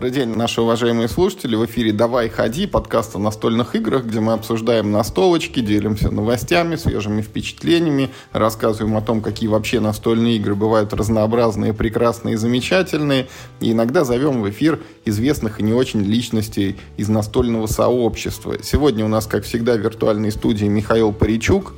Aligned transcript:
Добрый 0.00 0.14
день, 0.14 0.34
наши 0.34 0.62
уважаемые 0.62 1.08
слушатели. 1.08 1.54
В 1.56 1.66
эфире 1.66 1.92
«Давай, 1.92 2.30
ходи» 2.30 2.66
подкаст 2.66 3.16
о 3.16 3.18
настольных 3.18 3.74
играх, 3.74 4.06
где 4.06 4.20
мы 4.20 4.32
обсуждаем 4.32 4.90
настолочки, 4.90 5.60
делимся 5.60 6.10
новостями, 6.10 6.76
свежими 6.76 7.20
впечатлениями, 7.20 8.08
рассказываем 8.32 8.96
о 8.96 9.02
том, 9.02 9.20
какие 9.20 9.50
вообще 9.50 9.78
настольные 9.78 10.36
игры 10.36 10.54
бывают 10.54 10.94
разнообразные, 10.94 11.74
прекрасные 11.74 12.32
и 12.32 12.38
замечательные. 12.38 13.28
И 13.60 13.72
иногда 13.72 14.04
зовем 14.04 14.40
в 14.40 14.48
эфир 14.48 14.80
известных 15.04 15.60
и 15.60 15.62
не 15.62 15.74
очень 15.74 16.00
личностей 16.00 16.78
из 16.96 17.10
настольного 17.10 17.66
сообщества. 17.66 18.56
Сегодня 18.62 19.04
у 19.04 19.08
нас, 19.08 19.26
как 19.26 19.44
всегда, 19.44 19.74
в 19.74 19.80
виртуальной 19.80 20.32
студии 20.32 20.64
Михаил 20.64 21.12
Паричук. 21.12 21.74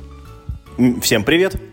Всем 1.01 1.25
привет! 1.25 1.72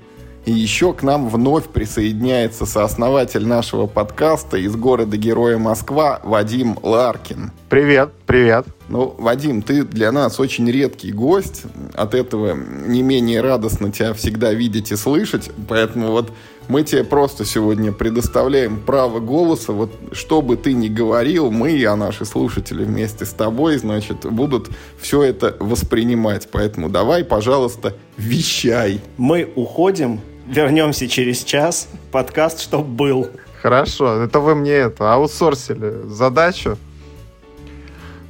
И 0.51 0.53
еще 0.53 0.93
к 0.93 1.05
нам 1.05 1.29
вновь 1.29 1.69
присоединяется 1.69 2.67
сооснователь 2.67 3.47
нашего 3.47 3.87
подкаста 3.87 4.57
из 4.57 4.75
города-героя 4.75 5.59
Москва 5.59 6.19
Вадим 6.25 6.77
Ларкин. 6.83 7.53
Привет, 7.69 8.11
привет. 8.27 8.67
Ну, 8.89 9.15
Вадим, 9.17 9.63
ты 9.63 9.85
для 9.85 10.11
нас 10.11 10.41
очень 10.41 10.69
редкий 10.69 11.13
гость. 11.13 11.63
От 11.95 12.15
этого 12.17 12.57
не 12.57 13.01
менее 13.03 13.43
радостно 13.43 13.93
тебя 13.93 14.13
всегда 14.13 14.53
видеть 14.53 14.91
и 14.91 14.97
слышать. 14.97 15.53
Поэтому 15.69 16.11
вот 16.11 16.33
мы 16.67 16.83
тебе 16.83 17.05
просто 17.05 17.45
сегодня 17.45 17.93
предоставляем 17.93 18.81
право 18.81 19.21
голоса. 19.21 19.73
Вот 19.73 19.93
что 20.11 20.43
бы 20.43 20.57
ты 20.57 20.73
ни 20.73 20.89
говорил, 20.89 21.53
мы, 21.53 21.85
а 21.85 21.95
наши 21.95 22.25
слушатели 22.25 22.83
вместе 22.83 23.25
с 23.25 23.31
тобой, 23.31 23.79
значит, 23.79 24.27
будут 24.27 24.69
все 25.01 25.23
это 25.23 25.57
воспринимать. 25.61 26.49
Поэтому 26.51 26.89
давай, 26.89 27.23
пожалуйста, 27.23 27.95
вещай. 28.17 29.01
Мы 29.17 29.49
уходим, 29.55 30.21
вернемся 30.51 31.09
через 31.09 31.45
час. 31.45 31.89
Подкаст, 32.11 32.61
чтоб 32.61 32.85
был. 32.85 33.31
Хорошо, 33.63 34.23
это 34.23 34.41
вы 34.41 34.55
мне 34.55 34.73
это 34.73 35.15
аутсорсили 35.15 36.07
задачу. 36.09 36.77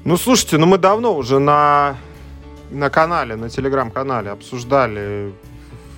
Ну, 0.05 0.17
слушайте, 0.17 0.59
ну 0.59 0.67
мы 0.67 0.79
давно 0.79 1.15
уже 1.15 1.39
на, 1.39 1.97
на 2.71 2.91
канале, 2.91 3.37
на 3.37 3.49
телеграм-канале 3.49 4.31
обсуждали 4.31 5.33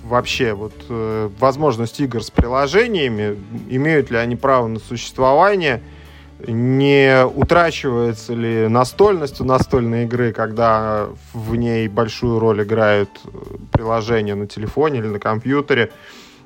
вообще 0.03 0.53
вот 0.53 0.73
э, 0.89 1.29
возможность 1.39 1.99
игр 1.99 2.21
с 2.21 2.29
приложениями, 2.29 3.37
имеют 3.69 4.11
ли 4.11 4.17
они 4.17 4.35
право 4.35 4.67
на 4.67 4.79
существование, 4.79 5.81
не 6.47 7.25
утрачивается 7.25 8.33
ли 8.33 8.67
настольность 8.67 9.41
у 9.41 9.45
настольной 9.45 10.03
игры, 10.03 10.33
когда 10.33 11.07
в 11.33 11.55
ней 11.55 11.87
большую 11.87 12.39
роль 12.39 12.63
играют 12.63 13.09
э, 13.25 13.55
приложения 13.71 14.35
на 14.35 14.47
телефоне 14.47 14.99
или 14.99 15.07
на 15.07 15.19
компьютере. 15.19 15.91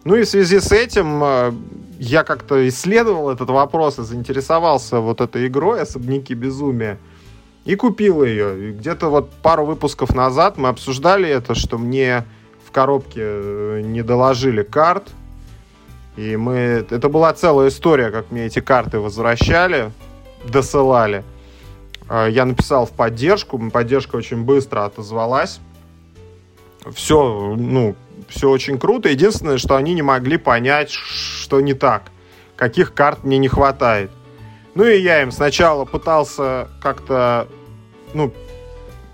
Ну 0.03 0.16
и 0.16 0.23
в 0.23 0.28
связи 0.28 0.59
с 0.59 0.72
этим 0.72 1.23
э, 1.23 1.52
я 2.00 2.23
как-то 2.23 2.68
исследовал 2.68 3.30
этот 3.30 3.50
вопрос 3.50 4.00
и 4.00 4.03
заинтересовался 4.03 5.00
вот 5.00 5.22
этой 5.22 5.48
игрой 5.48 5.81
«Особняки 5.81 6.34
безумия». 6.34 6.98
И 7.66 7.75
купил 7.75 8.23
ее. 8.23 8.72
Где-то 8.72 9.09
вот 9.09 9.30
пару 9.42 9.66
выпусков 9.66 10.16
назад 10.16 10.58
мы 10.58 10.70
обсуждали 10.70 11.28
это, 11.28 11.53
что 11.53 11.78
мне 11.78 12.23
в 12.66 12.72
коробке 12.72 13.22
э, 13.22 13.81
не 13.84 14.03
доложили 14.03 14.64
карт. 14.64 15.09
И 16.17 16.35
мы... 16.35 16.85
Это 16.89 17.09
была 17.09 17.31
целая 17.33 17.69
история, 17.69 18.09
как 18.09 18.31
мне 18.31 18.47
эти 18.47 18.59
карты 18.59 18.99
возвращали, 18.99 19.91
досылали. 20.43 21.23
А, 22.09 22.27
я 22.27 22.43
написал 22.45 22.85
в 22.85 22.91
поддержку, 22.91 23.59
поддержка 23.69 24.15
очень 24.15 24.43
быстро 24.43 24.85
отозвалась. 24.85 25.59
Все, 26.93 27.55
ну, 27.55 27.95
все 28.27 28.49
очень 28.49 28.79
круто. 28.79 29.09
Единственное, 29.09 29.57
что 29.57 29.75
они 29.75 29.93
не 29.93 30.01
могли 30.01 30.38
понять, 30.38 30.89
что 30.89 31.61
не 31.61 31.73
так. 31.73 32.11
Каких 32.55 32.93
карт 32.93 33.23
мне 33.23 33.38
не 33.38 33.47
хватает. 33.47 34.09
Ну 34.73 34.85
и 34.85 34.99
я 34.99 35.21
им 35.21 35.31
сначала 35.31 35.85
пытался 35.85 36.69
как-то 36.81 37.47
ну, 38.13 38.33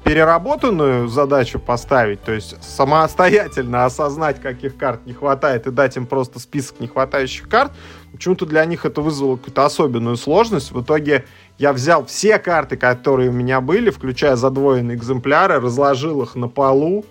переработанную 0.04 1.08
задачу 1.08 1.60
поставить, 1.60 2.22
то 2.22 2.34
есть 2.34 2.62
самостоятельно 2.62 3.86
осознать, 3.86 4.42
каких 4.42 4.76
карт 4.78 5.06
не 5.06 5.14
хватает, 5.14 5.66
и 5.66 5.72
дать 5.72 5.96
им 5.96 6.06
просто 6.06 6.40
список 6.40 6.80
не 6.82 6.88
хватающих 6.88 7.48
карт, 7.48 7.72
почему-то 8.12 8.46
для 8.46 8.66
них 8.66 8.86
это 8.86 9.02
вызвало 9.02 9.38
какую-то 9.38 9.66
особенную 9.66 10.18
сложность. 10.18 10.72
В 10.72 10.82
итоге 10.82 11.26
я 11.58 11.72
взял 11.72 12.06
все 12.06 12.38
карты, 12.38 12.76
которые 12.76 13.30
у 13.30 13.34
меня 13.34 13.62
были, 13.62 13.90
включая 13.92 14.36
задвоенные 14.36 14.98
экземпляры, 14.98 15.62
разложил 15.62 16.22
их 16.22 16.36
на 16.36 16.50
полу 16.50 17.06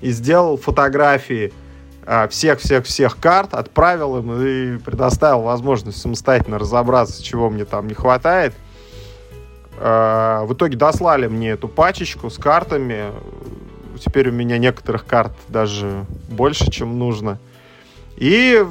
и 0.00 0.10
сделал 0.10 0.56
фотографии 0.56 1.52
всех-всех-всех 2.30 3.18
карт, 3.18 3.54
отправил 3.54 4.18
им 4.18 4.32
и 4.40 4.78
предоставил 4.78 5.42
возможность 5.42 6.00
самостоятельно 6.00 6.60
разобраться, 6.60 7.20
чего 7.20 7.50
мне 7.50 7.64
там 7.64 7.88
не 7.88 7.94
хватает– 7.94 8.54
Э, 9.78 10.44
в 10.44 10.54
итоге 10.54 10.76
дослали 10.76 11.26
мне 11.26 11.50
эту 11.50 11.68
пачечку 11.68 12.30
с 12.30 12.38
картами. 12.38 13.12
Теперь 14.04 14.28
у 14.28 14.32
меня 14.32 14.58
некоторых 14.58 15.06
карт 15.06 15.32
даже 15.48 16.04
больше, 16.28 16.70
чем 16.70 16.98
нужно. 16.98 17.38
И 18.16 18.64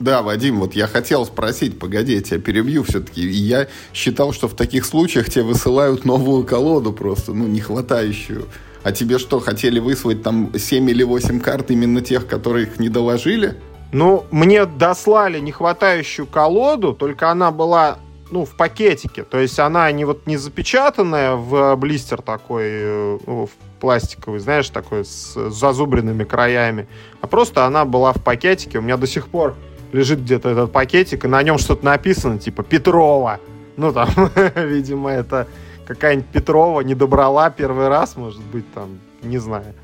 да, 0.00 0.22
Вадим, 0.22 0.60
вот 0.60 0.74
я 0.74 0.86
хотел 0.86 1.24
спросить, 1.24 1.78
погоди, 1.78 2.14
я 2.14 2.20
тебя 2.20 2.40
перебью 2.40 2.82
все-таки. 2.82 3.26
Я 3.26 3.68
считал, 3.92 4.32
что 4.32 4.48
в 4.48 4.54
таких 4.54 4.84
случаях 4.84 5.30
тебе 5.30 5.44
высылают 5.44 6.04
новую 6.04 6.44
колоду 6.44 6.92
просто, 6.92 7.32
ну, 7.32 7.46
не 7.46 7.60
хватающую. 7.60 8.46
А 8.82 8.92
тебе 8.92 9.18
что, 9.18 9.40
хотели 9.40 9.78
выслать 9.78 10.22
там 10.22 10.52
7 10.54 10.90
или 10.90 11.02
8 11.02 11.40
карт 11.40 11.70
именно 11.70 12.02
тех, 12.02 12.26
которые 12.26 12.66
их 12.66 12.78
не 12.78 12.88
доложили? 12.88 13.54
Ну, 13.92 14.26
мне 14.30 14.66
дослали 14.66 15.38
нехватающую 15.38 16.26
колоду, 16.26 16.92
только 16.92 17.30
она 17.30 17.50
была 17.50 17.98
ну, 18.34 18.44
в 18.44 18.56
пакетике. 18.56 19.22
То 19.22 19.38
есть 19.38 19.60
она 19.60 19.92
не 19.92 20.04
вот 20.04 20.26
не 20.26 20.36
запечатанная 20.36 21.36
в 21.36 21.76
блистер 21.76 22.20
такой, 22.20 22.64
э, 22.66 23.18
ну, 23.28 23.46
в 23.46 23.50
пластиковый, 23.80 24.40
знаешь, 24.40 24.68
такой 24.70 25.04
с 25.04 25.50
зазубренными 25.50 26.24
краями, 26.24 26.88
а 27.20 27.28
просто 27.28 27.64
она 27.64 27.84
была 27.84 28.12
в 28.12 28.20
пакетике. 28.20 28.78
У 28.78 28.82
меня 28.82 28.96
до 28.96 29.06
сих 29.06 29.28
пор 29.28 29.54
лежит 29.92 30.18
где-то 30.18 30.48
этот 30.48 30.72
пакетик, 30.72 31.24
и 31.24 31.28
на 31.28 31.40
нем 31.44 31.58
что-то 31.58 31.84
написано, 31.84 32.40
типа 32.40 32.64
Петрова. 32.64 33.38
Ну, 33.76 33.92
там, 33.92 34.08
видимо, 34.56 35.10
это 35.10 35.46
какая-нибудь 35.86 36.26
Петрова 36.26 36.80
не 36.80 36.96
добрала 36.96 37.50
первый 37.50 37.86
раз, 37.86 38.16
может 38.16 38.42
быть, 38.42 38.64
там, 38.74 38.98
не 39.22 39.38
знаю. 39.38 39.74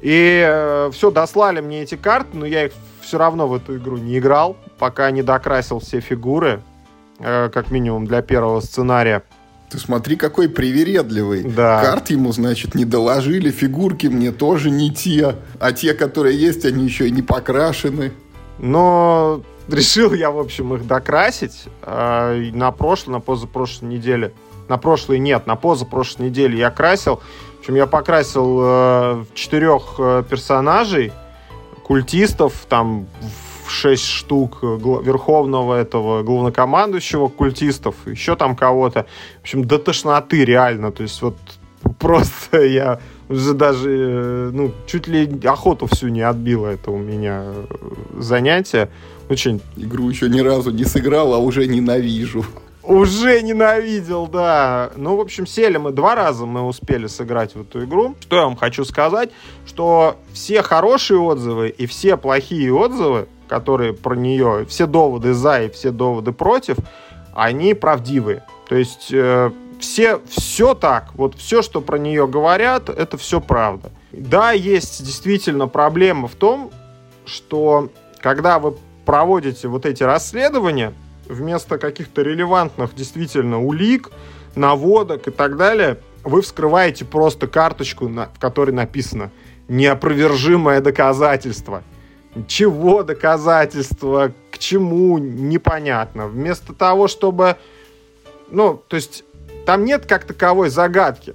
И 0.00 0.44
э, 0.46 0.90
все, 0.92 1.10
дослали 1.10 1.60
мне 1.60 1.82
эти 1.82 1.96
карты, 1.96 2.36
но 2.36 2.46
я 2.46 2.66
их 2.66 2.72
все 3.00 3.18
равно 3.18 3.48
в 3.48 3.54
эту 3.54 3.78
игру 3.78 3.96
не 3.96 4.18
играл, 4.18 4.56
пока 4.78 5.10
не 5.10 5.22
докрасил 5.22 5.80
все 5.80 5.98
фигуры. 5.98 6.62
Э, 7.18 7.48
как 7.52 7.70
минимум 7.70 8.06
для 8.06 8.22
первого 8.22 8.60
сценария. 8.60 9.22
Ты 9.70 9.78
смотри, 9.78 10.16
какой 10.16 10.48
привередливый. 10.48 11.42
Да. 11.42 11.80
Карт 11.82 12.10
ему, 12.10 12.32
значит, 12.32 12.74
не 12.74 12.84
доложили, 12.84 13.50
фигурки 13.50 14.06
мне 14.06 14.30
тоже 14.30 14.70
не 14.70 14.92
те. 14.92 15.36
А 15.60 15.72
те, 15.72 15.94
которые 15.94 16.38
есть, 16.38 16.64
они 16.64 16.84
еще 16.84 17.08
и 17.08 17.10
не 17.10 17.22
покрашены. 17.22 18.12
Но 18.58 19.42
решил 19.68 20.12
я, 20.12 20.30
в 20.30 20.38
общем, 20.38 20.74
их 20.74 20.86
докрасить. 20.86 21.64
Э, 21.82 22.50
на 22.52 22.70
прошлой, 22.72 23.12
на 23.12 23.20
позапрошлой 23.20 23.88
неделе. 23.88 24.32
На 24.68 24.78
прошлой 24.78 25.18
нет, 25.18 25.46
на 25.46 25.56
позапрошлой 25.56 26.28
неделе 26.28 26.58
я 26.58 26.70
красил. 26.70 27.20
В 27.56 27.60
общем, 27.60 27.76
я 27.76 27.86
покрасил 27.86 28.60
э, 28.62 29.24
четырех 29.34 29.96
персонажей, 30.28 31.12
культистов, 31.84 32.66
там 32.68 33.06
6 33.70 34.04
штук 34.04 34.62
верховного 34.62 35.74
этого 35.74 36.22
главнокомандующего 36.22 37.28
культистов, 37.28 37.94
еще 38.06 38.36
там 38.36 38.56
кого-то. 38.56 39.06
В 39.38 39.42
общем, 39.42 39.64
до 39.64 39.78
тошноты 39.78 40.44
реально. 40.44 40.92
То 40.92 41.02
есть 41.02 41.20
вот 41.22 41.36
просто 41.98 42.62
я 42.62 43.00
уже 43.28 43.54
даже, 43.54 43.90
э, 43.90 44.50
ну, 44.52 44.72
чуть 44.86 45.06
ли 45.06 45.28
охоту 45.44 45.86
всю 45.86 46.08
не 46.08 46.22
отбило 46.22 46.68
это 46.68 46.90
у 46.90 46.98
меня 46.98 47.44
э, 47.46 47.64
занятие. 48.18 48.90
Очень... 49.28 49.60
Игру 49.76 50.10
еще 50.10 50.28
ни 50.28 50.40
разу 50.40 50.70
не 50.70 50.84
сыграл, 50.84 51.32
а 51.32 51.38
уже 51.38 51.66
ненавижу. 51.66 52.44
Уже 52.82 53.40
ненавидел, 53.40 54.26
да. 54.26 54.90
Ну, 54.96 55.16
в 55.16 55.20
общем, 55.20 55.46
сели 55.46 55.78
мы 55.78 55.90
два 55.90 56.14
раза, 56.14 56.44
мы 56.44 56.62
успели 56.62 57.06
сыграть 57.06 57.54
в 57.54 57.62
эту 57.62 57.84
игру. 57.84 58.14
Что 58.20 58.36
я 58.36 58.42
вам 58.42 58.56
хочу 58.56 58.84
сказать? 58.84 59.30
Что 59.66 60.18
все 60.34 60.60
хорошие 60.62 61.18
отзывы 61.18 61.70
и 61.70 61.86
все 61.86 62.18
плохие 62.18 62.74
отзывы 62.74 63.26
которые 63.54 63.92
про 63.92 64.16
нее, 64.16 64.66
все 64.68 64.86
доводы 64.86 65.32
за 65.32 65.62
и 65.62 65.70
все 65.70 65.92
доводы 65.92 66.32
против, 66.32 66.76
они 67.32 67.72
правдивые. 67.74 68.42
То 68.68 68.74
есть 68.74 69.10
э, 69.12 69.52
все, 69.78 70.20
все 70.28 70.74
так, 70.74 71.14
вот 71.14 71.36
все, 71.36 71.62
что 71.62 71.80
про 71.80 71.96
нее 71.96 72.26
говорят, 72.26 72.88
это 72.88 73.16
все 73.16 73.40
правда. 73.40 73.92
Да, 74.10 74.50
есть 74.50 75.04
действительно 75.04 75.68
проблема 75.68 76.26
в 76.26 76.34
том, 76.34 76.72
что 77.26 77.90
когда 78.18 78.58
вы 78.58 78.74
проводите 79.04 79.68
вот 79.68 79.86
эти 79.86 80.02
расследования, 80.02 80.92
вместо 81.28 81.78
каких-то 81.78 82.22
релевантных 82.22 82.96
действительно 82.96 83.62
улик, 83.62 84.10
наводок 84.56 85.28
и 85.28 85.30
так 85.30 85.56
далее, 85.56 86.00
вы 86.24 86.42
вскрываете 86.42 87.04
просто 87.04 87.46
карточку, 87.46 88.08
на, 88.08 88.26
в 88.34 88.40
которой 88.40 88.72
написано 88.72 89.30
«неопровержимое 89.68 90.80
доказательство». 90.80 91.84
Чего 92.48 93.02
доказательства, 93.02 94.32
к 94.50 94.58
чему, 94.58 95.18
непонятно. 95.18 96.26
Вместо 96.26 96.72
того, 96.72 97.06
чтобы 97.08 97.56
ну, 98.50 98.82
то 98.88 98.96
есть 98.96 99.24
там 99.66 99.84
нет 99.84 100.06
как 100.06 100.24
таковой 100.24 100.68
загадки. 100.68 101.34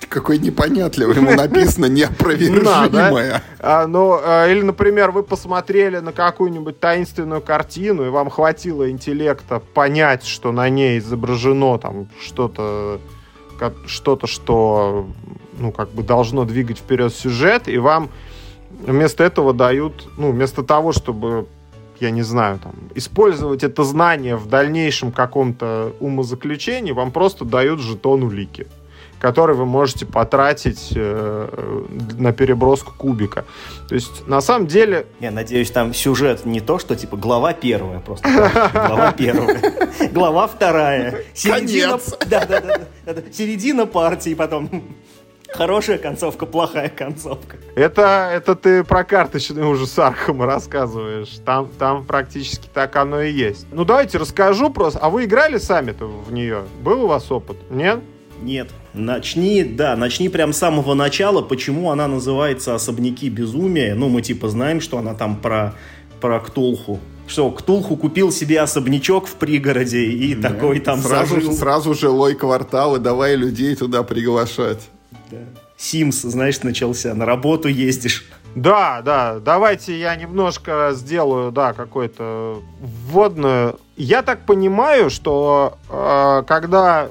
Ты 0.00 0.06
какой 0.06 0.38
непонятливый, 0.38 1.16
ему 1.16 1.34
написано 1.34 1.86
неопровержимое. 1.88 3.42
А, 3.58 3.86
ну, 3.86 4.18
а, 4.22 4.48
или, 4.48 4.62
например, 4.62 5.10
вы 5.10 5.22
посмотрели 5.22 5.98
на 5.98 6.12
какую-нибудь 6.12 6.80
таинственную 6.80 7.40
картину, 7.40 8.06
и 8.06 8.08
вам 8.08 8.30
хватило 8.30 8.90
интеллекта 8.90 9.60
понять, 9.60 10.24
что 10.24 10.52
на 10.52 10.68
ней 10.68 10.98
изображено 10.98 11.78
там 11.78 12.08
что-то, 12.20 13.00
что-то, 13.86 14.26
что, 14.26 15.08
ну, 15.58 15.72
как 15.72 15.90
бы 15.90 16.02
должно 16.02 16.44
двигать 16.44 16.78
вперед 16.78 17.14
сюжет, 17.14 17.68
и 17.68 17.78
вам 17.78 18.10
вместо 18.86 19.24
этого 19.24 19.52
дают, 19.52 20.08
ну, 20.18 20.30
вместо 20.32 20.62
того, 20.62 20.92
чтобы 20.92 21.46
я 22.00 22.10
не 22.10 22.22
знаю, 22.22 22.58
там, 22.58 22.72
использовать 22.96 23.62
это 23.62 23.84
знание 23.84 24.36
в 24.36 24.48
дальнейшем 24.48 25.12
каком-то 25.12 25.92
умозаключении, 26.00 26.90
вам 26.90 27.12
просто 27.12 27.44
дают 27.44 27.80
жетон 27.80 28.24
улики 28.24 28.66
который 29.22 29.54
вы 29.54 29.66
можете 29.66 30.04
потратить 30.04 30.92
э, 30.96 31.78
на 32.18 32.32
переброску 32.32 32.92
кубика. 32.98 33.44
То 33.88 33.94
есть, 33.94 34.26
на 34.26 34.40
самом 34.40 34.66
деле... 34.66 35.06
Я 35.20 35.30
надеюсь, 35.30 35.70
там 35.70 35.94
сюжет 35.94 36.44
не 36.44 36.58
то, 36.60 36.80
что 36.80 36.96
типа 36.96 37.16
глава 37.16 37.52
первая 37.52 38.00
просто. 38.00 38.28
Глава 38.72 39.12
первая. 39.12 39.60
Глава 40.10 40.48
вторая. 40.48 41.22
Середина... 41.34 42.00
Да, 42.28 42.46
да, 42.46 42.80
да. 43.06 43.14
Середина 43.32 43.86
партии, 43.86 44.34
потом 44.34 44.68
Хорошая 45.54 45.98
концовка, 45.98 46.46
плохая 46.46 46.88
концовка. 46.88 47.56
Это, 47.74 48.30
это 48.32 48.54
ты 48.54 48.84
про 48.84 49.04
карточный 49.04 49.64
ужас 49.64 49.98
Архама 49.98 50.46
рассказываешь. 50.46 51.40
Там, 51.44 51.68
там 51.78 52.04
практически 52.04 52.68
так 52.72 52.96
оно 52.96 53.20
и 53.20 53.32
есть. 53.32 53.66
Ну, 53.70 53.84
давайте 53.84 54.18
расскажу 54.18 54.70
просто. 54.70 54.98
А 55.00 55.10
вы 55.10 55.24
играли 55.24 55.58
сами-то 55.58 56.06
в 56.06 56.32
нее? 56.32 56.62
Был 56.82 57.04
у 57.04 57.06
вас 57.06 57.30
опыт? 57.30 57.56
Нет? 57.70 58.00
Нет. 58.42 58.70
Начни, 58.94 59.62
да, 59.62 59.94
начни 59.96 60.28
прям 60.28 60.52
с 60.52 60.58
самого 60.58 60.94
начала, 60.94 61.42
почему 61.42 61.90
она 61.90 62.08
называется 62.08 62.74
«Особняки 62.74 63.28
безумия». 63.28 63.94
Ну, 63.94 64.08
мы 64.08 64.20
типа 64.20 64.48
знаем, 64.48 64.80
что 64.80 64.98
она 64.98 65.14
там 65.14 65.36
про, 65.36 65.74
про 66.20 66.40
Ктулху. 66.40 66.98
Что, 67.28 67.50
Ктулху 67.50 67.96
купил 67.96 68.32
себе 68.32 68.60
особнячок 68.60 69.26
в 69.26 69.34
пригороде 69.34 70.02
и 70.04 70.34
да. 70.34 70.48
такой 70.48 70.80
там 70.80 71.00
сразу, 71.00 71.36
зажил. 71.36 71.52
Сразу 71.52 71.94
жилой 71.94 72.34
квартал, 72.34 72.96
и 72.96 72.98
давай 72.98 73.36
людей 73.36 73.76
туда 73.76 74.02
приглашать. 74.02 74.80
Да. 75.32 75.38
Симс, 75.78 76.22
знаешь, 76.22 76.62
начался, 76.62 77.14
на 77.14 77.24
работу 77.24 77.68
ездишь. 77.68 78.24
Да, 78.54 79.00
да, 79.02 79.38
давайте 79.38 79.98
я 79.98 80.14
немножко 80.14 80.90
сделаю, 80.92 81.50
да, 81.50 81.72
какой-то 81.72 82.62
вводную. 82.80 83.78
Я 83.96 84.22
так 84.22 84.44
понимаю, 84.44 85.08
что 85.08 85.78
э, 85.88 86.42
когда 86.46 87.08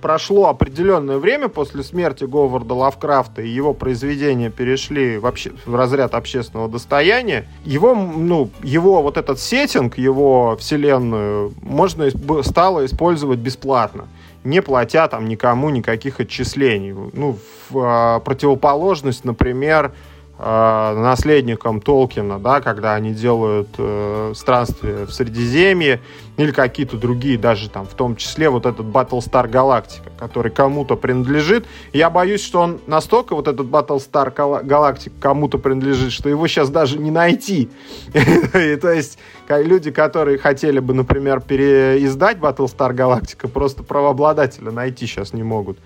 прошло 0.00 0.50
определенное 0.50 1.18
время 1.18 1.48
после 1.48 1.82
смерти 1.82 2.24
Говарда 2.24 2.74
Лавкрафта 2.74 3.42
и 3.42 3.48
его 3.48 3.74
произведения 3.74 4.50
перешли 4.50 5.18
в, 5.18 5.26
обще... 5.26 5.52
в 5.66 5.74
разряд 5.74 6.14
общественного 6.14 6.68
достояния, 6.68 7.48
его, 7.64 7.94
ну, 7.94 8.50
его 8.62 9.02
вот 9.02 9.16
этот 9.16 9.40
сеттинг, 9.40 9.98
его 9.98 10.56
вселенную 10.60 11.54
можно 11.60 12.08
стало 12.42 12.84
использовать 12.84 13.40
бесплатно 13.40 14.06
не 14.44 14.62
платя 14.62 15.08
там 15.08 15.26
никому 15.26 15.70
никаких 15.70 16.20
отчислений. 16.20 16.92
Ну, 16.92 17.38
в 17.70 17.78
а, 17.78 18.20
противоположность, 18.20 19.24
например, 19.24 19.92
э, 20.38 20.94
наследникам 20.96 21.80
Толкина, 21.80 22.38
да, 22.38 22.60
когда 22.60 22.94
они 22.94 23.12
делают 23.12 23.68
э, 23.78 24.32
странствия 24.34 25.06
в 25.06 25.12
Средиземье 25.12 26.00
или 26.36 26.50
какие-то 26.50 26.96
другие, 26.96 27.38
даже 27.38 27.70
там, 27.70 27.86
в 27.86 27.94
том 27.94 28.16
числе 28.16 28.50
вот 28.50 28.66
этот 28.66 28.86
Battlestar 28.86 29.48
Galactica, 29.48 30.10
который 30.18 30.50
кому-то 30.50 30.96
принадлежит. 30.96 31.66
Я 31.92 32.10
боюсь, 32.10 32.42
что 32.42 32.60
он 32.60 32.80
настолько, 32.86 33.34
вот 33.36 33.48
этот 33.48 33.66
Battlestar 33.66 34.34
Galactica 34.34 35.12
кому-то 35.20 35.58
принадлежит, 35.58 36.12
что 36.12 36.28
его 36.28 36.46
сейчас 36.48 36.70
даже 36.70 36.98
не 36.98 37.10
найти. 37.10 37.70
То 38.12 38.92
есть 38.92 39.18
люди, 39.48 39.90
которые 39.90 40.38
хотели 40.38 40.80
бы, 40.80 40.94
например, 40.94 41.40
переиздать 41.40 42.38
Battlestar 42.38 42.92
Galactica, 42.92 43.48
просто 43.48 43.82
правообладателя 43.82 44.70
найти 44.70 45.06
сейчас 45.06 45.32
не 45.32 45.42
могут. 45.42 45.78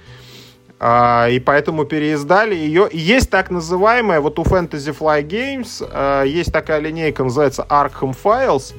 А, 0.81 1.29
и 1.29 1.41
поэтому 1.41 1.85
переиздали 1.85 2.55
ее. 2.55 2.89
Есть 2.93 3.31
так 3.31 3.51
называемая, 3.51 4.21
вот 4.21 4.39
у 4.39 4.43
Fantasy 4.43 4.97
Fly 4.97 5.27
Games 5.27 5.87
а, 5.91 6.23
есть 6.23 6.53
такая 6.53 6.79
линейка, 6.81 7.25
называется 7.25 7.67
Arkham 7.69 8.17
Files, 8.23 8.75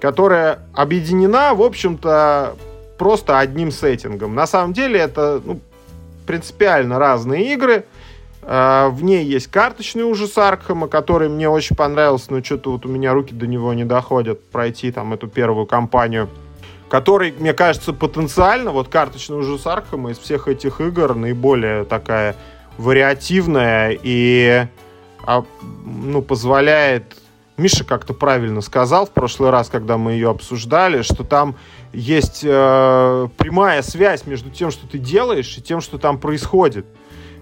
которая 0.00 0.60
объединена, 0.74 1.54
в 1.54 1.62
общем-то, 1.62 2.56
просто 2.98 3.38
одним 3.38 3.70
сеттингом. 3.70 4.34
На 4.34 4.46
самом 4.46 4.72
деле 4.72 4.98
это 4.98 5.40
ну, 5.44 5.60
принципиально 6.26 6.98
разные 6.98 7.54
игры. 7.54 7.84
А, 8.42 8.88
в 8.88 9.04
ней 9.04 9.24
есть 9.24 9.46
карточный 9.46 10.02
ужас 10.02 10.36
Аркхема, 10.36 10.88
который 10.88 11.28
мне 11.28 11.48
очень 11.48 11.76
понравился, 11.76 12.32
но 12.32 12.42
что-то 12.42 12.72
вот 12.72 12.84
у 12.84 12.88
меня 12.88 13.12
руки 13.12 13.32
до 13.32 13.46
него 13.46 13.72
не 13.74 13.84
доходят 13.84 14.42
пройти 14.50 14.90
там 14.90 15.14
эту 15.14 15.28
первую 15.28 15.66
кампанию 15.66 16.28
который, 16.88 17.32
мне 17.38 17.52
кажется, 17.52 17.92
потенциально, 17.92 18.70
вот 18.70 18.88
карточный 18.88 19.36
ужас 19.36 19.66
Архама 19.66 20.10
из 20.10 20.18
всех 20.18 20.48
этих 20.48 20.80
игр 20.80 21.14
наиболее 21.14 21.84
такая 21.84 22.36
вариативная 22.78 23.98
и 24.02 24.66
а, 25.26 25.44
ну, 25.84 26.22
позволяет... 26.22 27.16
Миша 27.56 27.82
как-то 27.84 28.14
правильно 28.14 28.60
сказал 28.60 29.04
в 29.04 29.10
прошлый 29.10 29.50
раз, 29.50 29.68
когда 29.68 29.98
мы 29.98 30.12
ее 30.12 30.30
обсуждали, 30.30 31.02
что 31.02 31.24
там 31.24 31.56
есть 31.92 32.42
э, 32.44 33.28
прямая 33.36 33.82
связь 33.82 34.26
между 34.26 34.50
тем, 34.50 34.70
что 34.70 34.86
ты 34.86 34.98
делаешь, 34.98 35.58
и 35.58 35.60
тем, 35.60 35.80
что 35.80 35.98
там 35.98 36.18
происходит. 36.18 36.86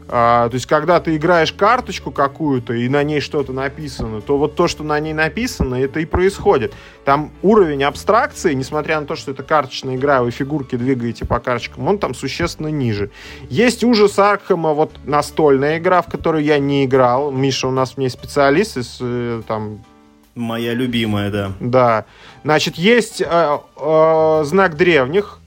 А, 0.08 0.48
то 0.48 0.54
есть, 0.54 0.66
когда 0.66 1.00
ты 1.00 1.16
играешь 1.16 1.52
карточку 1.52 2.10
какую-то, 2.10 2.72
и 2.74 2.88
на 2.88 3.02
ней 3.02 3.20
что-то 3.20 3.52
написано, 3.52 4.20
то 4.20 4.38
вот 4.38 4.54
то, 4.54 4.68
что 4.68 4.84
на 4.84 4.98
ней 5.00 5.12
написано, 5.12 5.74
это 5.74 6.00
и 6.00 6.04
происходит. 6.04 6.74
Там 7.04 7.32
уровень 7.42 7.82
абстракции, 7.82 8.54
несмотря 8.54 9.00
на 9.00 9.06
то, 9.06 9.16
что 9.16 9.32
это 9.32 9.42
карточная 9.42 9.96
игра, 9.96 10.22
вы 10.22 10.30
фигурки 10.30 10.76
двигаете 10.76 11.24
по 11.24 11.40
карточкам, 11.40 11.88
он 11.88 11.98
там 11.98 12.14
существенно 12.14 12.68
ниже. 12.68 13.10
Есть 13.48 13.82
ужас 13.82 14.18
Архема, 14.18 14.74
вот 14.74 14.92
настольная 15.04 15.78
игра, 15.78 16.02
в 16.02 16.06
которую 16.06 16.44
я 16.44 16.58
не 16.58 16.84
играл. 16.84 17.32
Миша 17.32 17.66
у 17.68 17.72
нас 17.72 17.92
в 17.92 17.98
ней 17.98 18.10
специалист 18.10 18.76
из 18.76 18.98
э, 19.00 19.42
там 19.46 19.80
Моя 20.36 20.74
любимая, 20.74 21.30
да. 21.30 21.52
Да. 21.60 22.04
Значит, 22.44 22.76
есть 22.76 23.22
э, 23.22 23.58
э, 23.80 24.42
знак 24.44 24.76
древних, 24.76 25.38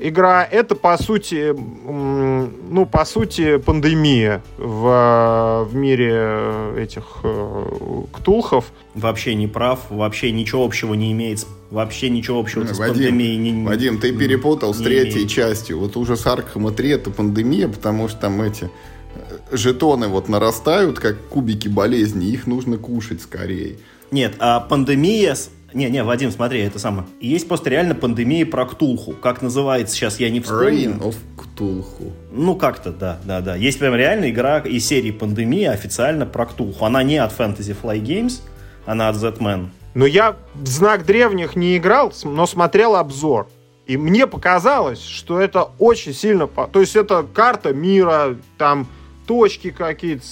игра 0.00 0.44
это 0.44 0.74
по 0.74 0.96
сути, 0.98 1.54
ну 1.54 2.86
по 2.86 3.04
сути 3.04 3.58
пандемия 3.58 4.42
в, 4.56 5.68
в 5.70 5.74
мире 5.74 6.74
этих 6.78 7.04
э, 7.22 8.02
ктулхов. 8.12 8.72
Вообще 8.94 9.34
не 9.34 9.46
прав, 9.46 9.80
вообще 9.90 10.32
ничего 10.32 10.64
общего 10.64 10.94
не 10.94 11.12
имеет, 11.12 11.46
вообще 11.70 12.10
ничего 12.10 12.40
общего 12.40 12.60
Вадим, 12.60 12.74
с 12.74 12.78
пандемией 12.78 13.36
не 13.36 13.64
Вадим, 13.64 13.98
ты 13.98 14.12
перепутал 14.12 14.74
с 14.74 14.78
третьей 14.78 15.12
имеет. 15.22 15.30
частью. 15.30 15.78
Вот 15.78 15.96
ужас 15.96 16.26
Аркхема 16.26 16.72
3 16.72 16.90
это 16.90 17.10
пандемия, 17.10 17.68
потому 17.68 18.08
что 18.08 18.20
там 18.20 18.40
эти 18.42 18.70
э, 19.14 19.38
жетоны 19.52 20.08
вот 20.08 20.28
нарастают, 20.28 20.98
как 20.98 21.18
кубики 21.28 21.68
болезни, 21.68 22.26
их 22.26 22.46
нужно 22.46 22.78
кушать 22.78 23.22
скорее. 23.22 23.76
Нет, 24.10 24.34
а 24.40 24.58
пандемия 24.58 25.36
не-не, 25.72 26.04
Вадим, 26.04 26.30
смотри, 26.30 26.60
это 26.60 26.78
самое. 26.78 27.06
Есть 27.20 27.48
просто 27.48 27.70
реально 27.70 27.94
пандемия 27.94 28.46
про 28.46 28.66
Ктулху. 28.66 29.12
Как 29.12 29.42
называется 29.42 29.94
сейчас, 29.94 30.20
я 30.20 30.30
не 30.30 30.40
вспомню. 30.40 30.70
Reign 30.70 31.00
of 31.00 31.16
Ктулху. 31.36 32.12
Ну, 32.32 32.56
как-то, 32.56 32.90
да, 32.90 33.18
да, 33.24 33.40
да. 33.40 33.56
Есть 33.56 33.78
прям 33.78 33.94
реально 33.94 34.30
игра 34.30 34.58
из 34.58 34.86
серии 34.86 35.10
Пандемия 35.10 35.72
официально 35.72 36.26
про 36.26 36.46
Ктулху. 36.46 36.84
Она 36.84 37.02
не 37.02 37.18
от 37.18 37.32
Fantasy 37.38 37.76
Fly 37.80 38.00
Games, 38.00 38.40
она 38.86 39.08
от 39.08 39.16
Z-Man. 39.16 39.68
Но 39.94 40.06
я 40.06 40.36
в 40.54 40.66
знак 40.66 41.04
древних 41.04 41.56
не 41.56 41.76
играл, 41.76 42.12
но 42.24 42.46
смотрел 42.46 42.96
обзор. 42.96 43.48
И 43.86 43.96
мне 43.96 44.26
показалось, 44.26 45.02
что 45.02 45.40
это 45.40 45.70
очень 45.78 46.14
сильно... 46.14 46.46
То 46.46 46.80
есть 46.80 46.94
это 46.94 47.26
карта 47.34 47.72
мира, 47.72 48.36
там 48.56 48.86
точки 49.26 49.70
какие-то 49.70 50.24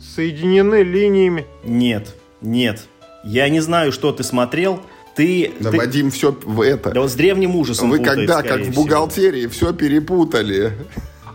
соединены 0.00 0.82
линиями. 0.82 1.46
Нет, 1.64 2.14
нет. 2.40 2.88
Я 3.24 3.48
не 3.48 3.60
знаю, 3.60 3.92
что 3.92 4.12
ты 4.12 4.22
смотрел. 4.22 4.80
Ты, 5.14 5.52
да, 5.60 5.70
ты... 5.70 5.76
Вадим, 5.78 6.10
все 6.10 6.36
в 6.44 6.60
это. 6.60 6.90
Да 6.90 7.00
вот 7.00 7.10
с 7.10 7.14
древним 7.14 7.56
ужасом 7.56 7.90
Вы 7.90 7.98
путает, 7.98 8.28
когда, 8.28 8.42
как 8.42 8.60
в 8.62 8.74
бухгалтерии, 8.74 9.46
всего. 9.46 9.70
все 9.70 9.72
перепутали. 9.72 10.72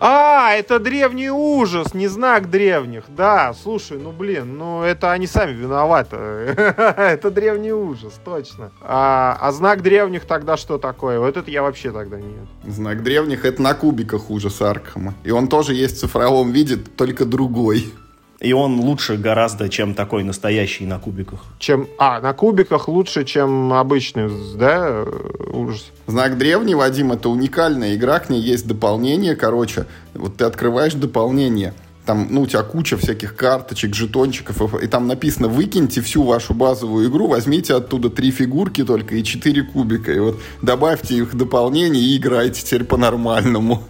А, 0.01 0.53
это 0.53 0.79
древний 0.79 1.29
ужас, 1.29 1.93
не 1.93 2.08
знак 2.08 2.50
древних. 2.50 3.03
Да, 3.10 3.53
слушай, 3.53 3.98
ну 3.98 4.13
блин, 4.13 4.58
ну 4.58 4.81
это 4.81 5.12
они 5.12 5.27
сами 5.27 5.51
виноваты. 5.51 6.15
это 6.15 7.29
древний 7.31 7.74
ужас, 7.74 8.13
точно. 8.24 8.72
А, 8.81 9.38
а 9.41 9.51
знак 9.51 9.81
древних 9.81 10.25
тогда 10.25 10.55
что 10.55 10.77
такое? 10.77 11.19
Вот 11.19 11.36
это 11.36 11.51
я 11.51 11.62
вообще 11.62 11.91
тогда 11.91 12.17
нет. 12.17 12.48
Знак 12.65 13.03
древних 13.03 13.43
это 13.43 13.62
на 13.62 13.74
кубиках 13.74 14.29
ужас 14.29 14.62
Аркхема. 14.62 15.15
И 15.24 15.31
он 15.31 15.50
тоже 15.50 15.74
есть 15.74 15.98
в 15.98 16.00
цифровом 16.00 16.51
виде, 16.51 16.77
только 16.77 17.25
другой. 17.25 17.91
И 18.39 18.53
он 18.53 18.79
лучше 18.79 19.17
гораздо, 19.17 19.67
чем 19.67 19.93
такой 19.93 20.24
настоящий 20.24 20.86
на 20.86 20.98
кубиках. 20.98 21.41
Чем, 21.60 21.88
а, 21.98 22.22
на 22.22 22.34
кубиках 22.34 22.88
лучше, 22.88 23.25
чем 23.25 23.74
обычный, 23.74 24.31
да, 24.55 25.03
ужас. 25.51 25.91
Знак 26.08 26.38
древний, 26.38 26.74
Вадим, 26.74 27.12
это 27.12 27.29
уникальная 27.29 27.96
игра, 27.96 28.19
к 28.19 28.29
ней 28.29 28.41
есть 28.41 28.65
дополнение, 28.65 29.36
короче, 29.36 29.88
вот 30.13 30.38
ты 30.38 30.46
открываешь 30.46 30.93
дополнение, 30.93 31.74
там, 32.05 32.27
ну, 32.31 32.41
у 32.41 32.48
тебя 32.48 32.63
куча 32.63 32.98
всяких 32.98 33.36
карточек, 33.36 33.93
жетончиков, 33.93 34.81
и 34.81 34.88
там 34.88 35.05
написано, 35.05 35.50
выкиньте 35.50 36.01
всю 36.01 36.24
вашу 36.24 36.53
базовую 36.53 37.10
игру, 37.10 37.27
возьмите 37.27 37.75
оттуда 37.75 38.10
три 38.10 38.31
фигурки 38.31 38.86
только 38.86 39.15
и 39.15 39.24
четыре 39.24 39.63
кубика, 39.63 40.13
и 40.13 40.19
вот 40.19 40.39
добавьте 40.62 41.17
их 41.17 41.34
в 41.34 41.38
дополнение 41.38 42.01
и 42.01 42.17
играйте 42.17 42.63
теперь 42.63 42.86
по-нормальному. 42.86 43.84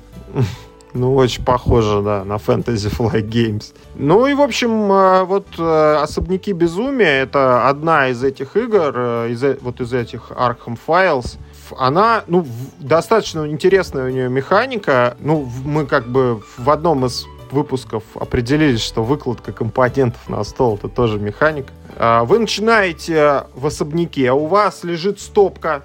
Ну, 0.93 1.15
очень 1.15 1.43
похоже, 1.43 2.01
да, 2.01 2.23
на 2.23 2.35
Fantasy 2.35 2.89
Flight 2.89 3.29
Games. 3.29 3.73
Ну 3.95 4.25
и, 4.25 4.33
в 4.33 4.41
общем, 4.41 4.91
э, 4.91 5.23
вот 5.23 5.45
э, 5.57 5.95
«Особняки 6.01 6.51
безумия»— 6.51 7.21
это 7.23 7.67
одна 7.67 8.09
из 8.09 8.23
этих 8.23 8.57
игр, 8.57 8.93
э, 8.95 9.29
из, 9.29 9.43
вот 9.61 9.81
из 9.81 9.93
этих 9.93 10.31
Arkham 10.31 10.77
Files. 10.87 11.37
Она, 11.77 12.23
ну, 12.27 12.45
достаточно 12.79 13.45
интересная 13.47 14.05
у 14.05 14.09
нее 14.09 14.29
механика. 14.29 15.15
Ну, 15.19 15.47
мы 15.63 15.85
как 15.85 16.07
бы 16.07 16.41
в 16.57 16.69
одном 16.69 17.05
из 17.05 17.27
выпусков 17.51 18.03
определились, 18.15 18.81
что 18.81 19.03
выкладка 19.03 19.51
компонентов 19.51 20.27
на 20.27 20.43
стол— 20.43 20.75
это 20.77 20.87
тоже 20.87 21.19
механика. 21.19 21.71
А 21.97 22.23
вы 22.23 22.39
начинаете 22.39 23.43
в 23.53 23.67
особняке, 23.67 24.29
а 24.29 24.33
у 24.33 24.47
вас 24.47 24.83
лежит 24.83 25.19
стопка 25.19 25.83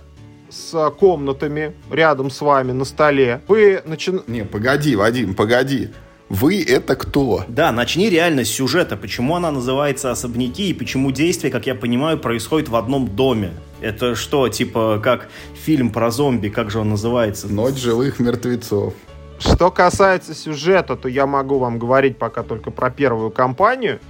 с 0.54 0.90
комнатами 0.98 1.74
рядом 1.90 2.30
с 2.30 2.40
вами 2.40 2.72
на 2.72 2.84
столе. 2.84 3.42
Вы 3.48 3.82
начинаете... 3.84 4.30
Не, 4.30 4.44
погоди, 4.44 4.96
Вадим, 4.96 5.34
погоди. 5.34 5.90
Вы 6.28 6.64
это 6.64 6.96
кто? 6.96 7.44
Да, 7.48 7.70
начни 7.70 8.08
реально 8.08 8.44
с 8.44 8.48
сюжета. 8.48 8.96
Почему 8.96 9.36
она 9.36 9.50
называется 9.50 10.10
«Особняки» 10.10 10.70
и 10.70 10.74
почему 10.74 11.10
действие, 11.10 11.52
как 11.52 11.66
я 11.66 11.74
понимаю, 11.74 12.18
происходит 12.18 12.68
в 12.68 12.76
одном 12.76 13.08
доме? 13.14 13.50
Это 13.80 14.14
что, 14.14 14.48
типа, 14.48 15.00
как 15.02 15.28
фильм 15.54 15.90
про 15.90 16.10
зомби, 16.10 16.48
как 16.48 16.70
же 16.70 16.78
он 16.78 16.90
называется? 16.90 17.48
«Ночь 17.48 17.76
живых 17.76 18.20
мертвецов». 18.20 18.94
Что 19.38 19.70
касается 19.70 20.34
сюжета, 20.34 20.96
то 20.96 21.08
я 21.08 21.26
могу 21.26 21.58
вам 21.58 21.78
говорить 21.78 22.16
пока 22.16 22.42
только 22.42 22.70
про 22.70 22.90
первую 22.90 23.30
кампанию. 23.30 24.00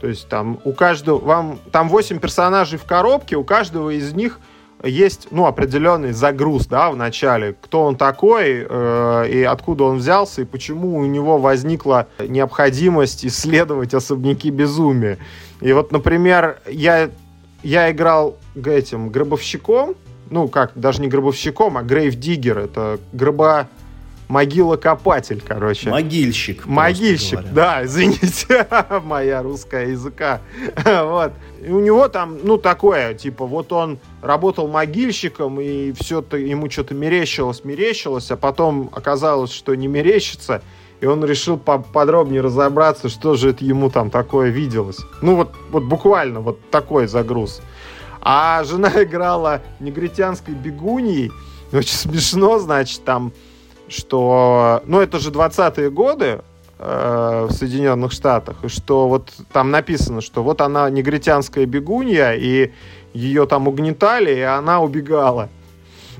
То 0.00 0.06
есть 0.06 0.28
там 0.28 0.60
у 0.64 0.72
каждого... 0.72 1.18
Вам, 1.18 1.58
там 1.72 1.88
8 1.88 2.18
персонажей 2.20 2.78
в 2.78 2.84
коробке, 2.84 3.36
у 3.36 3.44
каждого 3.44 3.90
из 3.90 4.12
них 4.12 4.38
есть, 4.84 5.28
ну, 5.30 5.46
определенный 5.46 6.12
загруз, 6.12 6.66
да, 6.66 6.90
в 6.90 6.96
начале, 6.96 7.54
кто 7.60 7.82
он 7.84 7.96
такой, 7.96 8.66
э, 8.68 9.28
и 9.30 9.42
откуда 9.42 9.84
он 9.84 9.98
взялся, 9.98 10.42
и 10.42 10.44
почему 10.44 10.96
у 10.96 11.04
него 11.04 11.38
возникла 11.38 12.08
необходимость 12.18 13.24
исследовать 13.24 13.94
особняки 13.94 14.50
безумия. 14.50 15.18
И 15.60 15.72
вот, 15.72 15.92
например, 15.92 16.60
я, 16.66 17.10
я 17.62 17.90
играл 17.90 18.36
этим 18.54 19.10
гробовщиком, 19.10 19.94
ну, 20.30 20.48
как, 20.48 20.72
даже 20.74 21.00
не 21.00 21.08
гробовщиком, 21.08 21.76
а 21.78 21.82
грейвдиггер, 21.82 22.58
это 22.58 22.98
гроба 23.12 23.68
могилокопатель, 24.34 25.40
короче. 25.46 25.90
Могильщик. 25.90 26.66
Могильщик, 26.66 27.40
да, 27.52 27.84
извините, 27.84 28.66
моя 29.04 29.42
русская 29.42 29.90
языка. 29.90 30.40
вот. 30.84 31.32
И 31.64 31.70
у 31.70 31.78
него 31.78 32.08
там, 32.08 32.38
ну, 32.42 32.58
такое, 32.58 33.14
типа, 33.14 33.46
вот 33.46 33.72
он 33.72 34.00
работал 34.22 34.66
могильщиком, 34.66 35.60
и 35.60 35.92
все 35.92 36.20
то 36.20 36.36
ему 36.36 36.68
что-то 36.68 36.94
мерещилось, 36.94 37.62
мерещилось, 37.62 38.32
а 38.32 38.36
потом 38.36 38.90
оказалось, 38.92 39.52
что 39.52 39.72
не 39.76 39.86
мерещится, 39.86 40.62
и 41.00 41.06
он 41.06 41.24
решил 41.24 41.56
подробнее 41.56 42.40
разобраться, 42.40 43.08
что 43.08 43.36
же 43.36 43.50
это 43.50 43.64
ему 43.64 43.88
там 43.88 44.10
такое 44.10 44.48
виделось. 44.48 44.98
Ну, 45.22 45.36
вот, 45.36 45.52
вот 45.70 45.84
буквально 45.84 46.40
вот 46.40 46.58
такой 46.70 47.06
загруз. 47.06 47.62
А 48.20 48.64
жена 48.64 48.90
играла 49.00 49.62
негритянской 49.78 50.54
бегуньей, 50.54 51.30
очень 51.72 51.94
смешно, 51.94 52.58
значит, 52.58 53.04
там 53.04 53.32
что, 53.94 54.82
ну, 54.86 55.00
это 55.00 55.18
же 55.18 55.30
20-е 55.30 55.90
годы 55.90 56.40
э, 56.78 57.46
в 57.48 57.52
Соединенных 57.52 58.12
Штатах, 58.12 58.56
и 58.64 58.68
что 58.68 59.08
вот 59.08 59.32
там 59.52 59.70
написано, 59.70 60.20
что 60.20 60.42
вот 60.42 60.60
она 60.60 60.90
негритянская 60.90 61.66
бегунья, 61.66 62.32
и 62.32 62.72
ее 63.12 63.46
там 63.46 63.68
угнетали, 63.68 64.34
и 64.34 64.40
она 64.40 64.80
убегала. 64.80 65.48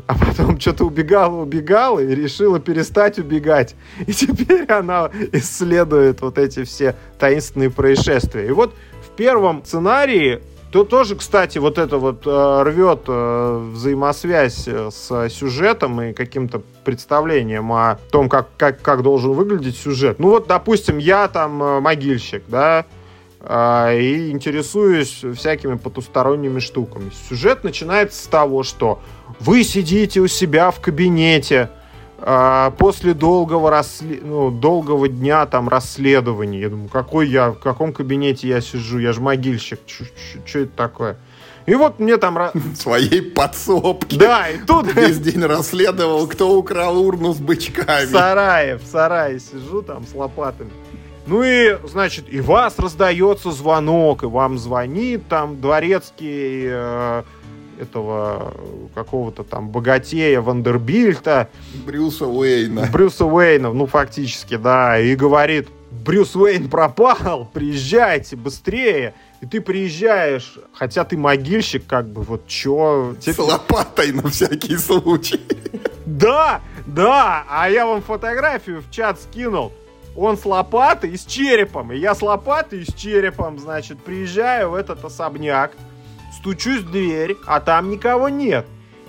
А 0.06 0.18
потом 0.18 0.58
что-то 0.58 0.84
убегала, 0.84 1.42
убегала 1.42 2.00
и 2.00 2.14
решила 2.14 2.58
перестать 2.58 3.18
убегать. 3.18 3.74
И 4.06 4.12
теперь 4.12 4.64
она 4.70 5.10
исследует 5.32 6.20
вот 6.20 6.38
эти 6.38 6.64
все 6.64 6.96
таинственные 7.18 7.70
происшествия. 7.70 8.46
И 8.48 8.50
вот 8.50 8.74
в 9.06 9.16
первом 9.16 9.64
сценарии 9.64 10.40
то 10.74 10.82
тоже, 10.82 11.14
кстати, 11.14 11.58
вот 11.58 11.78
это 11.78 11.98
вот 11.98 12.26
э, 12.26 12.62
рвет 12.64 13.02
э, 13.06 13.70
взаимосвязь 13.74 14.66
э, 14.66 14.90
с 14.90 15.28
сюжетом 15.28 16.02
и 16.02 16.12
каким-то 16.12 16.62
представлением 16.84 17.72
о 17.72 18.00
том, 18.10 18.28
как, 18.28 18.48
как, 18.56 18.82
как 18.82 19.02
должен 19.02 19.34
выглядеть 19.34 19.76
сюжет. 19.76 20.18
Ну 20.18 20.30
вот, 20.30 20.48
допустим, 20.48 20.98
я 20.98 21.28
там 21.28 21.80
могильщик, 21.80 22.42
да, 22.48 22.86
э, 23.38 24.00
и 24.00 24.32
интересуюсь 24.32 25.22
всякими 25.36 25.76
потусторонними 25.76 26.58
штуками. 26.58 27.12
Сюжет 27.28 27.62
начинается 27.62 28.24
с 28.24 28.26
того, 28.26 28.64
что 28.64 29.00
вы 29.38 29.62
сидите 29.62 30.18
у 30.18 30.26
себя 30.26 30.72
в 30.72 30.80
кабинете, 30.80 31.70
а, 31.70 31.83
после 32.78 33.14
долгого, 33.14 33.70
расслед... 33.70 34.24
ну, 34.24 34.50
долгого 34.50 35.08
дня 35.08 35.46
там 35.46 35.68
расследований. 35.68 36.60
Я 36.60 36.70
думаю, 36.70 36.88
какой 36.88 37.28
я, 37.28 37.50
в 37.50 37.58
каком 37.58 37.92
кабинете 37.92 38.48
я 38.48 38.60
сижу? 38.60 38.98
Я 38.98 39.12
же 39.12 39.20
могильщик. 39.20 39.80
Что 40.46 40.60
это 40.60 40.72
такое? 40.74 41.16
И 41.66 41.74
вот 41.74 41.98
мне 41.98 42.16
там... 42.16 42.38
Своей 42.76 43.22
подсобки. 43.22 44.16
Да, 44.16 44.48
и 44.48 44.58
тут... 44.58 44.86
Весь 44.94 45.18
день 45.18 45.42
расследовал, 45.44 46.26
кто 46.26 46.56
украл 46.56 46.98
урну 46.98 47.32
с 47.32 47.38
бычками. 47.38 48.06
В 48.06 48.10
сарае, 48.10 48.76
в 48.76 48.84
сарае 48.84 49.40
сижу 49.40 49.82
там 49.82 50.06
с 50.06 50.14
лопатами. 50.14 50.70
Ну 51.26 51.42
и, 51.42 51.78
значит, 51.84 52.26
и 52.28 52.40
вас 52.40 52.78
раздается 52.78 53.50
звонок, 53.50 54.24
и 54.24 54.26
вам 54.26 54.58
звонит 54.58 55.26
там 55.26 55.58
дворецкий 55.58 56.64
э, 56.66 57.22
этого 57.80 58.54
какого-то 58.94 59.44
там 59.44 59.68
богатея 59.68 60.40
Вандербильта. 60.40 61.48
Брюса 61.86 62.26
Уэйна. 62.26 62.88
Брюса 62.92 63.24
Уэйна, 63.24 63.72
ну, 63.72 63.86
фактически, 63.86 64.56
да, 64.56 64.98
и 64.98 65.14
говорит, 65.14 65.68
Брюс 66.04 66.34
Уэйн 66.36 66.68
пропал, 66.68 67.48
приезжайте 67.52 68.36
быстрее. 68.36 69.14
И 69.40 69.46
ты 69.46 69.60
приезжаешь, 69.60 70.58
хотя 70.72 71.04
ты 71.04 71.16
могильщик, 71.16 71.86
как 71.86 72.08
бы, 72.08 72.22
вот 72.22 72.46
чё... 72.46 73.14
С 73.20 73.38
лопатой 73.38 74.12
на 74.12 74.28
всякий 74.28 74.76
случай. 74.76 75.40
Да, 76.06 76.62
да, 76.86 77.44
а 77.48 77.68
я 77.68 77.86
вам 77.86 78.02
фотографию 78.02 78.82
в 78.82 78.90
чат 78.90 79.20
скинул. 79.20 79.72
Он 80.16 80.38
с 80.38 80.44
лопатой 80.44 81.10
и 81.10 81.16
с 81.16 81.24
черепом. 81.24 81.92
И 81.92 81.98
я 81.98 82.14
с 82.14 82.22
лопатой 82.22 82.82
и 82.82 82.84
с 82.84 82.94
черепом, 82.94 83.58
значит, 83.58 83.98
приезжаю 83.98 84.70
в 84.70 84.74
этот 84.74 85.04
особняк 85.04 85.72
стучусь 86.44 86.82
в 86.82 86.90
дверь, 86.90 87.38
а 87.46 87.58
там 87.58 87.88
никого 87.88 88.28
нет. 88.28 88.66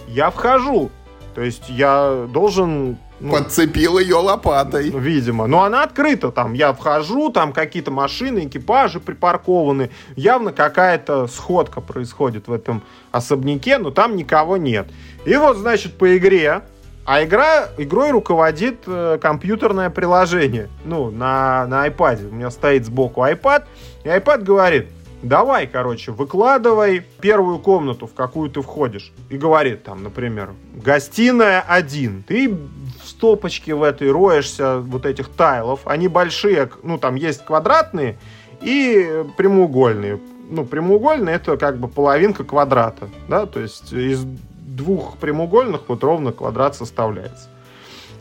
Я 0.07 0.29
вхожу. 0.29 0.89
То 1.33 1.41
есть 1.41 1.63
я 1.67 2.27
должен... 2.31 2.97
Ну, 3.19 3.31
Подцепил 3.31 3.99
ее 3.99 4.15
лопатой. 4.15 4.89
Видимо. 4.89 5.45
Но 5.45 5.63
она 5.63 5.83
открыта 5.83 6.31
там. 6.31 6.53
Я 6.53 6.71
вхожу, 6.71 7.29
там 7.31 7.51
какие-то 7.51 7.91
машины, 7.91 8.45
экипажи 8.45 9.01
припаркованы. 9.01 9.89
Явно 10.15 10.53
какая-то 10.53 11.27
сходка 11.27 11.81
происходит 11.81 12.47
в 12.47 12.53
этом 12.53 12.83
особняке, 13.11 13.79
но 13.79 13.91
там 13.91 14.15
никого 14.15 14.55
нет. 14.55 14.87
И 15.25 15.35
вот, 15.35 15.57
значит, 15.57 15.97
по 15.97 16.17
игре 16.17 16.61
а 17.05 17.23
игра, 17.23 17.69
игрой 17.77 18.09
руководит 18.11 18.79
э, 18.87 19.19
компьютерное 19.21 19.91
приложение. 19.91 20.69
Ну, 20.85 21.11
на, 21.11 21.67
на 21.67 21.87
iPad. 21.87 22.29
У 22.29 22.33
меня 22.33 22.49
стоит 22.49 22.85
сбоку 22.85 23.21
iPad. 23.21 23.65
И 24.03 24.07
iPad 24.07 24.43
говорит, 24.43 24.87
давай, 25.21 25.67
короче, 25.67 26.11
выкладывай 26.11 27.05
первую 27.21 27.59
комнату, 27.59 28.07
в 28.07 28.13
какую 28.13 28.49
ты 28.49 28.61
входишь. 28.61 29.11
И 29.29 29.37
говорит 29.37 29.83
там, 29.83 30.03
например, 30.03 30.51
гостиная 30.73 31.61
один. 31.61 32.23
Ты 32.23 32.49
в 32.49 33.07
стопочке 33.07 33.75
в 33.75 33.83
этой 33.83 34.11
роешься 34.11 34.79
вот 34.79 35.05
этих 35.05 35.29
тайлов. 35.29 35.81
Они 35.85 36.07
большие, 36.07 36.69
ну 36.83 36.97
там 36.97 37.15
есть 37.15 37.45
квадратные 37.45 38.17
и 38.61 39.23
прямоугольные. 39.37 40.19
Ну, 40.49 40.63
прямоугольные 40.65 41.35
это 41.35 41.57
как 41.57 41.77
бы 41.77 41.87
половинка 41.87 42.43
квадрата, 42.43 43.09
да, 43.27 43.47
то 43.47 43.59
есть 43.59 43.91
из 43.91 44.23
двух 44.23 45.17
прямоугольных 45.17 45.81
вот 45.87 46.03
ровно 46.03 46.31
квадрат 46.31 46.75
составляется. 46.75 47.49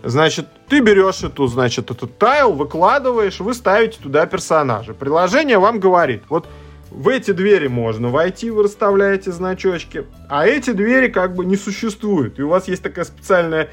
Значит, 0.03 0.47
ты 0.69 0.81
берешь 0.81 1.23
эту, 1.23 1.47
значит, 1.47 1.91
этот 1.91 2.19
тайл, 2.19 2.53
выкладываешь, 2.53 3.41
вы 3.41 3.55
ставите 3.55 3.99
туда 3.99 4.27
персонажа. 4.27 4.93
Приложение 4.93 5.59
вам 5.59 5.81
говорит, 5.81 6.25
вот 6.29 6.47
в 6.95 7.09
эти 7.09 7.33
двери 7.33 7.67
можно 7.67 8.09
войти, 8.09 8.51
вы 8.51 8.63
расставляете 8.63 9.33
значочки, 9.33 10.07
а 10.29 10.47
эти 10.47 10.71
двери 10.71 11.09
как 11.09 11.35
бы 11.35 11.45
не 11.45 11.57
существуют. 11.57 12.39
И 12.39 12.43
у 12.43 12.49
вас 12.49 12.69
есть 12.69 12.83
такая 12.83 13.05
специальная 13.05 13.69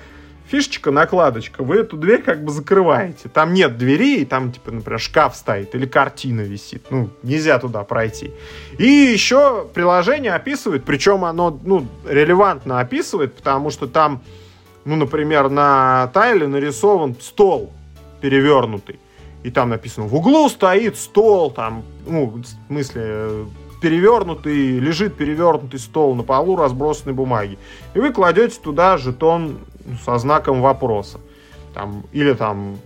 фишечка, 0.47 0.91
накладочка, 0.91 1.63
вы 1.63 1.77
эту 1.77 1.97
дверь 1.97 2.23
как 2.23 2.43
бы 2.43 2.51
закрываете. 2.51 3.29
Там 3.29 3.53
нет 3.53 3.77
двери, 3.77 4.21
и 4.21 4.25
там, 4.25 4.51
типа, 4.51 4.71
например, 4.71 4.99
шкаф 4.99 5.35
стоит 5.35 5.73
или 5.75 5.85
картина 5.85 6.41
висит. 6.41 6.87
Ну, 6.89 7.09
нельзя 7.23 7.59
туда 7.59 7.83
пройти. 7.83 8.31
И 8.77 8.85
еще 8.85 9.67
приложение 9.73 10.33
описывает, 10.33 10.83
причем 10.83 11.23
оно, 11.23 11.57
ну, 11.63 11.87
релевантно 12.05 12.79
описывает, 12.79 13.35
потому 13.35 13.69
что 13.69 13.87
там, 13.87 14.23
ну, 14.83 14.95
например, 14.95 15.49
на 15.49 16.07
тайле 16.13 16.47
нарисован 16.47 17.15
стол 17.21 17.71
перевернутый. 18.19 18.99
И 19.43 19.49
там 19.49 19.69
написано, 19.69 20.07
в 20.07 20.15
углу 20.15 20.47
стоит 20.49 20.97
стол, 20.97 21.51
там, 21.51 21.83
ну, 22.05 22.27
в 22.27 22.45
смысле, 22.67 23.45
перевернутый, 23.81 24.79
лежит 24.79 25.17
перевернутый 25.17 25.79
стол, 25.79 26.15
на 26.15 26.23
полу 26.23 26.55
разбросаны 26.55 27.13
бумаги. 27.13 27.57
И 27.95 27.99
вы 27.99 28.13
кладете 28.13 28.59
туда 28.61 28.97
жетон 28.97 29.59
со 30.05 30.17
знаком 30.19 30.61
вопроса. 30.61 31.19
Там, 31.73 32.03
или 32.11 32.33
там 32.33 32.77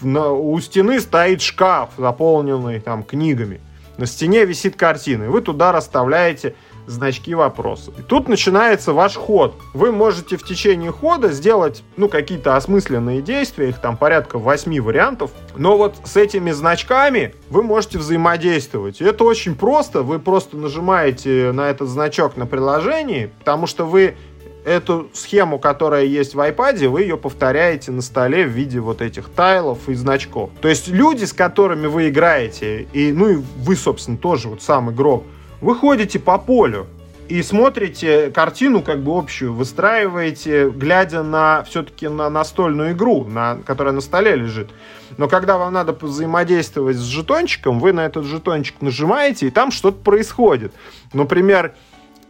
в, 0.00 0.06
на, 0.06 0.30
у 0.30 0.58
стены 0.60 1.00
стоит 1.00 1.42
шкаф, 1.42 1.90
заполненный 1.96 2.80
там 2.80 3.02
книгами. 3.02 3.60
На 3.96 4.06
стене 4.06 4.44
висит 4.44 4.76
картина. 4.76 5.24
И 5.24 5.28
вы 5.28 5.40
туда 5.40 5.72
расставляете 5.72 6.54
значки 6.88 7.34
вопроса. 7.34 7.92
И 7.98 8.02
тут 8.02 8.28
начинается 8.28 8.92
ваш 8.92 9.14
ход. 9.14 9.54
Вы 9.74 9.92
можете 9.92 10.36
в 10.36 10.42
течение 10.42 10.90
хода 10.90 11.30
сделать, 11.30 11.82
ну, 11.96 12.08
какие-то 12.08 12.56
осмысленные 12.56 13.22
действия, 13.22 13.68
их 13.68 13.80
там 13.80 13.96
порядка 13.96 14.38
8 14.38 14.80
вариантов, 14.80 15.30
но 15.56 15.76
вот 15.76 15.96
с 16.04 16.16
этими 16.16 16.50
значками 16.50 17.34
вы 17.50 17.62
можете 17.62 17.98
взаимодействовать. 17.98 19.00
И 19.00 19.04
это 19.04 19.24
очень 19.24 19.54
просто, 19.54 20.02
вы 20.02 20.18
просто 20.18 20.56
нажимаете 20.56 21.52
на 21.52 21.70
этот 21.70 21.88
значок 21.88 22.36
на 22.36 22.46
приложении, 22.46 23.30
потому 23.38 23.66
что 23.66 23.84
вы 23.84 24.16
эту 24.64 25.08
схему, 25.14 25.58
которая 25.58 26.04
есть 26.04 26.34
в 26.34 26.40
iPad, 26.40 26.88
вы 26.88 27.02
ее 27.02 27.16
повторяете 27.16 27.90
на 27.90 28.02
столе 28.02 28.44
в 28.44 28.50
виде 28.50 28.80
вот 28.80 29.00
этих 29.00 29.28
тайлов 29.30 29.88
и 29.88 29.94
значков. 29.94 30.50
То 30.60 30.68
есть 30.68 30.88
люди, 30.88 31.24
с 31.24 31.32
которыми 31.32 31.86
вы 31.86 32.08
играете, 32.08 32.86
и, 32.92 33.12
ну 33.12 33.28
и 33.28 33.36
вы, 33.36 33.76
собственно, 33.76 34.18
тоже 34.18 34.48
вот 34.48 34.62
сам 34.62 34.90
игрок, 34.90 35.24
вы 35.60 35.74
ходите 35.74 36.18
по 36.18 36.38
полю 36.38 36.86
и 37.28 37.42
смотрите 37.42 38.30
картину 38.30 38.82
как 38.82 39.02
бы 39.02 39.16
общую, 39.16 39.52
выстраиваете, 39.52 40.70
глядя 40.70 41.22
на 41.22 41.62
все-таки 41.64 42.08
на 42.08 42.30
настольную 42.30 42.92
игру, 42.92 43.24
на, 43.24 43.58
которая 43.66 43.92
на 43.92 44.00
столе 44.00 44.34
лежит. 44.34 44.70
Но 45.18 45.28
когда 45.28 45.58
вам 45.58 45.74
надо 45.74 45.92
взаимодействовать 45.92 46.96
с 46.96 47.02
жетончиком, 47.02 47.80
вы 47.80 47.92
на 47.92 48.06
этот 48.06 48.24
жетончик 48.24 48.80
нажимаете, 48.80 49.48
и 49.48 49.50
там 49.50 49.70
что-то 49.70 49.98
происходит. 49.98 50.72
Например, 51.12 51.74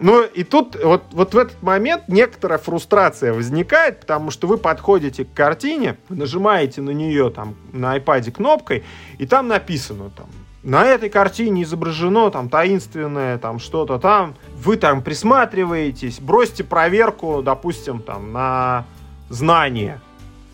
ну 0.00 0.24
и 0.24 0.42
тут 0.42 0.76
вот, 0.82 1.04
вот 1.12 1.34
в 1.34 1.38
этот 1.38 1.62
момент 1.62 2.04
некоторая 2.08 2.58
фрустрация 2.58 3.32
возникает, 3.32 4.00
потому 4.00 4.30
что 4.30 4.46
вы 4.46 4.56
подходите 4.58 5.24
к 5.24 5.32
картине, 5.32 5.96
нажимаете 6.08 6.80
на 6.80 6.90
нее 6.90 7.30
там 7.30 7.54
на 7.72 7.96
iPad 7.96 8.30
кнопкой, 8.32 8.84
и 9.18 9.26
там 9.26 9.48
написано 9.48 10.10
там 10.10 10.26
на 10.62 10.84
этой 10.84 11.08
картине 11.08 11.62
изображено 11.62 12.30
там 12.30 12.48
таинственное, 12.48 13.38
там 13.38 13.58
что-то 13.58 13.98
там, 13.98 14.34
вы 14.56 14.76
там 14.76 15.02
присматриваетесь, 15.02 16.20
бросьте 16.20 16.64
проверку, 16.64 17.42
допустим, 17.42 18.00
там 18.00 18.32
на 18.32 18.84
знание, 19.28 20.00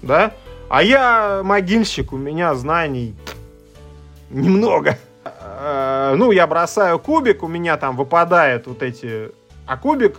да? 0.03 0.33
А 0.69 0.83
я 0.83 1.43
могильщик, 1.43 2.13
у 2.13 2.17
меня 2.17 2.55
знаний 2.55 3.15
немного. 4.31 4.99
Э, 5.25 6.15
ну, 6.17 6.33
я 6.33 6.47
бросаю 6.47 6.99
кубик, 6.99 7.43
у 7.43 7.49
меня 7.49 7.77
там 7.77 7.97
выпадает 7.97 8.67
вот 8.67 8.83
эти... 8.83 9.31
А 9.67 9.77
кубик 9.77 10.19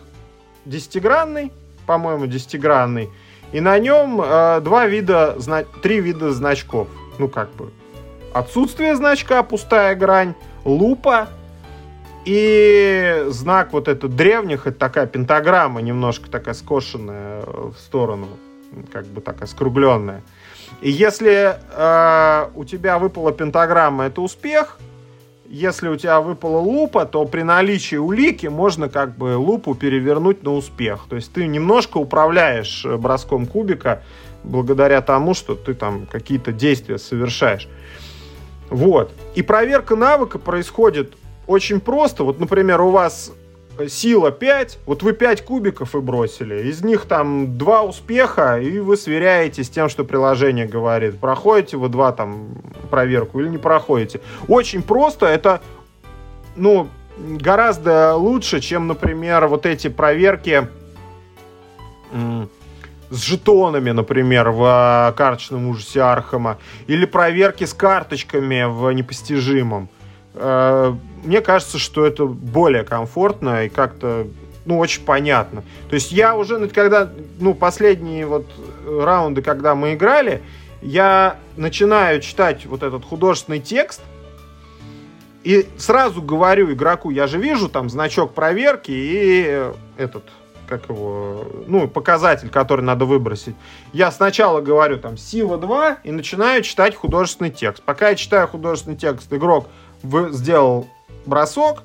десятигранный, 0.66 1.52
по-моему, 1.86 2.26
десятигранный, 2.26 3.10
и 3.52 3.60
на 3.62 3.78
нем 3.78 4.22
э, 4.22 4.62
два 4.62 4.88
вида, 4.88 5.38
три 5.82 6.00
вида 6.00 6.32
значков. 6.32 6.88
Ну, 7.18 7.28
как 7.28 7.52
бы, 7.52 7.72
отсутствие 8.36 8.98
значка, 8.98 9.44
пустая 9.44 9.96
грань, 9.96 10.36
лупа 10.66 11.30
и 12.26 13.24
знак 13.30 13.72
вот 13.72 13.88
этот 13.88 14.16
древних, 14.16 14.68
это 14.68 14.78
такая 14.78 15.08
пентаграмма, 15.08 15.82
немножко 15.82 16.30
такая 16.30 16.54
скошенная 16.54 17.44
в 17.44 17.76
сторону, 17.78 18.28
как 18.92 19.06
бы 19.06 19.22
такая 19.22 19.48
скругленная. 19.48 20.22
И 20.82 20.92
если 20.92 21.56
э, 21.56 22.50
у 22.56 22.66
тебя 22.66 23.00
выпала 23.00 23.32
пентаграмма, 23.32 24.06
это 24.06 24.22
успех. 24.22 24.80
Если 25.48 25.88
у 25.88 25.96
тебя 25.96 26.20
выпала 26.20 26.58
лупа, 26.58 27.06
то 27.06 27.24
при 27.26 27.44
наличии 27.44 27.96
улики 27.96 28.48
можно 28.48 28.90
как 28.90 29.16
бы 29.16 29.38
лупу 29.38 29.76
перевернуть 29.76 30.44
на 30.44 30.54
успех. 30.54 31.06
То 31.08 31.16
есть 31.16 31.32
ты 31.32 31.48
немножко 31.48 32.00
управляешь 32.00 32.86
броском 32.86 33.46
кубика 33.46 34.04
благодаря 34.44 35.02
тому, 35.02 35.34
что 35.36 35.56
ты 35.56 35.74
там 35.74 36.08
какие-то 36.08 36.52
действия 36.52 36.98
совершаешь. 36.98 37.70
Вот. 38.70 39.12
И 39.36 39.42
проверка 39.42 39.96
навыка 39.96 40.40
происходит 40.40 41.14
очень 41.48 41.80
просто. 41.80 42.24
Вот, 42.24 42.40
например, 42.40 42.82
у 42.82 42.90
вас 42.90 43.32
сила 43.90 44.32
5, 44.32 44.80
вот 44.86 45.04
вы 45.04 45.12
5 45.12 45.44
кубиков 45.44 45.96
и 45.96 46.00
бросили, 46.00 46.70
из 46.70 46.82
них 46.82 47.06
там 47.06 47.58
2 47.58 47.84
успеха, 47.84 48.58
и 48.58 48.80
вы 48.80 48.96
сверяете 48.96 49.64
с 49.66 49.70
тем, 49.70 49.90
что 49.90 50.06
приложение 50.06 50.66
говорит. 50.66 51.20
Проходите 51.20 51.76
вы 51.76 51.90
2 51.90 52.12
там 52.14 52.48
проверку 52.90 53.42
или 53.42 53.50
не 53.50 53.58
проходите. 53.58 54.22
Очень 54.48 54.82
просто, 54.82 55.26
это, 55.26 55.62
ну, 56.56 56.88
гораздо 57.18 58.16
лучше, 58.16 58.62
чем, 58.62 58.88
например, 58.88 59.48
вот 59.48 59.66
эти 59.66 59.90
проверки 59.90 60.68
с 63.16 63.24
жетонами, 63.24 63.92
например, 63.92 64.50
в 64.50 64.64
э, 64.64 65.14
карточном 65.18 65.68
ужасе 65.68 66.02
Архама, 66.02 66.58
или 66.88 67.06
проверки 67.06 67.64
с 67.64 67.74
карточками 67.74 68.66
в 68.66 68.92
непостижимом. 68.92 69.88
Э, 70.34 70.94
мне 71.24 71.42
кажется, 71.42 71.80
что 71.80 72.06
это 72.06 72.26
более 72.26 72.84
комфортно 72.84 73.66
и 73.66 73.70
как-то 73.70 74.28
ну, 74.66 74.80
очень 74.80 75.04
понятно. 75.04 75.64
То 75.90 75.96
есть 75.96 76.12
я 76.12 76.36
уже, 76.36 76.68
когда, 76.70 77.10
ну, 77.40 77.54
последние 77.54 78.26
вот 78.26 78.48
раунды, 78.86 79.42
когда 79.44 79.76
мы 79.76 79.94
играли, 79.94 80.42
я 80.82 81.38
начинаю 81.56 82.20
читать 82.20 82.66
вот 82.66 82.84
этот 82.84 83.06
художественный 83.06 83.60
текст, 83.60 84.02
и 85.44 85.68
сразу 85.78 86.24
говорю 86.24 86.74
игроку, 86.74 87.12
я 87.12 87.28
же 87.28 87.38
вижу 87.38 87.70
там 87.70 87.90
значок 87.90 88.34
проверки 88.34 88.92
и 88.92 89.70
этот 89.98 90.24
как 90.68 90.90
его, 90.90 91.46
ну, 91.68 91.88
показатель, 91.88 92.50
который 92.50 92.82
надо 92.82 93.06
выбросить. 93.06 93.56
Я 93.94 94.12
сначала 94.12 94.62
говорю 94.62 94.98
там 94.98 95.18
сила 95.18 95.58
2 95.58 95.98
и 96.04 96.12
начинаю 96.12 96.64
читать 96.64 96.96
художественный 96.96 97.52
текст. 97.52 97.84
Пока 97.84 98.10
я 98.10 98.16
читаю 98.16 98.48
художественный 98.48 98.98
текст, 98.98 99.32
игрок 99.34 99.68
сделал 100.04 100.88
бросок, 101.26 101.84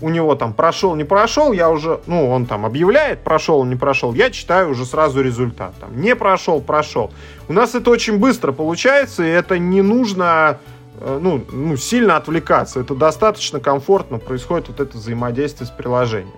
у 0.00 0.10
него 0.10 0.34
там 0.34 0.52
прошел, 0.52 0.94
не 0.94 1.04
прошел, 1.04 1.52
я 1.52 1.70
уже, 1.70 2.00
ну, 2.06 2.28
он 2.28 2.46
там 2.46 2.66
объявляет, 2.66 3.20
прошел, 3.20 3.64
не 3.64 3.76
прошел, 3.76 4.12
я 4.12 4.30
читаю 4.30 4.70
уже 4.70 4.84
сразу 4.84 5.22
результат. 5.22 5.74
Там, 5.80 6.00
не 6.00 6.14
прошел, 6.14 6.60
прошел. 6.60 7.10
У 7.48 7.52
нас 7.52 7.74
это 7.74 7.90
очень 7.90 8.18
быстро 8.18 8.52
получается, 8.52 9.24
и 9.24 9.28
это 9.28 9.58
не 9.58 9.80
нужно 9.80 10.58
э, 11.00 11.18
ну, 11.20 11.42
ну, 11.50 11.76
сильно 11.76 12.16
отвлекаться. 12.16 12.80
Это 12.80 12.94
достаточно 12.94 13.58
комфортно 13.58 14.18
происходит 14.18 14.68
вот 14.68 14.80
это 14.80 14.98
взаимодействие 14.98 15.66
с 15.66 15.70
приложением. 15.70 16.34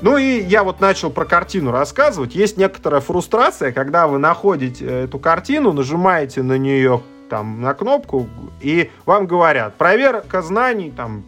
Ну 0.00 0.16
и 0.16 0.40
я 0.40 0.62
вот 0.62 0.80
начал 0.80 1.10
про 1.10 1.24
картину 1.24 1.72
рассказывать. 1.72 2.34
Есть 2.34 2.56
некоторая 2.56 3.00
фрустрация, 3.00 3.72
когда 3.72 4.06
вы 4.06 4.18
находите 4.18 4.86
эту 4.86 5.18
картину, 5.18 5.72
нажимаете 5.72 6.42
на 6.42 6.56
нее 6.56 7.02
там 7.28 7.60
на 7.60 7.74
кнопку, 7.74 8.28
и 8.60 8.90
вам 9.04 9.26
говорят, 9.26 9.74
проверка 9.74 10.40
знаний 10.40 10.90
там 10.90 11.24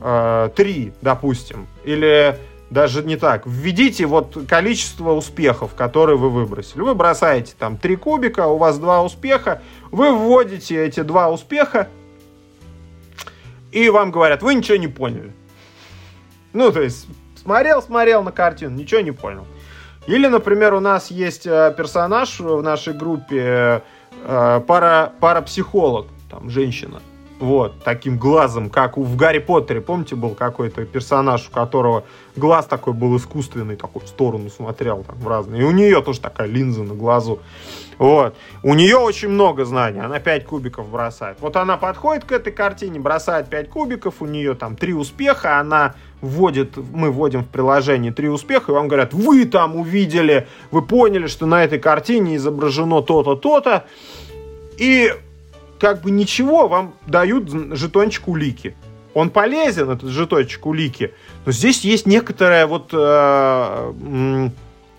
э, 0.00 0.50
3, 0.54 0.92
допустим, 1.00 1.66
или 1.84 2.38
даже 2.70 3.02
не 3.02 3.16
так. 3.16 3.46
Введите 3.46 4.06
вот 4.06 4.36
количество 4.48 5.12
успехов, 5.12 5.74
которые 5.74 6.16
вы 6.16 6.30
выбросили. 6.30 6.80
Вы 6.80 6.94
бросаете 6.94 7.54
там 7.58 7.78
три 7.78 7.96
кубика, 7.96 8.46
у 8.46 8.58
вас 8.58 8.78
два 8.78 9.02
успеха, 9.02 9.62
вы 9.90 10.12
вводите 10.12 10.84
эти 10.84 11.00
два 11.00 11.30
успеха, 11.30 11.88
и 13.72 13.88
вам 13.88 14.10
говорят, 14.10 14.42
вы 14.42 14.54
ничего 14.54 14.76
не 14.76 14.88
поняли. 14.88 15.32
Ну, 16.52 16.70
то 16.72 16.80
есть 16.80 17.06
Смотрел, 17.46 17.80
смотрел 17.80 18.24
на 18.24 18.32
картину, 18.32 18.74
ничего 18.74 19.00
не 19.02 19.12
понял. 19.12 19.46
Или, 20.08 20.26
например, 20.26 20.74
у 20.74 20.80
нас 20.80 21.12
есть 21.12 21.46
э, 21.46 21.72
персонаж 21.76 22.40
в 22.40 22.60
нашей 22.60 22.92
группе, 22.92 23.84
э, 24.24 24.60
пара, 24.66 25.12
парапсихолог, 25.20 26.08
там, 26.28 26.50
женщина. 26.50 27.00
Вот, 27.38 27.84
таким 27.84 28.18
глазом, 28.18 28.68
как 28.68 28.96
в 28.96 29.14
Гарри 29.14 29.38
Поттере, 29.38 29.80
помните, 29.80 30.16
был 30.16 30.30
какой-то 30.30 30.84
персонаж, 30.86 31.46
у 31.48 31.52
которого 31.52 32.02
глаз 32.34 32.66
такой 32.66 32.94
был 32.94 33.16
искусственный, 33.16 33.76
такой 33.76 34.02
в 34.02 34.08
сторону 34.08 34.50
смотрел, 34.50 35.04
там, 35.04 35.16
в 35.16 35.28
разные. 35.28 35.62
И 35.62 35.64
у 35.64 35.70
нее 35.70 36.02
тоже 36.02 36.20
такая 36.20 36.48
линза 36.48 36.82
на 36.82 36.94
глазу. 36.94 37.38
Вот. 37.98 38.34
У 38.64 38.74
нее 38.74 38.96
очень 38.96 39.28
много 39.28 39.64
знаний, 39.64 40.00
она 40.00 40.18
5 40.18 40.46
кубиков 40.46 40.88
бросает. 40.88 41.38
Вот 41.40 41.54
она 41.54 41.76
подходит 41.76 42.24
к 42.24 42.32
этой 42.32 42.52
картине, 42.52 42.98
бросает 42.98 43.48
5 43.50 43.70
кубиков, 43.70 44.14
у 44.20 44.26
нее 44.26 44.54
там 44.54 44.74
3 44.74 44.94
успеха, 44.94 45.60
она 45.60 45.94
вводит, 46.20 46.76
мы 46.76 47.10
вводим 47.10 47.42
в 47.42 47.48
приложение 47.48 48.12
три 48.12 48.28
успеха, 48.28 48.72
и 48.72 48.74
вам 48.74 48.88
говорят, 48.88 49.12
вы 49.12 49.44
там 49.44 49.76
увидели, 49.76 50.48
вы 50.70 50.82
поняли, 50.82 51.26
что 51.26 51.46
на 51.46 51.64
этой 51.64 51.78
картине 51.78 52.36
изображено 52.36 53.02
то-то, 53.02 53.36
то-то, 53.36 53.86
и 54.78 55.12
как 55.78 56.02
бы 56.02 56.10
ничего, 56.10 56.68
вам 56.68 56.94
дают 57.06 57.50
жетончик 57.76 58.28
улики. 58.28 58.74
Он 59.14 59.30
полезен, 59.30 59.90
этот 59.90 60.10
жетончик 60.10 60.66
улики, 60.66 61.14
но 61.46 61.52
здесь 61.52 61.82
есть 61.82 62.06
некоторая 62.06 62.66
вот 62.66 62.90
э, 62.92 64.50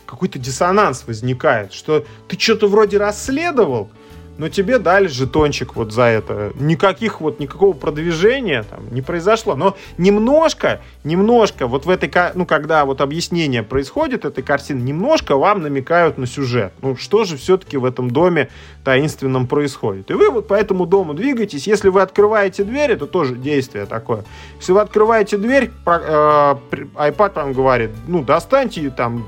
какой-то 0.07 0.39
диссонанс 0.39 1.05
возникает, 1.05 1.73
что 1.73 2.03
ты 2.27 2.39
что-то 2.39 2.67
вроде 2.67 2.97
расследовал, 2.97 3.91
но 4.37 4.49
тебе 4.49 4.79
дали 4.79 5.07
жетончик 5.07 5.75
вот 5.75 5.91
за 5.91 6.03
это. 6.03 6.51
Никаких 6.55 7.21
вот, 7.21 7.39
никакого 7.39 7.73
продвижения 7.73 8.63
там 8.63 8.93
не 8.93 9.01
произошло. 9.01 9.55
Но 9.55 9.75
немножко, 9.97 10.81
немножко 11.03 11.67
вот 11.67 11.85
в 11.85 11.89
этой, 11.89 12.11
ну, 12.35 12.45
когда 12.45 12.85
вот 12.85 13.01
объяснение 13.01 13.63
происходит 13.63 14.25
этой 14.25 14.43
картины, 14.43 14.81
немножко 14.81 15.35
вам 15.35 15.61
намекают 15.61 16.17
на 16.17 16.27
сюжет. 16.27 16.73
Ну, 16.81 16.95
что 16.95 17.23
же 17.23 17.37
все-таки 17.37 17.77
в 17.77 17.85
этом 17.85 18.11
доме 18.11 18.49
таинственном 18.83 19.47
происходит. 19.47 20.11
И 20.11 20.13
вы 20.13 20.29
вот 20.29 20.47
по 20.47 20.53
этому 20.53 20.85
дому 20.85 21.13
двигаетесь. 21.13 21.67
Если 21.67 21.89
вы 21.89 22.01
открываете 22.01 22.63
дверь, 22.63 22.91
это 22.91 23.07
тоже 23.07 23.35
действие 23.35 23.85
такое. 23.85 24.23
Если 24.57 24.71
вы 24.71 24.81
открываете 24.81 25.37
дверь, 25.37 25.71
э, 25.85 26.55
iPad 26.71 27.31
вам 27.35 27.53
говорит, 27.53 27.91
ну, 28.07 28.23
достаньте 28.23 28.89
там 28.89 29.27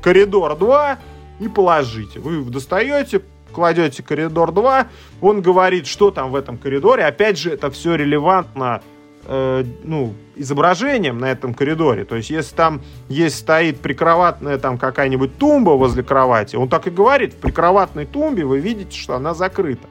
коридор 0.00 0.56
2 0.56 0.98
и 1.40 1.48
положите. 1.48 2.20
Вы 2.20 2.44
достаете, 2.44 3.22
кладете 3.56 4.02
коридор 4.02 4.52
2, 4.52 4.86
он 5.22 5.40
говорит, 5.40 5.86
что 5.86 6.10
там 6.10 6.30
в 6.30 6.36
этом 6.36 6.58
коридоре. 6.58 7.06
Опять 7.06 7.38
же, 7.38 7.50
это 7.50 7.70
все 7.70 7.94
релевантно 7.94 8.82
э, 9.24 9.64
ну, 9.82 10.12
изображением 10.36 11.18
на 11.18 11.30
этом 11.30 11.54
коридоре. 11.54 12.04
То 12.04 12.16
есть, 12.16 12.28
если 12.28 12.54
там 12.54 12.82
есть 13.08 13.38
стоит 13.38 13.80
прикроватная 13.80 14.58
там 14.58 14.76
какая-нибудь 14.76 15.38
тумба 15.38 15.70
возле 15.70 16.02
кровати, 16.02 16.56
он 16.56 16.68
так 16.68 16.86
и 16.86 16.90
говорит, 16.90 17.32
в 17.32 17.36
прикроватной 17.36 18.04
тумбе 18.04 18.44
вы 18.44 18.58
видите, 18.60 18.96
что 18.96 19.14
она 19.14 19.32
закрыта. 19.32 19.88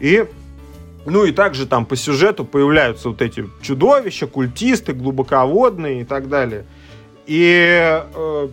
И 0.00 0.26
ну 1.04 1.24
и 1.24 1.32
также 1.32 1.66
там 1.66 1.84
по 1.84 1.96
сюжету 1.96 2.46
появляются 2.46 3.10
вот 3.10 3.20
эти 3.20 3.46
чудовища, 3.60 4.26
культисты, 4.26 4.94
глубоководные 4.94 6.00
и 6.00 6.04
так 6.04 6.30
далее. 6.30 6.64
И 7.26 8.00
э, 8.14 8.48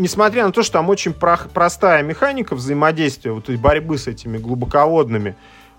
несмотря 0.00 0.46
на 0.46 0.52
то, 0.52 0.62
что 0.62 0.74
там 0.74 0.88
очень 0.88 1.12
про 1.12 1.38
простая 1.52 2.02
механика 2.02 2.54
взаимодействия, 2.54 3.32
вот 3.32 3.48
борьбы 3.50 3.98
с 3.98 4.06
этими 4.06 4.38
глубоководными, 4.38 5.36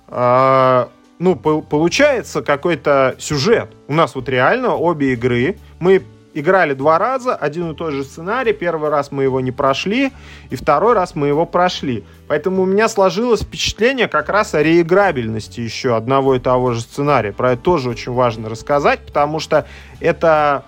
э, 0.07 0.86
ну, 1.19 1.36
по 1.36 1.62
получается 1.62 2.41
какой-то 2.41 3.15
сюжет. 3.19 3.71
У 3.88 3.93
нас 3.93 4.15
вот 4.15 4.29
реально 4.29 4.75
обе 4.75 5.13
игры. 5.13 5.57
Мы 5.79 6.03
играли 6.34 6.73
два 6.73 6.97
раза, 6.97 7.36
один 7.36 7.71
и 7.71 7.75
тот 7.75 7.93
же 7.93 8.03
сценарий. 8.03 8.53
Первый 8.53 8.89
раз 8.89 9.12
мы 9.12 9.23
его 9.23 9.41
не 9.41 9.51
прошли, 9.51 10.12
и 10.49 10.55
второй 10.55 10.93
раз 10.93 11.15
мы 11.15 11.27
его 11.27 11.45
прошли. 11.45 12.03
Поэтому 12.27 12.63
у 12.63 12.65
меня 12.65 12.88
сложилось 12.88 13.41
впечатление 13.41 14.07
как 14.07 14.29
раз 14.29 14.53
о 14.53 14.63
реиграбельности 14.63 15.62
еще 15.62 15.95
одного 15.95 16.36
и 16.36 16.39
того 16.39 16.73
же 16.73 16.81
сценария. 16.81 17.34
Про 17.34 17.53
это 17.53 17.62
тоже 17.62 17.89
очень 17.89 18.13
важно 18.13 18.49
рассказать, 18.49 19.01
потому 19.05 19.39
что 19.39 19.67
это 19.99 20.65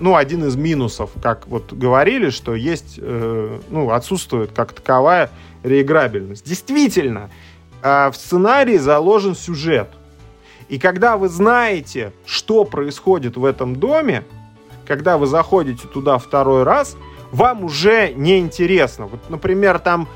ну, 0.00 0.16
один 0.16 0.44
из 0.44 0.56
минусов, 0.56 1.10
как 1.22 1.46
вот 1.46 1.72
говорили, 1.72 2.30
что 2.30 2.54
есть, 2.54 2.98
э, 2.98 3.58
ну, 3.70 3.90
отсутствует 3.90 4.52
как 4.52 4.72
таковая 4.72 5.30
реиграбельность. 5.62 6.46
Действительно, 6.46 7.30
э, 7.82 8.10
в 8.10 8.16
сценарии 8.16 8.76
заложен 8.76 9.34
сюжет. 9.34 9.88
И 10.68 10.78
когда 10.78 11.16
вы 11.16 11.28
знаете, 11.28 12.12
что 12.26 12.64
происходит 12.64 13.36
в 13.36 13.44
этом 13.44 13.76
доме, 13.76 14.24
когда 14.86 15.18
вы 15.18 15.26
заходите 15.26 15.86
туда 15.86 16.18
второй 16.18 16.62
раз, 16.62 16.96
вам 17.32 17.64
уже 17.64 18.12
не 18.14 18.38
интересно. 18.38 19.06
Вот, 19.06 19.28
например, 19.28 19.78
там 19.78 20.08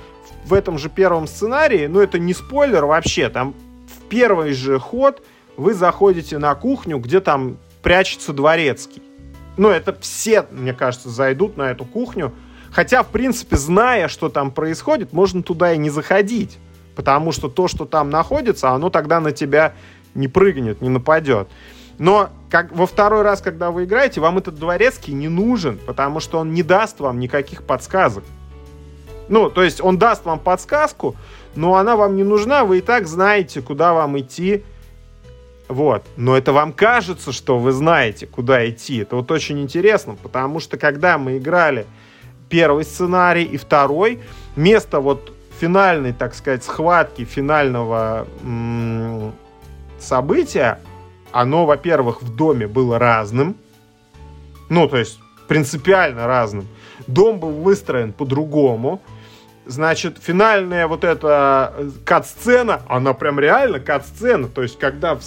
в 0.45 0.55
этом 0.55 0.79
же 0.79 0.88
первом 0.88 1.27
сценарии, 1.27 1.87
ну, 1.87 2.01
это 2.01 2.19
не 2.19 2.35
спойлер 2.35 2.85
вообще, 2.85 3.29
там 3.29 3.55
в 3.87 4.09
первый 4.09 4.53
же 4.53 4.79
ход 4.79 5.23
вы 5.57 5.75
заходите 5.75 6.38
на 6.38 6.55
кухню, 6.55 6.99
где 6.99 7.21
там 7.21 7.59
прячется 7.83 8.33
дворецкий 8.33 9.03
ну, 9.59 9.68
это 9.68 9.94
все, 10.01 10.47
мне 10.51 10.73
кажется, 10.73 11.11
зайдут 11.11 11.57
на 11.57 11.71
эту 11.71 11.85
кухню. 11.85 12.33
Хотя, 12.71 13.03
в 13.03 13.09
принципе, 13.09 13.57
зная, 13.57 14.09
что 14.09 14.29
там 14.29 14.51
происходит, 14.51 15.12
можно 15.12 15.42
туда 15.42 15.73
и 15.73 15.79
не 15.79 15.90
заходить. 15.90 16.59
Потому 16.94 17.33
что 17.33 17.49
то, 17.49 17.68
что 17.68 17.85
там 17.85 18.09
находится, 18.09 18.71
оно 18.71 18.88
тогда 18.88 19.21
на 19.21 19.33
тебя 19.33 19.75
не 20.14 20.29
прыгнет, 20.29 20.81
не 20.81 20.88
нападет. 20.88 21.49
Но 21.99 22.31
как, 22.51 22.73
во 22.73 22.87
второй 22.87 23.23
раз, 23.23 23.40
когда 23.40 23.71
вы 23.71 23.85
играете, 23.85 24.21
вам 24.21 24.38
этот 24.38 24.55
дворецкий 24.55 25.12
не 25.12 25.29
нужен, 25.29 25.79
потому 25.87 26.21
что 26.21 26.38
он 26.38 26.53
не 26.53 26.62
даст 26.62 27.01
вам 27.01 27.18
никаких 27.18 27.64
подсказок. 27.64 28.25
Ну, 29.29 29.51
то 29.51 29.62
есть 29.62 29.81
он 29.81 29.99
даст 29.99 30.25
вам 30.25 30.38
подсказку, 30.38 31.16
но 31.57 31.75
она 31.75 31.97
вам 31.97 32.16
не 32.16 32.25
нужна, 32.25 32.64
вы 32.64 32.79
и 32.79 32.81
так 32.81 33.07
знаете, 33.07 33.61
куда 33.61 33.92
вам 33.92 34.18
идти, 34.18 34.62
вот. 35.69 36.05
Но 36.17 36.37
это 36.37 36.53
вам 36.53 36.73
кажется, 36.73 37.33
что 37.33 37.59
вы 37.59 37.73
знаете, 37.73 38.27
куда 38.27 38.69
идти. 38.69 38.99
Это 38.99 39.17
вот 39.17 39.31
очень 39.31 39.61
интересно, 39.61 40.17
потому 40.23 40.61
что 40.61 40.79
когда 40.79 41.19
мы 41.19 41.39
играли 41.39 41.87
первый 42.49 42.85
сценарий 42.85 43.45
и 43.45 43.57
второй, 43.57 44.21
место 44.57 45.01
вот 45.01 45.33
финальной, 45.61 46.13
так 46.13 46.35
сказать, 46.35 46.65
схватки, 46.65 47.25
финального 47.25 48.27
м- 48.43 49.33
события, 49.99 50.81
оно, 51.33 51.67
во-первых, 51.67 52.23
в 52.23 52.35
доме 52.35 52.67
было 52.67 52.99
разным. 52.99 53.57
Ну, 54.71 54.89
то 54.89 54.97
есть 54.97 55.19
принципиально 55.49 56.27
разным. 56.27 56.67
Дом 57.07 57.41
был 57.41 57.51
выстроен 57.51 58.13
по-другому. 58.13 59.03
Значит, 59.69 60.17
финальная 60.19 60.87
вот 60.87 61.05
эта 61.05 61.75
э, 61.77 61.91
кат-сцена, 62.07 62.81
она 62.89 63.13
прям 63.13 63.39
реально 63.39 63.79
кат-сцена. 63.79 64.49
То 64.49 64.63
есть, 64.63 64.79
когда 64.79 65.19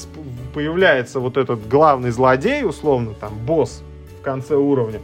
появляется 0.55 1.19
вот 1.19 1.37
этот 1.37 1.67
главный 1.67 2.09
злодей, 2.09 2.65
условно, 2.65 3.13
там, 3.13 3.37
босс 3.37 3.83
в 4.19 4.23
конце 4.23 4.55
уровня, 4.55 4.99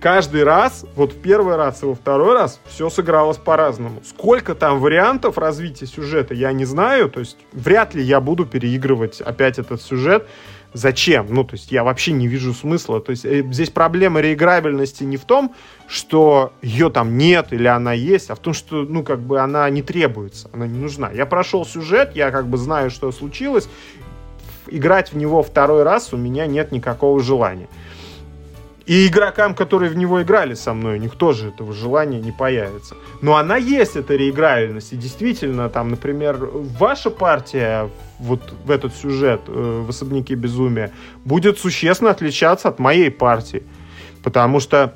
каждый 0.00 0.44
раз, 0.44 0.86
вот 0.94 1.12
в 1.12 1.20
первый 1.20 1.56
раз 1.56 1.82
и 1.82 1.86
во 1.86 1.96
второй 1.96 2.34
раз, 2.34 2.60
все 2.66 2.88
сыгралось 2.88 3.36
по-разному. 3.36 4.00
Сколько 4.08 4.54
там 4.54 4.78
вариантов 4.78 5.38
развития 5.38 5.86
сюжета, 5.86 6.32
я 6.32 6.52
не 6.52 6.64
знаю. 6.64 7.10
То 7.10 7.18
есть, 7.18 7.38
вряд 7.52 7.94
ли 7.94 8.02
я 8.04 8.20
буду 8.20 8.46
переигрывать 8.46 9.20
опять 9.20 9.58
этот 9.58 9.82
сюжет. 9.82 10.28
Зачем? 10.72 11.26
Ну, 11.30 11.44
то 11.44 11.54
есть 11.54 11.72
я 11.72 11.84
вообще 11.84 12.12
не 12.12 12.28
вижу 12.28 12.52
смысла. 12.52 13.00
То 13.00 13.10
есть 13.10 13.24
э, 13.24 13.42
здесь 13.50 13.70
проблема 13.70 14.20
реиграбельности 14.20 15.04
не 15.04 15.16
в 15.16 15.24
том, 15.24 15.54
что 15.88 16.52
ее 16.62 16.90
там 16.90 17.16
нет 17.16 17.52
или 17.52 17.66
она 17.66 17.92
есть, 17.92 18.30
а 18.30 18.34
в 18.34 18.38
том, 18.38 18.52
что, 18.52 18.82
ну, 18.82 19.02
как 19.02 19.20
бы 19.20 19.40
она 19.40 19.68
не 19.70 19.82
требуется, 19.82 20.50
она 20.52 20.66
не 20.66 20.78
нужна. 20.78 21.10
Я 21.10 21.26
прошел 21.26 21.64
сюжет, 21.64 22.14
я 22.14 22.30
как 22.30 22.46
бы 22.46 22.58
знаю, 22.58 22.90
что 22.90 23.10
случилось. 23.12 23.68
Играть 24.68 25.12
в 25.12 25.16
него 25.16 25.42
второй 25.42 25.82
раз 25.82 26.12
у 26.12 26.16
меня 26.16 26.46
нет 26.46 26.72
никакого 26.72 27.20
желания. 27.22 27.68
И 28.86 29.08
игрокам, 29.08 29.54
которые 29.54 29.90
в 29.90 29.96
него 29.96 30.22
играли 30.22 30.54
со 30.54 30.72
мной, 30.72 30.98
у 30.98 31.00
них 31.00 31.16
тоже 31.16 31.48
этого 31.48 31.72
желания 31.72 32.20
не 32.20 32.30
появится. 32.30 32.94
Но 33.20 33.36
она 33.36 33.56
есть, 33.56 33.96
эта 33.96 34.14
реиграбельность. 34.14 34.92
И 34.92 34.96
действительно, 34.96 35.68
там, 35.68 35.88
например, 35.88 36.36
ваша 36.78 37.10
партия 37.10 37.90
вот 38.20 38.54
в 38.64 38.70
этот 38.70 38.94
сюжет 38.94 39.42
э, 39.48 39.82
в 39.84 39.90
«Особняке 39.90 40.34
безумия» 40.34 40.92
будет 41.24 41.58
существенно 41.58 42.10
отличаться 42.10 42.68
от 42.68 42.78
моей 42.78 43.10
партии. 43.10 43.64
Потому 44.22 44.60
что 44.60 44.94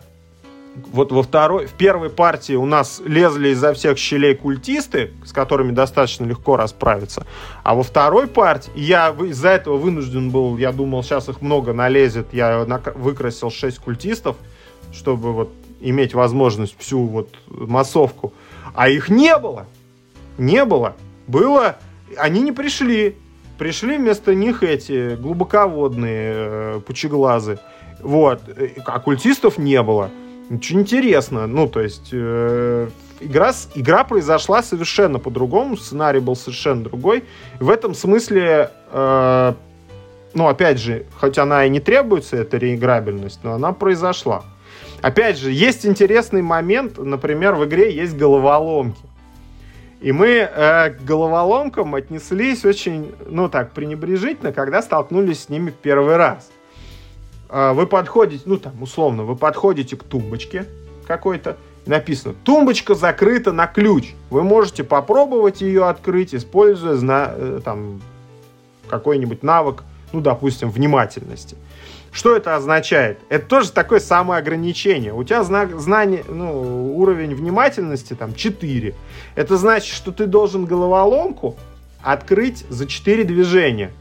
вот 0.92 1.12
во 1.12 1.22
второй, 1.22 1.66
в 1.66 1.72
первой 1.72 2.10
партии 2.10 2.54
у 2.54 2.66
нас 2.66 3.00
лезли 3.04 3.50
изо 3.50 3.72
всех 3.74 3.98
щелей 3.98 4.34
культисты, 4.34 5.12
с 5.24 5.32
которыми 5.32 5.72
достаточно 5.72 6.24
легко 6.24 6.56
расправиться. 6.56 7.26
А 7.62 7.74
во 7.74 7.82
второй 7.82 8.26
партии 8.26 8.72
я 8.74 9.10
из-за 9.10 9.50
этого 9.50 9.76
вынужден 9.76 10.30
был, 10.30 10.56
я 10.56 10.72
думал, 10.72 11.02
сейчас 11.02 11.28
их 11.28 11.42
много 11.42 11.72
налезет, 11.72 12.28
я 12.32 12.64
выкрасил 12.94 13.50
6 13.50 13.78
культистов, 13.78 14.36
чтобы 14.92 15.32
вот 15.32 15.50
иметь 15.80 16.14
возможность 16.14 16.76
всю 16.78 17.04
вот 17.06 17.28
массовку. 17.48 18.32
А 18.74 18.88
их 18.88 19.08
не 19.08 19.36
было. 19.36 19.66
Не 20.38 20.64
было. 20.64 20.96
Было... 21.26 21.76
Они 22.16 22.40
не 22.42 22.50
пришли. 22.50 23.16
Пришли 23.56 23.96
вместо 23.96 24.34
них 24.34 24.62
эти 24.64 25.14
глубоководные 25.14 26.32
э, 26.34 26.80
пучеглазы. 26.84 27.60
Вот. 28.00 28.42
А 28.84 28.98
культистов 28.98 29.58
не 29.58 29.80
было. 29.82 30.10
Очень 30.50 30.80
интересно. 30.80 31.46
Ну, 31.46 31.68
то 31.68 31.80
есть, 31.80 32.08
э, 32.12 32.88
игра, 33.20 33.52
игра 33.76 34.02
произошла 34.02 34.62
совершенно 34.62 35.20
по-другому, 35.20 35.76
сценарий 35.76 36.18
был 36.18 36.34
совершенно 36.34 36.82
другой. 36.82 37.22
В 37.60 37.70
этом 37.70 37.94
смысле, 37.94 38.70
э, 38.90 39.54
ну, 40.34 40.48
опять 40.48 40.80
же, 40.80 41.06
хоть 41.20 41.38
она 41.38 41.64
и 41.64 41.70
не 41.70 41.78
требуется, 41.78 42.36
эта 42.36 42.56
реиграбельность, 42.56 43.40
но 43.44 43.52
она 43.52 43.72
произошла. 43.72 44.42
Опять 45.02 45.38
же, 45.38 45.52
есть 45.52 45.86
интересный 45.86 46.42
момент, 46.42 46.98
например, 46.98 47.54
в 47.54 47.64
игре 47.64 47.94
есть 47.94 48.16
головоломки. 48.16 49.00
И 50.00 50.10
мы 50.12 50.28
э, 50.28 50.90
к 50.90 51.04
головоломкам 51.04 51.94
отнеслись 51.94 52.64
очень, 52.64 53.14
ну 53.26 53.48
так, 53.48 53.72
пренебрежительно, 53.72 54.52
когда 54.52 54.82
столкнулись 54.82 55.44
с 55.44 55.48
ними 55.48 55.70
в 55.70 55.74
первый 55.74 56.16
раз. 56.16 56.50
Э, 57.50 57.72
вы 57.72 57.86
подходите, 57.86 58.42
ну 58.46 58.56
там 58.56 58.82
условно, 58.82 59.24
вы 59.24 59.36
подходите 59.36 59.96
к 59.96 60.04
тумбочке 60.04 60.66
какой-то, 61.06 61.56
написано, 61.86 62.34
тумбочка 62.44 62.94
закрыта 62.94 63.52
на 63.52 63.66
ключ. 63.66 64.12
Вы 64.30 64.42
можете 64.42 64.84
попробовать 64.84 65.60
ее 65.60 65.86
открыть, 65.88 66.34
используя 66.34 66.94
зна- 66.94 67.32
э, 67.34 67.60
там 67.64 68.00
какой-нибудь 68.88 69.42
навык, 69.42 69.84
ну, 70.12 70.20
допустим, 70.20 70.70
внимательности. 70.70 71.56
Что 72.12 72.34
это 72.34 72.56
означает? 72.56 73.20
Это 73.28 73.46
тоже 73.46 73.70
такое 73.70 74.00
самоограничение. 74.00 75.14
У 75.14 75.22
тебя 75.22 75.44
знак, 75.44 75.78
знание, 75.78 76.24
ну, 76.28 76.96
уровень 76.96 77.36
внимательности 77.36 78.14
там 78.14 78.34
4. 78.34 78.94
Это 79.36 79.56
значит, 79.56 79.94
что 79.94 80.10
ты 80.10 80.26
должен 80.26 80.64
головоломку 80.64 81.56
открыть 82.02 82.64
за 82.68 82.86
4 82.86 83.22
движения. 83.22 83.92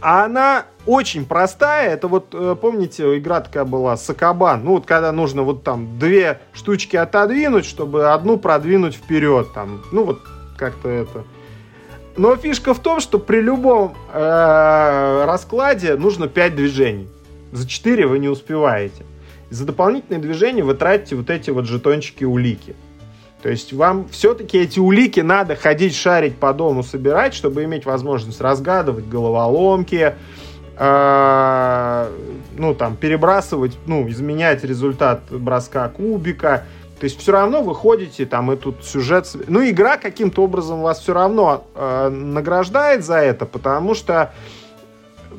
А 0.00 0.24
она 0.24 0.66
очень 0.86 1.26
простая. 1.26 1.90
Это 1.90 2.08
вот, 2.08 2.28
э, 2.32 2.56
помните, 2.60 3.18
игра 3.18 3.40
такая 3.40 3.64
была 3.64 3.96
Сакабан. 3.96 4.64
Ну, 4.64 4.72
вот 4.72 4.86
когда 4.86 5.10
нужно 5.12 5.42
вот 5.42 5.64
там 5.64 5.98
две 5.98 6.40
штучки 6.52 6.96
отодвинуть, 6.96 7.64
чтобы 7.64 8.12
одну 8.12 8.38
продвинуть 8.38 8.94
вперед. 8.94 9.48
Там, 9.54 9.82
ну, 9.92 10.04
вот 10.04 10.20
как-то 10.56 10.88
это... 10.88 11.24
Но 12.16 12.34
фишка 12.36 12.74
в 12.74 12.80
том, 12.80 13.00
что 13.00 13.18
при 13.18 13.40
любом 13.40 13.94
э, 14.12 15.24
раскладе 15.24 15.94
нужно 15.94 16.26
5 16.26 16.56
движений. 16.56 17.08
За 17.52 17.66
4 17.66 18.06
вы 18.06 18.18
не 18.18 18.28
успеваете. 18.28 19.04
За 19.50 19.64
дополнительные 19.64 20.20
движения 20.20 20.62
вы 20.62 20.74
тратите 20.74 21.16
вот 21.16 21.30
эти 21.30 21.50
вот 21.50 21.66
жетончики 21.66 22.24
улики. 22.24 22.74
То 23.48 23.52
есть 23.52 23.72
вам 23.72 24.06
все-таки 24.10 24.58
эти 24.58 24.78
улики 24.78 25.20
надо 25.20 25.56
ходить, 25.56 25.94
шарить 25.96 26.36
по 26.36 26.52
дому, 26.52 26.82
собирать, 26.82 27.32
чтобы 27.32 27.64
иметь 27.64 27.86
возможность 27.86 28.42
разгадывать 28.42 29.08
головоломки, 29.08 30.14
э, 30.76 32.12
ну 32.58 32.74
там 32.74 32.94
перебрасывать, 32.96 33.78
ну 33.86 34.06
изменять 34.10 34.64
результат 34.64 35.22
броска 35.30 35.88
кубика. 35.88 36.64
То 37.00 37.04
есть 37.04 37.18
все 37.18 37.32
равно 37.32 37.62
вы 37.62 37.74
ходите, 37.74 38.26
там 38.26 38.52
и 38.52 38.56
тут 38.56 38.84
сюжет... 38.84 39.26
Ну, 39.46 39.66
игра 39.66 39.96
каким-то 39.96 40.42
образом 40.42 40.82
вас 40.82 41.00
все 41.00 41.14
равно 41.14 41.64
э, 41.74 42.10
награждает 42.10 43.02
за 43.02 43.16
это, 43.16 43.46
потому 43.46 43.94
что 43.94 44.34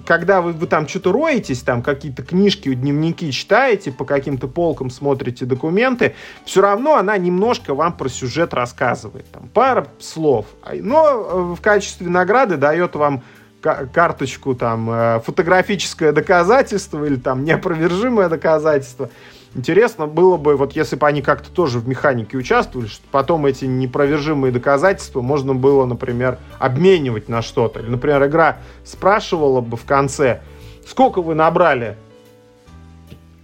когда 0.05 0.41
вы, 0.41 0.53
вы 0.53 0.67
там 0.67 0.87
что-то 0.87 1.11
роетесь, 1.11 1.61
там 1.61 1.81
какие-то 1.81 2.23
книжки, 2.23 2.73
дневники 2.73 3.31
читаете, 3.31 3.91
по 3.91 4.05
каким-то 4.05 4.47
полкам 4.47 4.89
смотрите 4.89 5.45
документы, 5.45 6.15
все 6.45 6.61
равно 6.61 6.95
она 6.95 7.17
немножко 7.17 7.73
вам 7.73 7.93
про 7.93 8.09
сюжет 8.09 8.53
рассказывает. 8.53 9.29
Там 9.31 9.49
пара 9.53 9.87
слов. 9.99 10.45
Но 10.73 11.05
э, 11.05 11.55
в 11.55 11.61
качестве 11.61 12.07
награды 12.07 12.57
дает 12.57 12.95
вам 12.95 13.23
карточку 13.61 14.55
там 14.55 14.89
э, 14.89 15.19
фотографическое 15.25 16.11
доказательство 16.11 17.03
или 17.03 17.17
там 17.17 17.43
неопровержимое 17.43 18.29
доказательство. 18.29 19.09
Интересно 19.55 20.05
было 20.05 20.37
бы, 20.37 20.55
вот 20.55 20.73
если 20.73 20.95
бы 20.95 21.07
они 21.07 21.23
как-то 21.23 21.49
тоже 21.49 21.79
в 21.79 21.87
механике 21.87 22.37
участвовали, 22.37 22.87
что 22.87 23.03
потом 23.09 23.47
эти 23.47 23.65
непровержимые 23.65 24.51
доказательства 24.51 25.21
можно 25.21 25.55
было, 25.55 25.85
например, 25.85 26.37
обменивать 26.59 27.29
на 27.29 27.41
что-то. 27.41 27.79
Или, 27.79 27.89
например, 27.89 28.23
игра 28.27 28.57
спрашивала 28.85 29.61
бы 29.61 29.75
в 29.75 29.85
конце, 29.85 30.41
сколько 30.87 31.23
вы 31.23 31.33
набрали 31.33 31.97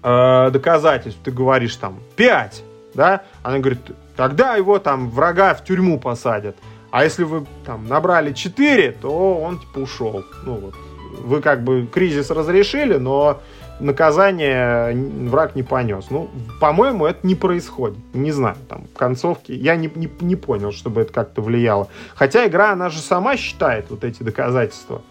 э, 0.03 0.49
доказательств, 0.51 1.19
ты 1.23 1.31
говоришь 1.31 1.75
там 1.75 1.99
5, 2.17 2.63
да? 2.93 3.23
Она 3.41 3.57
говорит, 3.57 3.79
тогда 4.15 4.55
его 4.55 4.77
там 4.77 5.09
врага 5.09 5.55
в 5.55 5.63
тюрьму 5.63 5.99
посадят. 5.99 6.55
А 6.91 7.03
если 7.03 7.23
вы 7.23 7.47
там 7.65 7.87
набрали 7.87 8.31
4, 8.31 8.91
то 9.01 9.39
он 9.39 9.59
типа 9.59 9.79
ушел. 9.79 10.23
Ну 10.43 10.53
вот. 10.53 10.75
Вы 11.19 11.41
как 11.41 11.63
бы 11.63 11.87
кризис 11.91 12.29
разрешили, 12.29 12.95
но 12.95 13.41
наказание 13.79 14.95
враг 15.29 15.55
не 15.55 15.63
понес. 15.63 16.05
Ну, 16.09 16.29
по-моему, 16.59 17.05
это 17.05 17.25
не 17.25 17.35
происходит. 17.35 17.97
Не 18.13 18.31
знаю, 18.31 18.57
там, 18.69 18.85
концовки. 18.95 19.51
Я 19.51 19.75
не, 19.75 19.91
не, 19.95 20.09
не 20.21 20.35
понял, 20.35 20.71
чтобы 20.71 21.01
это 21.01 21.13
как-то 21.13 21.41
влияло. 21.41 21.87
Хотя 22.15 22.47
игра, 22.47 22.71
она 22.71 22.89
же 22.89 22.99
сама 22.99 23.37
считает 23.37 23.89
вот 23.89 24.03
эти 24.03 24.23
доказательства. 24.23 25.01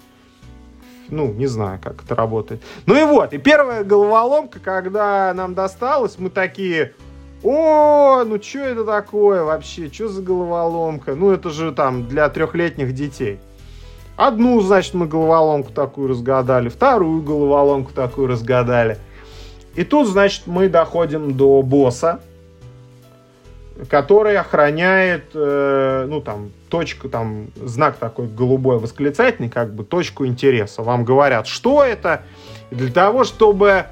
Ну, 1.08 1.32
не 1.32 1.46
знаю, 1.46 1.78
как 1.82 2.02
это 2.02 2.14
работает. 2.14 2.62
Ну 2.86 2.96
и 2.96 3.04
вот, 3.04 3.32
и 3.34 3.38
первая 3.38 3.84
головоломка, 3.84 4.58
когда 4.58 5.32
нам 5.34 5.54
досталось, 5.54 6.18
мы 6.18 6.30
такие, 6.30 6.94
о, 7.42 8.24
ну 8.24 8.42
что 8.42 8.60
это 8.60 8.84
такое 8.84 9.44
вообще, 9.44 9.92
что 9.92 10.08
за 10.08 10.22
головоломка? 10.22 11.14
Ну, 11.14 11.30
это 11.30 11.50
же 11.50 11.72
там 11.72 12.08
для 12.08 12.28
трехлетних 12.30 12.94
детей. 12.94 13.38
Одну, 14.16 14.60
значит, 14.60 14.94
мы 14.94 15.06
головоломку 15.06 15.72
такую 15.72 16.08
разгадали, 16.08 16.68
вторую 16.68 17.22
головоломку 17.22 17.92
такую 17.92 18.28
разгадали. 18.28 18.98
И 19.74 19.82
тут, 19.82 20.06
значит, 20.06 20.42
мы 20.46 20.68
доходим 20.68 21.36
до 21.36 21.62
босса, 21.62 22.20
который 23.88 24.36
охраняет, 24.36 25.30
э, 25.34 26.06
ну, 26.08 26.20
там, 26.20 26.50
точку, 26.68 27.08
там, 27.08 27.48
знак 27.56 27.96
такой 27.96 28.28
голубой 28.28 28.78
восклицательный, 28.78 29.48
как 29.48 29.74
бы, 29.74 29.82
точку 29.82 30.26
интереса. 30.26 30.82
Вам 30.82 31.04
говорят, 31.04 31.48
что 31.48 31.82
это, 31.82 32.22
для 32.70 32.92
того, 32.92 33.24
чтобы, 33.24 33.86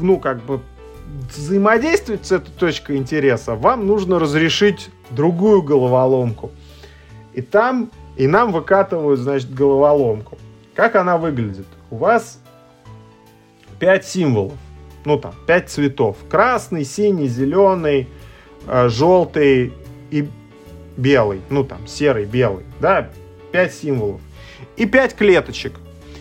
ну, 0.00 0.18
как 0.18 0.42
бы, 0.42 0.60
взаимодействовать 1.36 2.26
с 2.26 2.32
этой 2.32 2.50
точкой 2.50 2.96
интереса, 2.96 3.54
вам 3.54 3.86
нужно 3.86 4.18
разрешить 4.18 4.90
другую 5.10 5.62
головоломку. 5.62 6.50
И 7.34 7.42
там 7.42 7.90
и 8.20 8.26
нам 8.26 8.52
выкатывают, 8.52 9.18
значит, 9.18 9.54
головоломку. 9.54 10.36
Как 10.74 10.94
она 10.94 11.16
выглядит? 11.16 11.66
У 11.90 11.96
вас 11.96 12.38
5 13.78 14.04
символов. 14.04 14.58
Ну, 15.06 15.18
там, 15.18 15.32
5 15.46 15.70
цветов. 15.70 16.18
Красный, 16.28 16.84
синий, 16.84 17.28
зеленый, 17.28 18.08
э, 18.66 18.90
желтый 18.90 19.72
и 20.10 20.28
белый. 20.98 21.40
Ну, 21.48 21.64
там, 21.64 21.86
серый, 21.86 22.26
белый. 22.26 22.64
Да, 22.78 23.08
5 23.52 23.72
символов. 23.72 24.20
И 24.76 24.84
5 24.84 25.14
клеточек. 25.16 25.72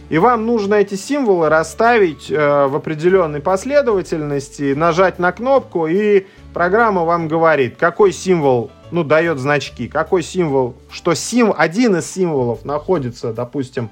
И 0.07 0.19
вам 0.19 0.45
нужно 0.45 0.75
эти 0.75 0.95
символы 0.95 1.49
расставить 1.49 2.31
э, 2.31 2.67
в 2.67 2.77
определенной 2.77 3.41
последовательности, 3.41 4.73
нажать 4.73 5.19
на 5.19 5.33
кнопку, 5.33 5.85
и 5.85 6.27
программа 6.53 7.03
вам 7.03 7.27
говорит, 7.27 7.75
какой 7.77 8.13
символ 8.13 8.71
ну, 8.91 9.03
дает 9.03 9.39
значки. 9.39 9.87
Какой 9.87 10.23
символ, 10.23 10.75
что 10.91 11.13
сим, 11.13 11.53
один 11.55 11.95
из 11.97 12.09
символов 12.09 12.65
находится, 12.65 13.33
допустим, 13.33 13.89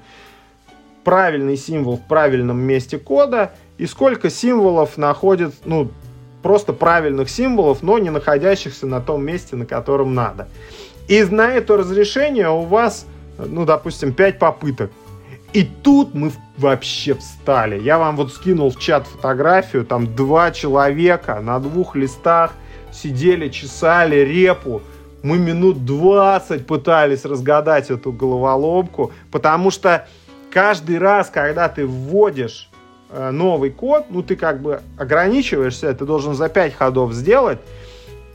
правильный 1.04 1.56
символ 1.56 1.96
в 1.96 2.06
правильном 2.06 2.58
месте 2.58 2.98
кода, 2.98 3.52
и 3.78 3.86
сколько 3.86 4.30
символов 4.30 4.96
находит, 4.96 5.54
ну, 5.64 5.90
просто 6.42 6.72
правильных 6.72 7.30
символов, 7.30 7.82
но 7.82 7.98
не 7.98 8.10
находящихся 8.10 8.86
на 8.86 9.00
том 9.00 9.24
месте, 9.24 9.56
на 9.56 9.66
котором 9.66 10.14
надо. 10.14 10.48
И 11.08 11.22
на 11.24 11.52
это 11.52 11.76
разрешение 11.76 12.50
у 12.50 12.62
вас, 12.62 13.06
ну, 13.38 13.64
допустим, 13.64 14.12
5 14.12 14.38
попыток. 14.38 14.90
И 15.54 15.64
тут 15.64 16.14
мы 16.14 16.30
вообще 16.58 17.14
встали. 17.14 17.80
Я 17.80 17.98
вам 17.98 18.16
вот 18.16 18.32
скинул 18.34 18.70
в 18.70 18.78
чат 18.78 19.06
фотографию, 19.06 19.86
там 19.86 20.14
два 20.14 20.50
человека 20.50 21.40
на 21.40 21.58
двух 21.58 21.96
листах– 21.96 22.52
сидели, 22.92 23.48
чесали 23.48 24.16
репу. 24.16 24.82
Мы 25.22 25.38
минут 25.38 25.84
20 25.84 26.66
пытались 26.66 27.24
разгадать 27.24 27.90
эту 27.90 28.12
головоломку, 28.12 29.12
потому 29.30 29.70
что 29.70 30.06
каждый 30.50 30.98
раз, 30.98 31.30
когда 31.30 31.68
ты 31.68 31.86
вводишь 31.86 32.70
э, 33.10 33.30
новый 33.30 33.70
код, 33.70 34.06
ну 34.10 34.22
ты 34.22 34.36
как 34.36 34.62
бы 34.62 34.80
ограничиваешься, 34.96 35.92
ты 35.94 36.04
должен 36.04 36.34
за 36.34 36.48
5 36.48 36.74
ходов 36.74 37.12
сделать, 37.12 37.58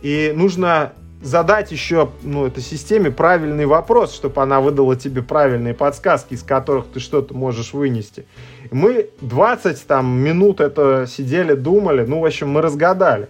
и 0.01 0.33
нужно 0.35 0.93
задать 1.23 1.71
еще 1.71 2.09
ну, 2.21 2.45
этой 2.45 2.61
системе 2.61 3.09
правильный 3.09 3.65
вопрос, 3.65 4.13
чтобы 4.13 4.41
она 4.41 4.59
выдала 4.59 4.97
тебе 4.97 5.21
правильные 5.23 5.73
подсказки, 5.73 6.33
из 6.33 6.43
которых 6.43 6.87
ты 6.93 6.99
что-то 6.99 7.33
можешь 7.33 7.73
вынести. 7.73 8.25
Мы 8.71 9.09
20 9.21 9.87
там, 9.87 10.05
минут 10.19 10.59
это 10.59 11.07
сидели, 11.07 11.53
думали, 11.53 12.03
ну, 12.05 12.19
в 12.19 12.25
общем, 12.25 12.49
мы 12.49 12.61
разгадали. 12.61 13.29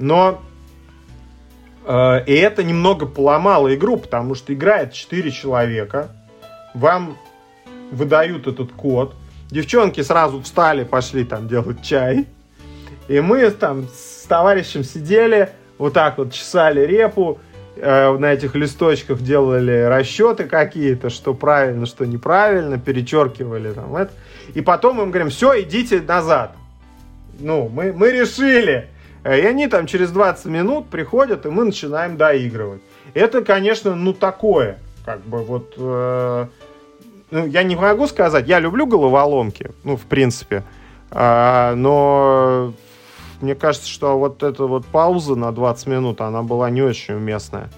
Но 0.00 0.42
и 1.88 2.34
это 2.34 2.62
немного 2.62 3.06
поломало 3.06 3.74
игру, 3.74 3.96
потому 3.96 4.34
что 4.34 4.52
играет 4.52 4.92
4 4.92 5.30
человека. 5.30 6.10
Вам 6.74 7.16
выдают 7.90 8.46
этот 8.46 8.72
код. 8.72 9.14
Девчонки 9.50 10.02
сразу 10.02 10.42
встали, 10.42 10.84
пошли 10.84 11.24
там 11.24 11.48
делать 11.48 11.82
чай. 11.82 12.26
И 13.08 13.20
мы 13.20 13.50
там 13.50 13.88
с 13.88 14.26
товарищем 14.26 14.84
сидели, 14.84 15.50
вот 15.78 15.94
так 15.94 16.18
вот 16.18 16.32
чесали 16.32 16.84
репу, 16.84 17.38
э, 17.76 18.18
на 18.18 18.34
этих 18.34 18.54
листочках 18.54 19.22
делали 19.22 19.84
расчеты 19.84 20.44
какие-то, 20.44 21.08
что 21.08 21.32
правильно, 21.32 21.86
что 21.86 22.04
неправильно, 22.04 22.78
перечеркивали 22.78 23.72
там 23.72 23.96
это. 23.96 24.12
И 24.52 24.60
потом 24.60 25.00
им 25.00 25.10
говорим, 25.10 25.30
все, 25.30 25.62
идите 25.62 26.02
назад. 26.02 26.52
Ну, 27.40 27.70
мы, 27.72 27.94
мы 27.94 28.10
решили. 28.10 28.88
Э, 29.28 29.38
и 29.38 29.44
они 29.44 29.68
там 29.68 29.86
через 29.86 30.10
20 30.10 30.46
минут 30.46 30.88
приходят, 30.88 31.44
и 31.44 31.50
мы 31.50 31.64
начинаем 31.64 32.16
доигрывать. 32.16 32.80
Это, 33.12 33.42
конечно, 33.42 33.94
ну 33.94 34.12
такое, 34.14 34.78
как 35.04 35.20
бы 35.20 35.38
вот... 35.38 35.74
Э, 35.76 36.46
ну, 37.30 37.46
я 37.46 37.62
не 37.62 37.76
могу 37.76 38.06
сказать, 38.06 38.48
я 38.48 38.58
люблю 38.58 38.86
головоломки, 38.86 39.72
ну, 39.84 39.98
в 39.98 40.06
принципе, 40.06 40.64
а, 41.10 41.74
но 41.74 42.72
мне 43.42 43.54
кажется, 43.54 43.86
что 43.86 44.18
вот 44.18 44.42
эта 44.42 44.64
вот 44.64 44.86
пауза 44.86 45.34
на 45.34 45.52
20 45.52 45.86
минут, 45.88 46.22
она 46.22 46.42
была 46.42 46.70
не 46.70 46.80
очень 46.80 47.14
уместная. 47.14 47.68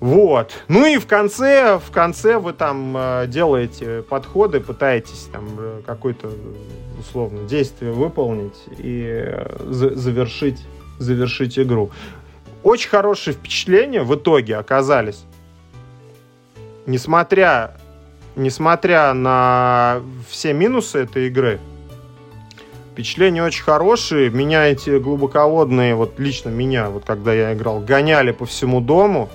Вот. 0.00 0.52
Ну 0.68 0.86
и 0.86 0.98
в 0.98 1.06
конце, 1.06 1.78
в 1.78 1.90
конце 1.90 2.38
вы 2.38 2.52
там 2.52 2.94
э, 2.96 3.26
делаете 3.28 4.02
подходы, 4.02 4.60
пытаетесь 4.60 5.28
там 5.32 5.44
э, 5.58 5.82
какое-то 5.86 6.30
условно 6.98 7.46
действие 7.48 7.92
выполнить 7.92 8.56
и 8.78 9.06
э, 9.06 9.56
за 9.70 9.94
завершить, 9.94 10.60
завершить 10.98 11.58
игру. 11.58 11.90
Очень 12.62 12.90
хорошие 12.90 13.34
впечатления 13.34 14.02
в 14.02 14.14
итоге 14.14 14.56
оказались. 14.56 15.24
Несмотря, 16.86 17.76
несмотря 18.36 19.12
на 19.14 20.00
все 20.28 20.52
минусы 20.52 20.98
этой 20.98 21.28
игры, 21.28 21.60
впечатления 22.92 23.42
очень 23.42 23.64
хорошие. 23.64 24.30
Меня 24.30 24.66
эти 24.66 24.98
глубоководные, 24.98 25.94
вот 25.94 26.18
лично 26.18 26.50
меня, 26.50 26.90
вот 26.90 27.04
когда 27.04 27.32
я 27.32 27.52
играл, 27.54 27.80
гоняли 27.80 28.32
по 28.32 28.46
всему 28.46 28.80
дому. 28.80 29.30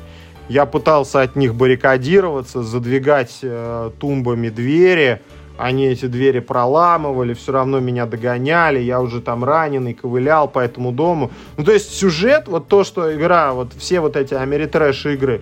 Я 0.50 0.66
пытался 0.66 1.22
от 1.22 1.36
них 1.36 1.54
баррикадироваться, 1.54 2.64
задвигать 2.64 3.38
э, 3.44 3.92
тумбами 4.00 4.50
двери. 4.50 5.22
Они 5.60 5.86
эти 5.86 6.08
двери 6.08 6.40
проламывали, 6.40 7.36
все 7.36 7.52
равно 7.52 7.80
меня 7.80 8.08
догоняли. 8.08 8.80
Я 8.80 9.00
уже 9.00 9.22
там 9.22 9.44
раненый, 9.44 9.94
ковылял 9.94 10.48
по 10.48 10.58
этому 10.58 10.92
дому. 10.92 11.30
Ну, 11.58 11.64
то 11.64 11.72
есть 11.72 11.94
сюжет, 11.94 12.48
вот 12.48 12.68
то, 12.68 12.84
что 12.84 13.16
игра, 13.16 13.54
вот 13.54 13.74
все 13.78 14.00
вот 14.00 14.16
эти 14.16 14.34
Америтрэш 14.34 15.06
игры, 15.06 15.42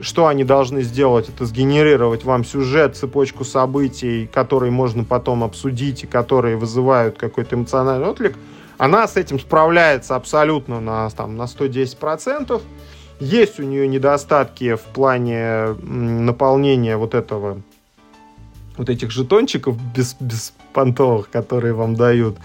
что 0.00 0.26
они 0.26 0.42
должны 0.42 0.80
сделать, 0.80 1.28
это 1.28 1.44
сгенерировать 1.44 2.24
вам 2.24 2.42
сюжет, 2.42 2.96
цепочку 2.96 3.44
событий, 3.44 4.26
которые 4.32 4.72
можно 4.72 5.04
потом 5.04 5.44
обсудить 5.44 6.04
и 6.04 6.06
которые 6.06 6.56
вызывают 6.56 7.18
какой-то 7.18 7.56
эмоциональный 7.56 8.08
отклик. 8.08 8.36
Она 8.78 9.06
с 9.06 9.16
этим 9.16 9.38
справляется 9.38 10.16
абсолютно 10.16 10.80
на, 10.80 11.10
там, 11.10 11.36
на 11.36 11.42
110%. 11.42 12.62
Есть 13.18 13.58
у 13.58 13.62
нее 13.62 13.88
недостатки 13.88 14.74
в 14.74 14.82
плане 14.82 15.74
наполнения 15.82 16.96
вот 16.96 17.14
этого 17.14 17.62
вот 18.76 18.90
этих 18.90 19.10
жетончиков 19.10 19.76
без, 19.94 20.16
беспонтовых, 20.20 21.30
которые 21.30 21.72
вам 21.72 21.94
дают. 21.94 22.36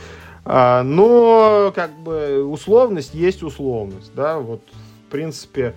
А, 0.45 0.83
но 0.83 1.71
как 1.75 1.91
бы 1.99 2.43
условность 2.43 3.13
есть 3.13 3.43
условность, 3.43 4.11
да, 4.15 4.39
вот 4.39 4.61
в 5.07 5.11
принципе. 5.11 5.75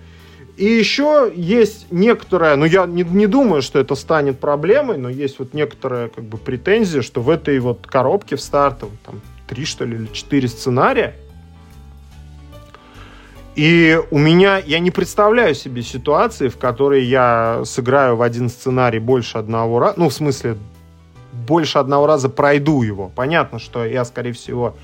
И 0.57 0.65
еще 0.65 1.31
есть 1.35 1.87
некоторая, 1.91 2.55
ну 2.55 2.65
я 2.65 2.85
не, 2.85 3.03
не 3.03 3.27
думаю, 3.27 3.61
что 3.61 3.77
это 3.79 3.95
станет 3.95 4.39
проблемой, 4.39 4.97
но 4.97 5.09
есть 5.09 5.39
вот 5.39 5.53
некоторая 5.53 6.07
как 6.07 6.23
бы 6.23 6.37
претензия, 6.37 7.01
что 7.01 7.21
в 7.21 7.29
этой 7.29 7.59
вот 7.59 7.85
коробке 7.85 8.37
в 8.37 8.41
стартовом 8.41 8.97
там 9.05 9.21
три 9.47 9.65
что 9.65 9.83
ли 9.83 9.97
или 9.97 10.07
четыре 10.13 10.47
сценария, 10.47 11.15
и 13.55 14.01
у 14.11 14.17
меня, 14.17 14.57
я 14.57 14.79
не 14.79 14.91
представляю 14.91 15.55
себе 15.55 15.81
ситуации, 15.81 16.49
в 16.49 16.57
которой 16.57 17.05
я 17.05 17.61
сыграю 17.63 18.17
в 18.17 18.21
один 18.21 18.49
сценарий 18.49 18.99
больше 18.99 19.37
одного 19.37 19.79
раза, 19.79 19.93
ну, 19.97 20.09
в 20.09 20.13
смысле, 20.13 20.57
больше 21.31 21.77
одного 21.77 22.05
раза 22.05 22.27
пройду 22.27 22.81
его. 22.81 23.11
Понятно, 23.15 23.59
что 23.59 23.85
я, 23.85 24.03
скорее 24.03 24.33
всего, 24.33 24.75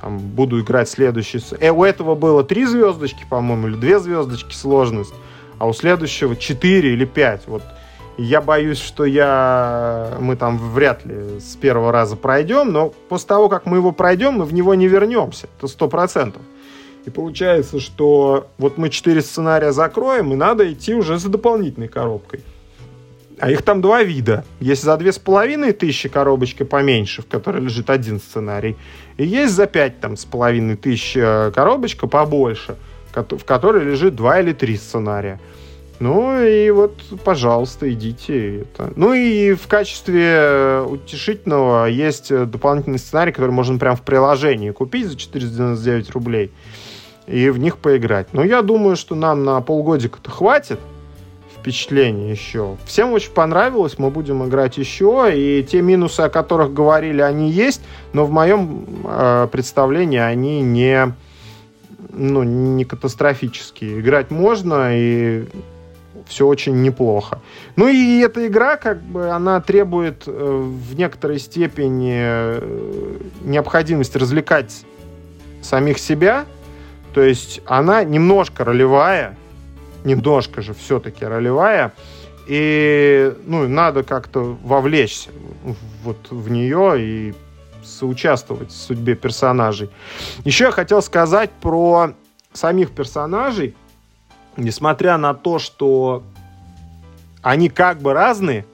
там, 0.00 0.18
буду 0.18 0.60
играть 0.60 0.88
следующий... 0.88 1.40
Э, 1.58 1.70
у 1.70 1.82
этого 1.82 2.14
было 2.14 2.44
три 2.44 2.64
звездочки, 2.64 3.24
по-моему, 3.28 3.68
или 3.68 3.76
две 3.76 3.98
звездочки 3.98 4.54
сложность, 4.54 5.14
а 5.58 5.66
у 5.66 5.72
следующего 5.72 6.36
четыре 6.36 6.92
или 6.92 7.04
пять. 7.04 7.42
Вот 7.46 7.62
я 8.18 8.40
боюсь, 8.40 8.78
что 8.78 9.04
я... 9.04 10.16
мы 10.20 10.36
там 10.36 10.58
вряд 10.58 11.04
ли 11.04 11.40
с 11.40 11.56
первого 11.56 11.90
раза 11.90 12.14
пройдем, 12.14 12.72
но 12.72 12.90
после 13.08 13.28
того, 13.28 13.48
как 13.48 13.66
мы 13.66 13.78
его 13.78 13.90
пройдем, 13.90 14.34
мы 14.34 14.44
в 14.44 14.54
него 14.54 14.74
не 14.74 14.86
вернемся. 14.86 15.48
Это 15.58 15.66
сто 15.66 15.88
процентов. 15.88 16.42
И 17.06 17.10
получается, 17.10 17.78
что 17.78 18.48
вот 18.58 18.78
мы 18.78 18.90
четыре 18.90 19.22
сценария 19.22 19.72
закроем, 19.72 20.32
и 20.32 20.36
надо 20.36 20.70
идти 20.72 20.92
уже 20.92 21.18
за 21.18 21.28
дополнительной 21.28 21.86
коробкой. 21.86 22.40
А 23.38 23.50
их 23.50 23.62
там 23.62 23.80
два 23.80 24.02
вида. 24.02 24.44
Есть 24.60 24.82
за 24.82 24.96
две 24.96 25.12
с 25.12 25.18
половиной 25.18 25.72
тысячи 25.72 26.08
коробочка 26.08 26.64
поменьше, 26.64 27.22
в 27.22 27.26
которой 27.26 27.62
лежит 27.62 27.90
один 27.90 28.18
сценарий. 28.18 28.76
И 29.18 29.24
есть 29.24 29.52
за 29.54 29.66
пять 29.66 30.00
там 30.00 30.16
с 30.16 30.24
половиной 30.24 30.76
тысяч 30.76 31.16
э, 31.16 31.52
коробочка 31.54 32.08
побольше, 32.08 32.76
в 33.14 33.44
которой 33.44 33.84
лежит 33.84 34.16
два 34.16 34.40
или 34.40 34.52
три 34.52 34.76
сценария. 34.76 35.38
Ну 36.00 36.42
и 36.42 36.70
вот, 36.70 37.00
пожалуйста, 37.24 37.90
идите. 37.92 38.62
Это. 38.62 38.92
Ну 38.96 39.14
и 39.14 39.54
в 39.54 39.68
качестве 39.68 40.82
утешительного 40.86 41.86
есть 41.86 42.34
дополнительный 42.34 42.98
сценарий, 42.98 43.32
который 43.32 43.52
можно 43.52 43.78
прямо 43.78 43.96
в 43.96 44.02
приложении 44.02 44.72
купить 44.72 45.06
за 45.06 45.16
499 45.16 46.10
рублей 46.10 46.50
и 47.26 47.50
в 47.50 47.58
них 47.58 47.78
поиграть. 47.78 48.28
Но 48.32 48.44
я 48.44 48.62
думаю, 48.62 48.96
что 48.96 49.14
нам 49.14 49.44
на 49.44 49.60
полгодика-то 49.60 50.30
хватит 50.30 50.80
впечатлений 51.58 52.30
еще. 52.30 52.76
Всем 52.84 53.12
очень 53.12 53.32
понравилось, 53.32 53.98
мы 53.98 54.10
будем 54.10 54.44
играть 54.46 54.78
еще, 54.78 55.32
и 55.34 55.64
те 55.64 55.82
минусы, 55.82 56.20
о 56.20 56.28
которых 56.28 56.72
говорили, 56.72 57.20
они 57.20 57.50
есть, 57.50 57.82
но 58.12 58.24
в 58.24 58.30
моем 58.30 58.86
э, 59.04 59.48
представлении 59.50 60.20
они 60.20 60.60
не, 60.60 61.12
ну, 62.12 62.44
не 62.44 62.84
катастрофические. 62.84 63.98
Играть 63.98 64.30
можно, 64.30 64.90
и 64.92 65.46
все 66.28 66.46
очень 66.46 66.82
неплохо. 66.82 67.40
Ну 67.74 67.88
и 67.88 68.20
эта 68.20 68.46
игра, 68.46 68.76
как 68.76 69.02
бы, 69.02 69.30
она 69.30 69.60
требует 69.60 70.24
э, 70.26 70.30
в 70.30 70.94
некоторой 70.94 71.40
степени 71.40 72.16
э, 72.16 73.18
необходимости 73.42 74.18
развлекать 74.18 74.84
самих 75.62 75.98
себя, 75.98 76.44
то 77.16 77.22
есть 77.22 77.62
она 77.64 78.04
немножко 78.04 78.62
ролевая, 78.62 79.38
немножко 80.04 80.60
же 80.60 80.74
все-таки 80.74 81.24
ролевая, 81.24 81.94
и 82.46 83.34
ну, 83.46 83.66
надо 83.66 84.02
как-то 84.02 84.58
вовлечься 84.62 85.30
вот 86.04 86.18
в 86.28 86.50
нее 86.50 86.96
и 86.98 87.34
соучаствовать 87.82 88.68
в 88.68 88.76
судьбе 88.76 89.14
персонажей. 89.14 89.88
Еще 90.44 90.64
я 90.64 90.70
хотел 90.72 91.00
сказать 91.00 91.50
про 91.62 92.10
самих 92.52 92.90
персонажей. 92.90 93.74
Несмотря 94.58 95.16
на 95.16 95.32
то, 95.32 95.58
что 95.58 96.22
они 97.40 97.70
как 97.70 98.02
бы 98.02 98.12
разные, 98.12 98.66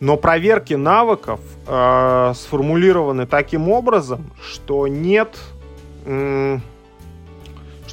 но 0.00 0.16
проверки 0.16 0.72
навыков 0.72 1.40
э, 1.66 2.32
сформулированы 2.34 3.26
таким 3.26 3.68
образом, 3.68 4.30
что 4.40 4.88
нет 4.88 5.36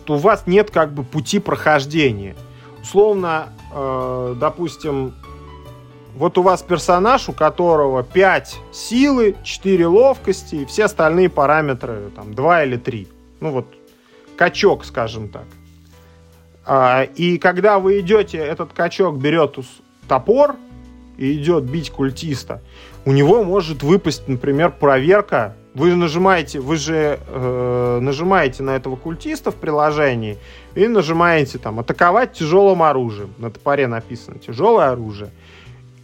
что 0.10 0.16
у 0.16 0.18
вас 0.18 0.48
нет 0.48 0.72
как 0.72 0.92
бы 0.92 1.04
пути 1.04 1.38
прохождения. 1.38 2.36
Условно, 2.82 3.50
э, 3.72 4.36
допустим, 4.40 5.14
вот 6.16 6.40
у 6.40 6.42
вас 6.42 6.64
персонаж, 6.64 7.30
у 7.30 7.34
которого 7.34 8.02
5 8.02 8.58
силы, 8.72 9.36
4 9.44 9.86
ловкости, 9.86 10.56
и 10.56 10.66
все 10.66 10.86
остальные 10.86 11.30
параметры, 11.30 12.10
там, 12.16 12.34
2 12.34 12.64
или 12.64 12.78
3. 12.78 13.08
Ну 13.40 13.52
вот, 13.52 13.68
качок, 14.36 14.84
скажем 14.84 15.30
так. 15.30 15.46
А, 16.66 17.04
и 17.04 17.38
когда 17.38 17.78
вы 17.78 18.00
идете, 18.00 18.40
этот 18.40 18.74
качок 18.74 19.20
берет 19.20 19.58
топор 20.08 20.56
и 21.20 21.34
идет 21.34 21.66
бить 21.66 21.92
культиста, 21.92 22.64
у 23.06 23.12
него 23.12 23.44
может 23.44 23.84
выпасть, 23.84 24.28
например, 24.28 24.72
проверка 24.72 25.56
вы 25.74 25.96
нажимаете, 25.96 26.60
вы 26.60 26.78
же 26.78 27.20
э, 27.26 28.00
нажимаете 28.02 28.64
на 28.64 28.76
этого 28.76 28.96
культиста 28.96 29.52
в 29.52 29.56
приложении 29.56 30.38
и 30.76 30.88
нажимаете 30.88 31.58
там 31.58 31.80
атаковать 31.80 32.34
тяжелым 32.34 32.82
оружием. 32.82 33.34
На 33.38 33.52
топоре 33.52 33.88
написано 33.88 34.40
тяжелое 34.40 34.90
оружие. 34.92 35.32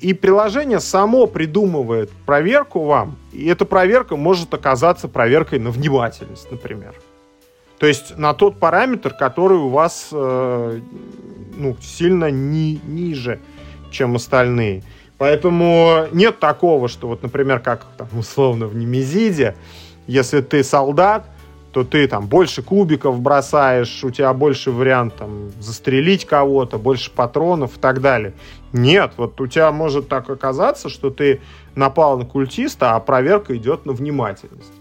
И 0.01 0.13
приложение 0.13 0.79
само 0.79 1.25
придумывает 1.25 2.11
проверку 2.25 2.83
вам, 2.83 3.15
и 3.31 3.47
эта 3.47 3.65
проверка 3.65 4.15
может 4.15 4.53
оказаться 4.53 5.07
проверкой 5.07 5.59
на 5.59 5.71
внимательность, 5.71 6.51
например. 6.51 6.93
То 7.79 7.87
есть 7.87 8.17
на 8.17 8.33
тот 8.33 8.59
параметр, 8.59 9.13
который 9.13 9.57
у 9.57 9.69
вас 9.69 10.09
э, 10.11 10.79
ну, 11.57 11.75
сильно 11.81 12.29
ни, 12.29 12.79
ниже, 12.85 13.39
чем 13.91 14.15
остальные. 14.15 14.83
Поэтому 15.17 16.07
нет 16.11 16.39
такого, 16.39 16.87
что 16.87 17.07
вот, 17.07 17.23
например, 17.23 17.59
как 17.59 17.85
там, 17.97 18.07
условно 18.17 18.67
в 18.67 18.75
Немезиде, 18.75 19.55
если 20.07 20.41
ты 20.41 20.63
солдат, 20.63 21.25
то 21.71 21.83
ты 21.83 22.07
там 22.07 22.27
больше 22.27 22.61
кубиков 22.61 23.19
бросаешь, 23.19 24.03
у 24.03 24.09
тебя 24.09 24.33
больше 24.33 24.71
вариант 24.71 25.15
там 25.17 25.51
застрелить 25.59 26.25
кого-то, 26.25 26.77
больше 26.77 27.11
патронов 27.11 27.77
и 27.77 27.79
так 27.79 27.99
далее. 28.01 28.33
Нет, 28.71 29.11
вот 29.17 29.39
у 29.41 29.47
тебя 29.47 29.71
может 29.71 30.07
так 30.07 30.29
оказаться, 30.29 30.87
что 30.89 31.09
ты 31.09 31.41
напал 31.75 32.17
на 32.17 32.25
культиста, 32.25 32.95
а 32.95 32.99
проверка 32.99 33.55
идет 33.57 33.85
на 33.85 33.91
внимательность. 33.91 34.71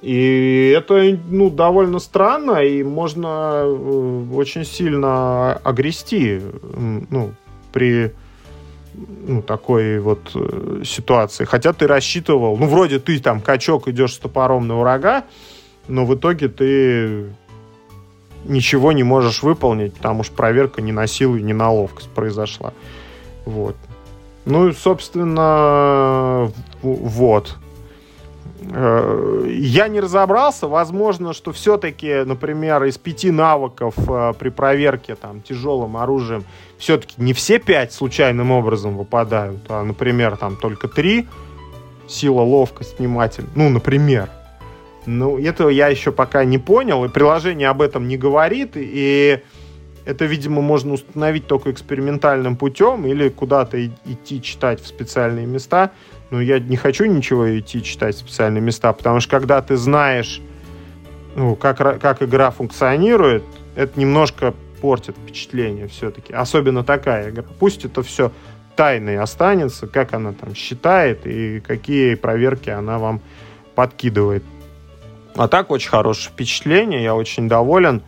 И 0.00 0.74
это 0.76 1.16
ну, 1.28 1.50
довольно 1.50 2.00
странно, 2.00 2.64
и 2.64 2.82
можно 2.82 3.62
э, 3.64 4.24
очень 4.34 4.64
сильно 4.64 5.52
огрести 5.62 6.40
ну, 7.10 7.32
при 7.72 8.12
ну, 8.94 9.42
такой 9.42 9.98
вот 10.00 10.30
э, 10.34 10.82
ситуации. 10.84 11.44
Хотя 11.44 11.72
ты 11.72 11.86
рассчитывал, 11.86 12.56
ну, 12.56 12.66
вроде 12.66 12.98
ты 12.98 13.18
там 13.18 13.40
качок 13.40 13.88
идешь 13.88 14.14
с 14.14 14.18
топором 14.18 14.68
на 14.68 14.76
врага, 14.78 15.24
но 15.88 16.04
в 16.04 16.14
итоге 16.14 16.48
ты 16.48 17.32
ничего 18.44 18.92
не 18.92 19.02
можешь 19.02 19.42
выполнить, 19.42 19.94
потому 19.94 20.24
что 20.24 20.34
проверка 20.34 20.82
не 20.82 20.92
на 20.92 21.06
силу 21.06 21.36
и 21.36 21.42
не 21.42 21.52
на 21.52 21.70
ловкость 21.70 22.10
произошла. 22.10 22.72
Вот. 23.44 23.76
Ну 24.44 24.68
и, 24.68 24.72
собственно, 24.72 26.50
вот. 26.82 27.56
Э, 28.70 29.46
я 29.48 29.88
не 29.88 30.00
разобрался. 30.00 30.68
Возможно, 30.68 31.32
что 31.32 31.52
все-таки, 31.52 32.24
например, 32.24 32.84
из 32.84 32.98
пяти 32.98 33.30
навыков 33.30 33.94
э, 34.08 34.32
при 34.38 34.50
проверке 34.50 35.14
там, 35.14 35.40
тяжелым 35.42 35.96
оружием 35.96 36.44
все-таки 36.78 37.14
не 37.18 37.32
все 37.32 37.58
пять 37.58 37.92
случайным 37.92 38.50
образом 38.50 38.96
выпадают, 38.96 39.60
а, 39.68 39.84
например, 39.84 40.36
там 40.36 40.56
только 40.56 40.88
три. 40.88 41.28
Сила, 42.08 42.42
ловкость, 42.42 42.98
вниматель. 42.98 43.44
Ну, 43.54 43.68
например. 43.68 44.28
Ну, 45.06 45.38
этого 45.38 45.68
я 45.68 45.88
еще 45.88 46.12
пока 46.12 46.44
не 46.44 46.58
понял, 46.58 47.04
и 47.04 47.08
приложение 47.08 47.68
об 47.68 47.82
этом 47.82 48.06
не 48.06 48.16
говорит, 48.16 48.72
и 48.74 49.40
это, 50.04 50.24
видимо, 50.24 50.62
можно 50.62 50.94
установить 50.94 51.46
только 51.46 51.70
экспериментальным 51.70 52.56
путем 52.56 53.06
или 53.06 53.28
куда-то 53.28 53.84
идти 53.86 54.42
читать 54.42 54.80
в 54.80 54.86
специальные 54.86 55.46
места. 55.46 55.92
Но 56.30 56.40
я 56.40 56.58
не 56.58 56.76
хочу 56.76 57.04
ничего 57.04 57.58
идти 57.58 57.82
читать 57.82 58.16
в 58.16 58.18
специальные 58.18 58.62
места, 58.62 58.92
потому 58.92 59.20
что 59.20 59.30
когда 59.30 59.60
ты 59.60 59.76
знаешь, 59.76 60.40
ну, 61.36 61.56
как, 61.56 61.76
как 61.76 62.22
игра 62.22 62.50
функционирует, 62.50 63.44
это 63.76 63.98
немножко 63.98 64.54
портит 64.80 65.16
впечатление 65.16 65.86
все-таки. 65.88 66.32
Особенно 66.32 66.82
такая 66.82 67.30
игра. 67.30 67.44
Пусть 67.58 67.84
это 67.84 68.02
все 68.02 68.32
тайной 68.74 69.18
останется, 69.18 69.86
как 69.86 70.14
она 70.14 70.32
там 70.32 70.54
считает 70.54 71.26
и 71.26 71.60
какие 71.60 72.14
проверки 72.14 72.70
она 72.70 72.98
вам 72.98 73.20
подкидывает. 73.74 74.42
А 75.36 75.48
так 75.48 75.70
очень 75.70 75.88
хорошее 75.88 76.32
впечатление, 76.32 77.02
я 77.02 77.14
очень 77.14 77.48
доволен. 77.48 78.02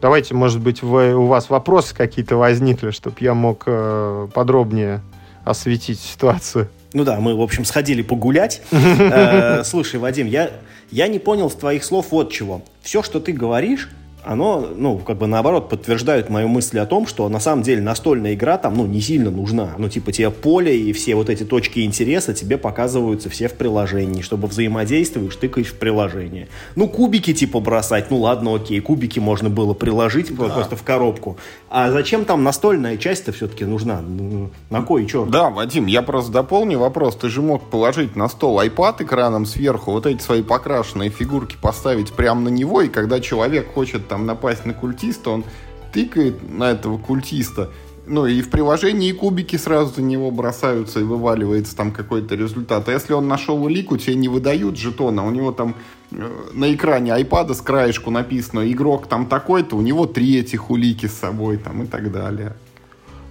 Давайте, 0.00 0.34
может 0.34 0.60
быть, 0.60 0.82
вы, 0.82 1.14
у 1.14 1.26
вас 1.26 1.50
вопросы 1.50 1.94
какие-то 1.94 2.36
возникли, 2.36 2.90
чтобы 2.90 3.16
я 3.20 3.34
мог 3.34 3.64
э, 3.66 4.28
подробнее 4.32 5.02
осветить 5.44 6.00
ситуацию. 6.00 6.68
Ну 6.92 7.04
да, 7.04 7.20
мы, 7.20 7.36
в 7.36 7.40
общем, 7.40 7.64
сходили 7.64 8.02
погулять. 8.02 8.62
Э, 8.72 9.62
слушай, 9.64 10.00
Вадим, 10.00 10.26
я, 10.26 10.50
я 10.90 11.08
не 11.08 11.18
понял 11.18 11.50
с 11.50 11.54
твоих 11.54 11.84
слов 11.84 12.06
вот 12.10 12.32
чего. 12.32 12.62
Все, 12.82 13.02
что 13.02 13.20
ты 13.20 13.32
говоришь, 13.32 13.90
оно, 14.24 14.68
ну, 14.76 14.98
как 14.98 15.18
бы 15.18 15.26
наоборот, 15.26 15.68
подтверждает 15.68 16.28
мою 16.28 16.48
мысль 16.48 16.78
о 16.78 16.86
том, 16.86 17.06
что 17.06 17.28
на 17.28 17.40
самом 17.40 17.62
деле 17.62 17.80
настольная 17.80 18.34
игра 18.34 18.58
там, 18.58 18.74
ну, 18.74 18.86
не 18.86 19.00
сильно 19.00 19.30
нужна. 19.30 19.74
Ну, 19.78 19.88
типа, 19.88 20.12
тебе 20.12 20.30
поле 20.30 20.78
и 20.78 20.92
все 20.92 21.14
вот 21.14 21.30
эти 21.30 21.44
точки 21.44 21.80
интереса 21.80 22.34
тебе 22.34 22.58
показываются 22.58 23.30
все 23.30 23.48
в 23.48 23.54
приложении. 23.54 24.22
Чтобы 24.22 24.48
взаимодействуешь, 24.48 25.36
тыкаешь 25.36 25.68
в 25.68 25.78
приложение. 25.78 26.48
Ну, 26.76 26.88
кубики, 26.88 27.32
типа, 27.32 27.60
бросать, 27.60 28.10
ну, 28.10 28.18
ладно, 28.18 28.54
окей, 28.54 28.80
кубики 28.80 29.18
можно 29.18 29.48
было 29.48 29.74
приложить 29.74 30.34
да. 30.36 30.44
просто 30.44 30.76
в 30.76 30.82
коробку. 30.82 31.38
А 31.70 31.90
зачем 31.90 32.24
там 32.24 32.44
настольная 32.44 32.96
часть-то 32.96 33.32
все-таки 33.32 33.64
нужна? 33.64 34.00
Ну, 34.00 34.50
на 34.68 34.82
кой, 34.82 35.08
что? 35.08 35.24
Да, 35.24 35.50
Вадим, 35.50 35.86
я 35.86 36.02
просто 36.02 36.30
дополню 36.32 36.78
вопрос. 36.78 37.16
Ты 37.16 37.28
же 37.28 37.40
мог 37.42 37.70
положить 37.70 38.16
на 38.16 38.28
стол 38.28 38.60
iPad 38.60 39.02
экраном 39.04 39.46
сверху, 39.46 39.92
вот 39.92 40.06
эти 40.06 40.20
свои 40.20 40.42
покрашенные 40.42 41.10
фигурки 41.10 41.56
поставить 41.60 42.12
прямо 42.12 42.42
на 42.42 42.48
него, 42.48 42.82
и 42.82 42.88
когда 42.88 43.20
человек 43.20 43.72
хочет 43.72 44.09
там 44.10 44.26
напасть 44.26 44.66
на 44.66 44.74
культиста, 44.74 45.30
он 45.30 45.44
тыкает 45.92 46.36
на 46.48 46.64
этого 46.64 46.98
культиста, 46.98 47.70
ну 48.06 48.26
и 48.26 48.42
в 48.42 48.50
приложении 48.50 49.12
кубики 49.12 49.56
сразу 49.56 49.94
за 49.94 50.02
него 50.02 50.32
бросаются 50.32 50.98
и 50.98 51.04
вываливается 51.04 51.76
там 51.76 51.92
какой-то 51.92 52.34
результат. 52.34 52.88
А 52.88 52.92
если 52.92 53.12
он 53.12 53.28
нашел 53.28 53.62
улику, 53.62 53.96
тебе 53.96 54.16
не 54.16 54.28
выдают 54.28 54.76
жетона, 54.76 55.24
у 55.24 55.30
него 55.30 55.52
там 55.52 55.76
э, 56.10 56.28
на 56.52 56.74
экране 56.74 57.14
айпада 57.14 57.54
с 57.54 57.60
краешку 57.60 58.10
написано 58.10 58.70
игрок 58.70 59.06
там 59.06 59.26
такой-то, 59.26 59.76
у 59.76 59.80
него 59.80 60.06
три 60.06 60.38
этих 60.40 60.70
улики 60.70 61.06
с 61.06 61.14
собой 61.14 61.56
там 61.56 61.84
и 61.84 61.86
так 61.86 62.10
далее. 62.10 62.54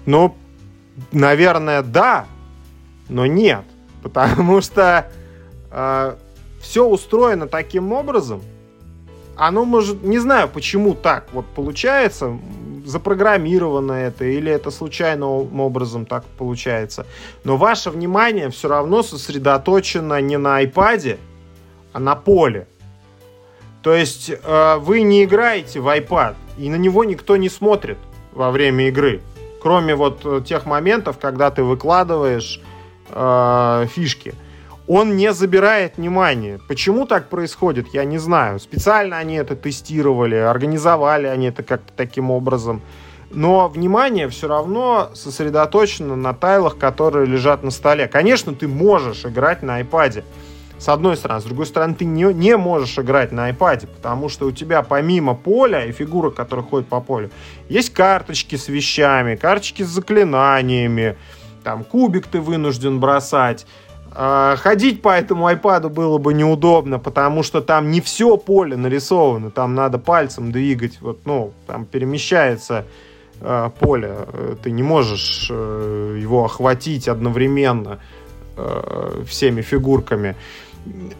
Ну, 0.05 0.35
наверное, 1.11 1.81
да, 1.83 2.25
но 3.09 3.25
нет. 3.25 3.65
Потому 4.01 4.61
что 4.61 5.11
э, 5.71 6.15
все 6.61 6.87
устроено 6.87 7.47
таким 7.47 7.91
образом, 7.91 8.41
оно 9.39 9.63
может, 9.65 10.03
не 10.03 10.19
знаю, 10.19 10.49
почему 10.49 10.93
так 10.93 11.27
вот 11.31 11.45
получается, 11.55 12.37
запрограммировано 12.85 13.93
это, 13.93 14.25
или 14.25 14.51
это 14.51 14.69
случайным 14.69 15.59
образом 15.59 16.05
так 16.05 16.25
получается. 16.37 17.05
Но 17.43 17.55
ваше 17.55 17.89
внимание 17.89 18.49
все 18.49 18.67
равно 18.67 19.01
сосредоточено 19.01 20.19
не 20.19 20.37
на 20.37 20.61
iPad, 20.63 21.17
а 21.93 21.99
на 21.99 22.15
поле. 22.15 22.67
То 23.81 23.93
есть 23.93 24.29
э, 24.29 24.75
вы 24.79 25.01
не 25.03 25.23
играете 25.23 25.79
в 25.79 25.87
iPad, 25.87 26.35
и 26.57 26.69
на 26.69 26.75
него 26.75 27.05
никто 27.05 27.37
не 27.37 27.47
смотрит 27.47 27.97
во 28.33 28.51
время 28.51 28.89
игры. 28.89 29.21
Кроме 29.61 29.95
вот 29.95 30.21
э, 30.25 30.41
тех 30.45 30.65
моментов, 30.65 31.17
когда 31.17 31.49
ты 31.49 31.63
выкладываешь 31.63 32.61
э, 33.09 33.87
фишки 33.89 34.33
он 34.89 35.15
не 35.15 35.31
забирает 35.33 35.97
внимание. 35.97 36.59
Почему 36.67 37.05
так 37.05 37.29
происходит, 37.29 37.89
я 37.93 38.05
не 38.05 38.17
знаю. 38.17 38.59
Специально 38.59 39.19
они 39.19 39.35
это 39.35 39.55
тестировали, 39.55 40.33
организовали 40.33 41.27
они 41.27 41.49
это 41.49 41.61
как-то 41.61 41.93
таким 41.95 42.31
образом. 42.31 42.81
Но 43.29 43.67
внимание 43.67 44.27
все 44.29 44.47
равно 44.47 45.11
сосредоточено 45.13 46.15
на 46.15 46.33
тайлах, 46.33 46.79
которые 46.79 47.27
лежат 47.27 47.61
на 47.61 47.69
столе. 47.69 48.07
Конечно, 48.07 48.55
ты 48.55 48.67
можешь 48.67 49.25
играть 49.25 49.61
на 49.61 49.79
iPad. 49.79 50.23
С 50.79 50.89
одной 50.89 51.17
стороны. 51.17 51.41
С 51.41 51.43
другой 51.43 51.67
стороны, 51.67 51.93
ты 51.93 52.05
не, 52.05 52.33
не 52.33 52.57
можешь 52.57 52.97
играть 52.97 53.31
на 53.31 53.51
iPad, 53.51 53.85
потому 53.85 54.27
что 54.27 54.47
у 54.47 54.51
тебя 54.51 54.81
помимо 54.81 55.35
поля 55.35 55.85
и 55.85 55.91
фигурок, 55.91 56.33
которые 56.33 56.65
ходят 56.65 56.87
по 56.87 56.99
полю, 56.99 57.29
есть 57.67 57.93
карточки 57.93 58.55
с 58.55 58.69
вещами, 58.69 59.35
карточки 59.35 59.83
с 59.83 59.87
заклинаниями, 59.87 61.15
там 61.63 61.83
кубик 61.83 62.25
ты 62.25 62.39
вынужден 62.39 62.99
бросать, 62.99 63.67
ходить 64.11 65.01
по 65.01 65.09
этому 65.09 65.47
айпаду 65.47 65.89
было 65.89 66.17
бы 66.17 66.33
неудобно, 66.33 66.99
потому 66.99 67.43
что 67.43 67.61
там 67.61 67.91
не 67.91 68.01
все 68.01 68.37
поле 68.37 68.75
нарисовано, 68.75 69.51
там 69.51 69.75
надо 69.75 69.99
пальцем 69.99 70.51
двигать, 70.51 70.99
вот, 71.01 71.19
ну, 71.25 71.53
там 71.67 71.85
перемещается 71.85 72.85
э, 73.39 73.69
поле, 73.79 74.15
ты 74.63 74.71
не 74.71 74.83
можешь 74.83 75.47
э, 75.51 76.17
его 76.19 76.45
охватить 76.45 77.07
одновременно 77.07 77.99
э, 78.57 79.23
всеми 79.27 79.61
фигурками. 79.61 80.35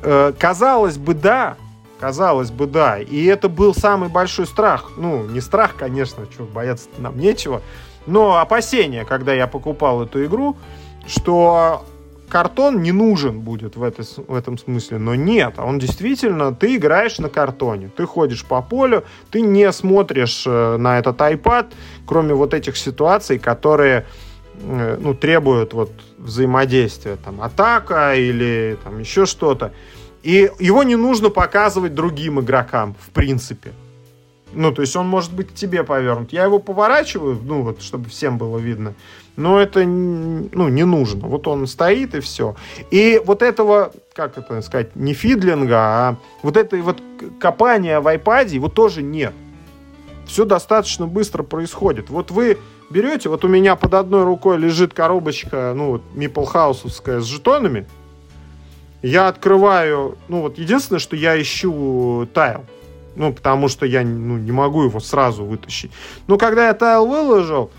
Э, 0.02 0.34
казалось 0.38 0.98
бы, 0.98 1.14
да, 1.14 1.58
казалось 2.00 2.52
бы, 2.52 2.66
да, 2.66 3.00
и 3.00 3.26
это 3.26 3.50
был 3.50 3.74
самый 3.76 4.10
большой 4.10 4.48
страх, 4.48 4.92
ну, 4.98 5.26
не 5.26 5.42
страх, 5.42 5.76
конечно, 5.76 6.26
что 6.32 6.44
бояться 6.44 6.88
нам 6.98 7.20
нечего, 7.20 7.62
но 8.06 8.38
опасение, 8.38 9.06
когда 9.06 9.34
я 9.34 9.48
покупал 9.48 10.04
эту 10.04 10.26
игру, 10.26 10.58
что 11.06 11.84
картон 12.30 12.82
не 12.82 12.92
нужен 12.92 13.42
будет 13.42 13.76
в, 13.76 13.84
этой, 13.84 14.06
в 14.28 14.34
этом 14.34 14.58
смысле, 14.58 14.98
но 15.00 15.16
нет, 15.16 15.56
а 15.58 15.66
он 15.66 15.80
действительно, 15.80 16.54
ты 16.54 16.76
играешь 16.76 17.20
на 17.20 17.30
картоне, 17.30 17.90
ты 17.96 18.06
ходишь 18.06 18.46
по 18.46 18.62
полю, 18.62 19.04
ты 19.32 19.42
не 19.42 19.72
смотришь 19.72 20.44
э, 20.48 20.78
на 20.78 21.00
этот 21.00 21.18
iPad, 21.18 21.74
кроме 22.06 22.34
вот 22.34 22.54
этих 22.54 22.78
ситуаций, 22.78 23.40
которые 23.40 24.06
э, 24.62 24.98
ну, 25.02 25.14
требуют 25.14 25.74
вот 25.74 25.92
взаимодействия, 26.18 27.18
там, 27.18 27.42
атака 27.42 28.16
или 28.16 28.78
там 28.84 29.00
еще 29.00 29.26
что-то. 29.26 29.74
И 30.24 30.52
его 30.60 30.84
не 30.84 30.96
нужно 30.96 31.30
показывать 31.30 31.94
другим 31.96 32.40
игрокам, 32.40 32.96
в 33.00 33.10
принципе. 33.10 33.72
Ну, 34.54 34.72
то 34.72 34.82
есть 34.82 34.96
он 34.96 35.08
может 35.08 35.34
быть 35.34 35.50
к 35.50 35.54
тебе 35.54 35.84
повернут. 35.84 36.34
Я 36.34 36.44
его 36.44 36.60
поворачиваю, 36.60 37.40
ну, 37.44 37.62
вот, 37.62 37.82
чтобы 37.82 38.10
всем 38.10 38.38
было 38.38 38.58
видно. 38.58 38.96
Но 39.40 39.58
это, 39.58 39.86
ну, 39.86 40.68
не 40.68 40.84
нужно. 40.84 41.28
Вот 41.28 41.48
он 41.48 41.66
стоит 41.66 42.14
и 42.14 42.20
все. 42.20 42.58
И 42.92 43.22
вот 43.24 43.42
этого, 43.42 43.94
как 44.14 44.38
это 44.38 44.62
сказать, 44.62 44.98
не 44.98 45.14
фидлинга, 45.14 45.78
а 45.78 46.18
вот 46.44 46.58
этой 46.58 46.82
вот 46.82 47.02
копания 47.40 48.02
в 48.02 48.08
iPad 48.14 48.50
его 48.50 48.68
тоже 48.68 49.02
нет. 49.02 49.34
Все 50.28 50.44
достаточно 50.44 51.08
быстро 51.08 51.44
происходит. 51.44 52.10
Вот 52.10 52.32
вы 52.32 52.58
берете, 52.90 53.30
вот 53.30 53.46
у 53.46 53.48
меня 53.48 53.78
под 53.78 53.94
одной 53.94 54.26
рукой 54.26 54.58
лежит 54.58 54.94
коробочка, 54.94 55.72
ну, 55.74 55.92
вот, 55.92 56.02
Миплхаусовская 56.16 57.22
с 57.22 57.26
жетонами. 57.26 57.88
Я 59.02 59.30
открываю, 59.30 60.18
ну, 60.28 60.42
вот 60.42 60.58
единственное, 60.58 61.00
что 61.00 61.16
я 61.16 61.42
ищу 61.42 62.28
тайл. 62.34 62.66
Ну, 63.16 63.32
потому 63.32 63.70
что 63.70 63.86
я 63.86 64.04
ну, 64.04 64.38
не 64.38 64.52
могу 64.52 64.84
его 64.84 65.00
сразу 65.00 65.46
вытащить. 65.46 65.92
Но 66.28 66.38
когда 66.38 66.68
я 66.68 66.74
тайл 66.74 67.06
выложил, 67.06 67.72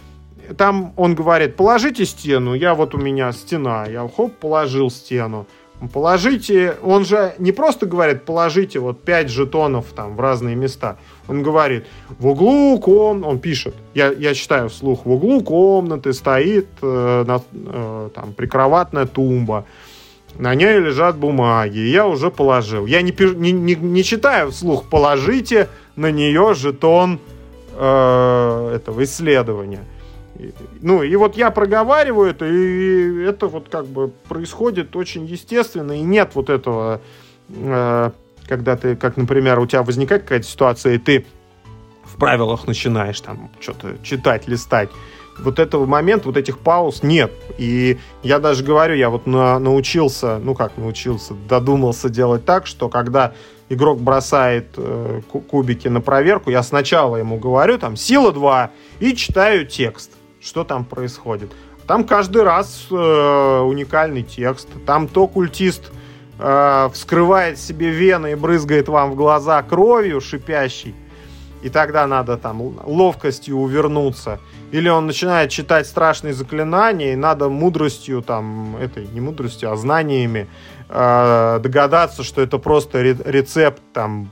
там 0.57 0.93
он 0.97 1.15
говорит, 1.15 1.57
положите 1.57 2.05
стену. 2.05 2.55
Я 2.55 2.75
вот 2.75 2.95
у 2.95 2.99
меня 2.99 3.33
стена. 3.33 3.87
Я 3.87 4.09
хоп, 4.09 4.35
положил 4.37 4.91
стену. 4.91 5.47
Положите, 5.93 6.77
он 6.83 7.07
же 7.07 7.35
не 7.39 7.53
просто 7.53 7.87
говорит, 7.87 8.27
положите 8.27 8.79
вот 8.81 9.03
5 9.03 9.31
жетонов 9.31 9.87
там 9.97 10.15
в 10.15 10.21
разные 10.21 10.55
места. 10.55 10.99
Он 11.27 11.43
говорит, 11.43 11.87
в 12.19 12.27
углу 12.27 12.79
ком, 12.79 13.25
он 13.25 13.39
пишет, 13.39 13.75
я, 13.95 14.13
я 14.13 14.35
читаю 14.35 14.69
вслух, 14.69 15.07
в 15.07 15.11
углу 15.11 15.41
комнаты 15.41 16.13
стоит 16.13 16.69
э, 16.83 17.25
на, 17.27 17.41
э, 17.53 18.11
там 18.15 18.35
прикроватная 18.35 19.07
тумба, 19.07 19.65
на 20.39 20.55
ней 20.55 20.79
лежат 20.79 21.17
бумаги, 21.17 21.79
я 21.79 22.07
уже 22.07 22.31
положил. 22.31 22.85
Я 22.85 23.01
не, 23.01 23.15
не, 23.37 23.53
не, 23.53 23.75
не 23.75 24.05
читаю 24.05 24.51
вслух, 24.51 24.85
положите 24.85 25.69
на 25.97 26.11
нее 26.11 26.53
жетон 26.55 27.21
э, 27.73 28.73
этого 28.77 29.03
исследования. 29.05 29.85
Ну, 30.81 31.03
и 31.03 31.15
вот 31.17 31.37
я 31.37 31.51
проговариваю 31.51 32.31
это, 32.31 32.47
и 32.47 33.23
это 33.23 33.47
вот 33.47 33.69
как 33.69 33.87
бы 33.87 34.09
происходит 34.29 34.97
очень 34.97 35.27
естественно, 35.27 35.93
и 35.93 36.03
нет 36.03 36.31
вот 36.35 36.51
этого, 36.51 37.01
э, 37.49 38.11
когда 38.47 38.77
ты, 38.77 38.97
как, 38.97 39.17
например, 39.17 39.59
у 39.59 39.67
тебя 39.67 39.83
возникает 39.83 40.23
какая-то 40.23 40.47
ситуация, 40.47 40.95
и 40.95 40.99
ты 40.99 41.27
в 42.05 42.17
правилах 42.17 42.67
начинаешь 42.67 43.21
там 43.21 43.51
что-то 43.61 43.97
читать, 44.03 44.49
листать, 44.49 44.91
вот 45.39 45.59
этого 45.59 45.87
момента, 45.87 46.29
вот 46.29 46.37
этих 46.37 46.59
пауз 46.59 47.03
нет. 47.03 47.33
И 47.59 47.99
я 48.23 48.39
даже 48.39 48.65
говорю, 48.65 48.95
я 48.95 49.11
вот 49.11 49.27
на, 49.27 49.59
научился, 49.59 50.39
ну 50.39 50.55
как 50.55 50.77
научился, 50.77 51.35
додумался 51.49 52.09
делать 52.09 52.45
так, 52.45 52.67
что 52.67 52.89
когда 52.89 53.33
игрок 53.69 54.01
бросает 54.01 54.67
э, 54.77 55.21
кубики 55.49 55.89
на 55.89 56.01
проверку, 56.01 56.51
я 56.51 56.63
сначала 56.63 57.17
ему 57.17 57.39
говорю, 57.39 57.79
там, 57.79 57.97
сила 57.97 58.33
2, 58.33 58.71
и 58.99 59.15
читаю 59.15 59.67
текст, 59.67 60.13
что 60.41 60.65
там 60.65 60.85
происходит. 60.85 61.53
Там 61.87 62.05
каждый 62.05 62.43
раз 62.43 62.87
э, 62.91 62.95
уникальный 62.95 64.23
текст. 64.23 64.69
Там 64.87 65.09
то 65.09 65.27
культист 65.27 65.91
э, 66.39 66.89
вскрывает 66.93 67.59
себе 67.59 67.91
вены 67.91 68.33
и 68.33 68.35
брызгает 68.35 68.89
вам 68.89 69.11
в 69.11 69.17
глаза 69.17 69.63
кровью 69.63 70.21
шипящей, 70.21 70.95
и 71.63 71.69
тогда 71.69 72.07
надо 72.07 72.37
там 72.37 72.63
ловкостью 72.87 73.57
увернуться. 73.57 74.39
Или 74.71 74.89
он 74.89 75.07
начинает 75.07 75.51
читать 75.51 75.87
страшные 75.87 76.33
заклинания, 76.33 77.13
и 77.13 77.17
надо 77.17 77.49
мудростью, 77.49 78.23
там, 78.23 78.77
этой, 78.77 79.09
не 79.09 79.21
мудростью, 79.21 79.73
а 79.73 79.77
знаниями 79.77 80.47
э, 80.89 81.61
догадаться, 81.61 82.23
что 82.23 82.41
это 82.41 82.59
просто 82.59 83.03
рецепт 83.03 83.83
там 83.93 84.31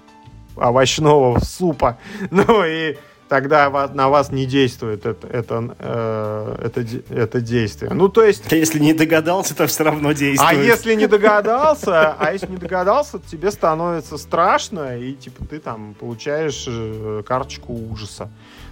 овощного 0.57 1.39
супа. 1.41 1.99
Ну 2.31 2.65
и 2.65 2.97
тогда 3.29 3.71
на 3.93 4.09
вас 4.09 4.33
не 4.33 4.47
действует 4.47 5.07
это, 5.07 5.27
это, 5.29 5.75
э, 5.79 6.57
это, 6.65 6.85
это 7.11 7.41
действие. 7.41 7.93
Ну, 7.93 8.09
то 8.09 8.25
есть... 8.25 8.51
А 8.51 8.57
если 8.57 8.79
не 8.79 8.95
догадался, 8.95 9.55
то 9.55 9.67
все 9.67 9.85
равно 9.85 10.13
действует. 10.13 10.51
А 10.51 10.55
если 10.55 10.95
не 10.95 11.07
догадался, 11.07 12.15
а 12.19 12.33
если 12.33 12.47
не 12.47 12.57
догадался, 12.57 13.21
тебе 13.31 13.51
становится 13.51 14.19
страшно, 14.19 14.99
и 14.99 15.13
типа 15.15 15.45
ты 15.45 15.59
там 15.59 15.95
получаешь 15.95 16.65
э, 16.67 17.23
карточку 17.27 17.73
ужаса. 17.73 18.31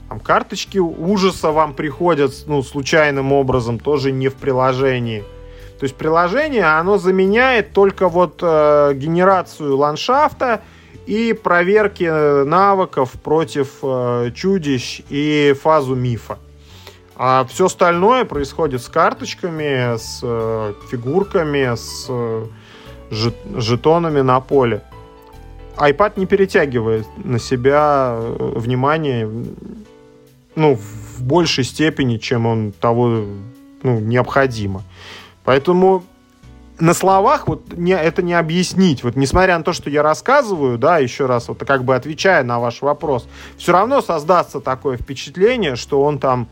Там 0.09 0.21
карточки 0.21 0.79
ужаса 0.79 1.51
вам 1.51 1.75
приходят, 1.75 2.33
ну, 2.47 2.63
случайным 2.63 3.33
образом, 3.33 3.79
тоже 3.79 4.13
не 4.13 4.29
в 4.29 4.35
приложении. 4.35 5.25
То 5.79 5.85
есть 5.85 5.97
приложение, 5.97 6.65
оно 6.65 6.97
заменяет 6.97 7.73
только 7.73 8.09
вот 8.09 8.39
э, 8.41 8.95
генерацию 8.95 9.77
ландшафта, 9.77 10.63
и 11.07 11.33
проверки 11.33 12.45
навыков 12.45 13.13
против 13.23 13.79
э, 13.83 14.31
чудищ 14.35 15.03
и 15.09 15.55
фазу 15.61 15.95
мифа. 15.95 16.39
А 17.17 17.47
все 17.49 17.67
остальное 17.67 18.25
происходит 18.25 18.83
с 18.83 18.89
карточками, 18.89 19.97
с 19.97 20.21
э, 20.23 20.75
фигурками, 20.91 21.75
с 21.75 22.07
э, 22.09 22.47
жетонами 23.11 24.21
на 24.21 24.41
поле. 24.41 24.83
iPad 25.77 26.15
не 26.17 26.27
перетягивает 26.27 27.07
на 27.25 27.39
себя 27.39 28.17
э, 28.19 28.53
внимание 28.57 29.31
ну, 30.57 30.75
в 30.75 31.23
большей 31.23 31.65
степени, 31.65 32.19
чем 32.19 32.47
он 32.47 32.73
того 32.73 33.25
ну, 33.83 34.01
необходимо. 34.01 34.83
Поэтому 35.45 36.05
на 36.79 36.95
словах 36.95 37.49
вот 37.49 37.73
не, 37.77 37.93
это 37.93 38.23
не 38.23 38.35
объяснить. 38.35 39.03
Вот 39.03 39.17
несмотря 39.17 39.57
на 39.59 39.65
то, 39.65 39.73
что 39.73 39.91
я 39.91 40.03
рассказываю, 40.03 40.79
да, 40.79 40.99
еще 40.99 41.27
раз, 41.27 41.49
вот 41.49 41.59
как 41.65 41.85
бы 41.85 41.95
отвечая 41.95 42.45
на 42.45 42.61
ваш 42.61 42.83
вопрос, 42.83 43.27
все 43.57 43.73
равно 43.73 44.03
создастся 44.03 44.61
такое 44.61 44.97
впечатление, 44.97 45.77
что 45.77 46.03
он 46.03 46.19
там 46.19 46.49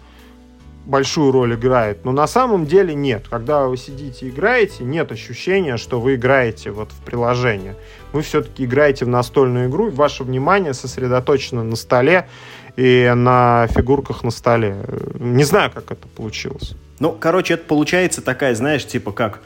большую 0.87 1.33
роль 1.33 1.55
играет. 1.55 2.05
Но 2.05 2.12
на 2.12 2.27
самом 2.27 2.66
деле 2.66 2.95
нет. 2.95 3.27
Когда 3.29 3.66
вы 3.66 3.77
сидите 3.77 4.27
и 4.27 4.31
играете, 4.31 4.85
нет 4.85 5.11
ощущения, 5.12 5.77
что 5.77 6.01
вы 6.01 6.16
играете 6.16 6.70
вот 6.70 6.91
в 6.93 7.05
приложение. 7.05 7.77
Вы 8.12 8.22
все-таки 8.22 8.64
играете 8.64 9.05
в 9.05 9.09
настольную 9.09 9.68
игру, 9.68 9.91
ваше 9.91 10.25
внимание 10.25 10.75
сосредоточено 10.75 11.62
на 11.62 11.77
столе 11.77 12.29
и 12.77 13.11
на 13.14 13.66
фигурках 13.68 14.25
на 14.25 14.31
столе. 14.31 14.77
Не 15.18 15.45
знаю, 15.45 15.70
как 15.72 15.91
это 15.91 16.07
получилось. 16.09 16.75
Ну, 17.01 17.12
короче, 17.12 17.55
это 17.55 17.64
получается 17.64 18.20
такая, 18.20 18.55
знаешь, 18.55 18.87
типа 18.87 19.12
как 19.12 19.41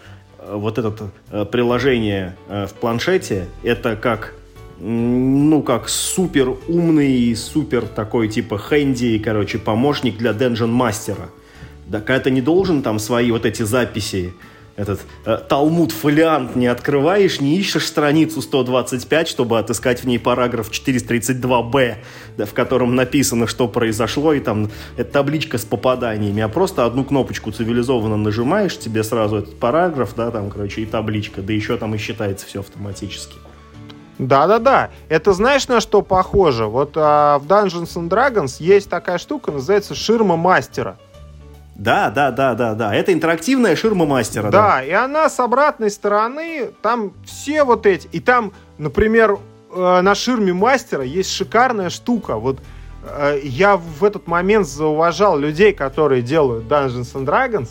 вот 0.53 0.79
это 0.79 1.11
э, 1.31 1.45
приложение 1.45 2.37
э, 2.49 2.67
в 2.67 2.75
планшете, 2.75 3.47
это 3.63 3.97
как 3.97 4.35
ну, 4.81 5.61
как 5.63 5.89
супер 5.89 6.55
умный, 6.69 7.35
супер 7.35 7.83
такой, 7.87 8.29
типа, 8.29 8.59
хэнди, 8.59 9.19
короче, 9.19 9.59
помощник 9.59 10.19
для 10.19 10.31
Dungeon 10.31 10.69
мастера. 10.69 11.31
Да, 11.87 12.01
когда 12.01 12.21
ты 12.21 12.31
не 12.31 12.41
должен 12.41 12.83
там 12.83 12.99
свои 13.01 13.31
вот 13.33 13.45
эти 13.45 13.63
записи 13.63 14.35
этот 14.79 15.01
э, 15.25 15.39
Талмуд 15.49 15.91
фолиант 15.91 16.55
не 16.55 16.69
открываешь, 16.69 17.41
не 17.41 17.57
ищешь 17.59 17.85
страницу 17.85 18.41
125, 18.41 19.27
чтобы 19.27 19.59
отыскать 19.59 20.05
в 20.05 20.07
ней 20.07 20.21
параграф 20.21 20.71
432б, 20.71 21.97
да, 22.37 22.47
в 22.47 22.55
котором 22.55 22.95
написано, 22.95 23.49
что 23.49 23.67
произошло, 23.67 24.33
и 24.33 24.39
там 24.39 24.71
это 24.97 25.11
табличка 25.11 25.59
с 25.59 25.65
попаданиями, 25.65 26.43
а 26.43 26.49
просто 26.49 26.85
одну 26.87 27.05
кнопочку 27.05 27.51
цивилизованно 27.51 28.17
нажимаешь, 28.17 28.79
тебе 28.79 29.03
сразу 29.03 29.39
этот 29.39 29.59
параграф, 29.59 30.15
да, 30.15 30.31
там, 30.31 30.49
короче, 30.49 30.83
и 30.83 30.87
табличка, 30.87 31.43
да 31.43 31.53
еще 31.53 31.77
там 31.77 31.97
и 31.97 31.99
считается 31.99 32.47
все 32.47 32.61
автоматически. 32.61 33.35
Да-да-да. 34.19 34.91
Это 35.09 35.33
знаешь, 35.33 35.67
на 35.67 35.81
что 35.81 36.03
похоже? 36.03 36.67
Вот 36.67 36.93
а, 36.97 37.39
в 37.39 37.47
Dungeons 37.47 37.95
and 37.97 38.09
Dragons 38.09 38.57
есть 38.59 38.89
такая 38.89 39.19
штука, 39.19 39.51
называется 39.51 39.95
ширма 39.97 40.37
мастера. 40.37 40.99
Да, 41.79 42.11
да, 42.11 42.33
да, 42.33 42.55
да, 42.55 42.75
да. 42.75 42.93
Это 42.93 43.13
интерактивная 43.13 43.77
ширма 43.77 44.05
мастера. 44.05 44.51
Да, 44.51 44.63
да, 44.63 44.85
и 44.85 44.91
она 44.91 45.31
с 45.31 45.39
обратной 45.39 45.91
стороны, 45.93 46.71
там 46.83 47.13
все 47.25 47.63
вот 47.63 47.87
эти. 47.87 48.09
И 48.09 48.19
там, 48.19 48.53
например, 48.79 49.39
э, 49.73 50.01
на 50.01 50.15
ширме 50.17 50.53
мастера 50.53 51.05
есть 51.05 51.31
шикарная 51.31 51.89
штука. 51.89 52.37
Вот 52.37 52.59
э, 53.05 53.39
я 53.45 53.77
в 53.77 54.03
этот 54.05 54.27
момент 54.27 54.67
зауважал 54.67 55.39
людей, 55.39 55.73
которые 55.73 56.21
делают 56.21 56.65
Dungeons 56.65 57.15
and 57.15 57.25
Dragons. 57.25 57.69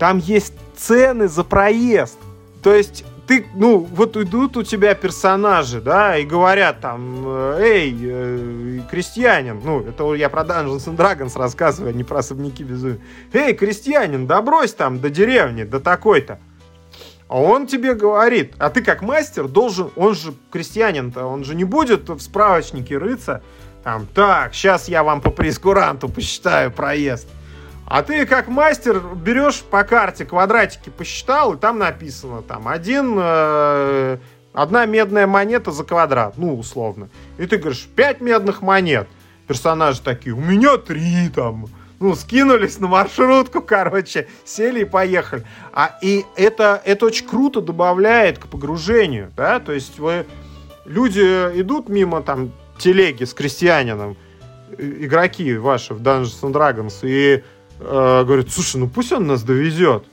Там 0.00 0.18
есть 0.18 0.54
цены 0.76 1.28
за 1.28 1.44
проезд. 1.44 2.18
То 2.60 2.74
есть 2.74 3.04
ты, 3.26 3.46
ну, 3.54 3.78
вот 3.78 4.16
идут 4.16 4.56
у 4.56 4.62
тебя 4.62 4.94
персонажи, 4.94 5.80
да, 5.80 6.16
и 6.16 6.24
говорят 6.24 6.80
там, 6.80 7.22
э, 7.26 7.58
эй, 7.60 7.98
э, 8.00 8.80
крестьянин, 8.90 9.60
ну, 9.64 9.80
это 9.80 10.14
я 10.14 10.28
про 10.28 10.42
Dungeons 10.42 10.86
and 10.86 10.96
Dragons 10.96 11.38
рассказываю, 11.38 11.90
а 11.90 11.92
не 11.92 12.04
про 12.04 12.18
особняки 12.18 12.64
безумия. 12.64 13.00
Эй, 13.32 13.54
крестьянин, 13.54 14.26
да 14.26 14.44
там 14.76 15.00
до 15.00 15.10
деревни, 15.10 15.64
до 15.64 15.80
такой-то. 15.80 16.38
А 17.28 17.40
он 17.40 17.66
тебе 17.66 17.94
говорит, 17.94 18.54
а 18.58 18.70
ты 18.70 18.82
как 18.82 19.02
мастер 19.02 19.48
должен, 19.48 19.90
он 19.96 20.14
же 20.14 20.34
крестьянин-то, 20.50 21.24
он 21.26 21.44
же 21.44 21.54
не 21.54 21.64
будет 21.64 22.08
в 22.08 22.20
справочнике 22.20 22.98
рыться, 22.98 23.42
там, 23.82 24.06
так, 24.06 24.54
сейчас 24.54 24.88
я 24.88 25.02
вам 25.02 25.20
по 25.20 25.30
прескуранту 25.30 26.08
посчитаю 26.08 26.70
проезд. 26.70 27.28
А 27.86 28.02
ты 28.02 28.24
как 28.26 28.48
мастер 28.48 29.00
берешь 29.00 29.62
по 29.62 29.84
карте 29.84 30.24
квадратики 30.24 30.88
посчитал, 30.90 31.54
и 31.54 31.58
там 31.58 31.78
написано 31.78 32.42
там 32.42 32.66
один, 32.66 33.14
э, 33.18 34.18
одна 34.54 34.86
медная 34.86 35.26
монета 35.26 35.70
за 35.70 35.84
квадрат, 35.84 36.38
ну, 36.38 36.58
условно. 36.58 37.10
И 37.36 37.46
ты 37.46 37.58
говоришь, 37.58 37.86
пять 37.94 38.20
медных 38.20 38.62
монет. 38.62 39.06
Персонажи 39.46 40.00
такие, 40.00 40.34
у 40.34 40.40
меня 40.40 40.78
три 40.78 41.28
там. 41.28 41.66
Ну, 42.00 42.14
скинулись 42.14 42.80
на 42.80 42.88
маршрутку, 42.88 43.60
короче, 43.62 44.28
сели 44.44 44.80
и 44.80 44.84
поехали. 44.84 45.44
А, 45.72 45.96
и 46.02 46.24
это, 46.36 46.80
это 46.84 47.06
очень 47.06 47.26
круто 47.26 47.60
добавляет 47.60 48.38
к 48.38 48.46
погружению, 48.46 49.32
да, 49.36 49.60
то 49.60 49.72
есть 49.72 49.98
вы, 49.98 50.26
люди 50.84 51.20
идут 51.20 51.88
мимо 51.88 52.22
там 52.22 52.52
телеги 52.78 53.24
с 53.24 53.32
крестьянином, 53.32 54.16
игроки 54.76 55.56
ваши 55.56 55.94
в 55.94 56.02
Dungeons 56.02 56.40
and 56.42 56.52
Dragons, 56.52 56.94
и 57.02 57.44
э, 57.80 58.24
говорит, 58.24 58.52
слушай, 58.52 58.76
ну 58.76 58.88
пусть 58.88 59.12
он 59.12 59.26
нас 59.26 59.42
довезет. 59.42 60.04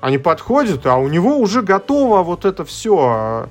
Они 0.00 0.18
подходят, 0.18 0.86
а 0.86 0.96
у 0.96 1.08
него 1.08 1.38
уже 1.38 1.62
готово 1.62 2.22
вот 2.22 2.44
это 2.44 2.64
все, 2.64 3.48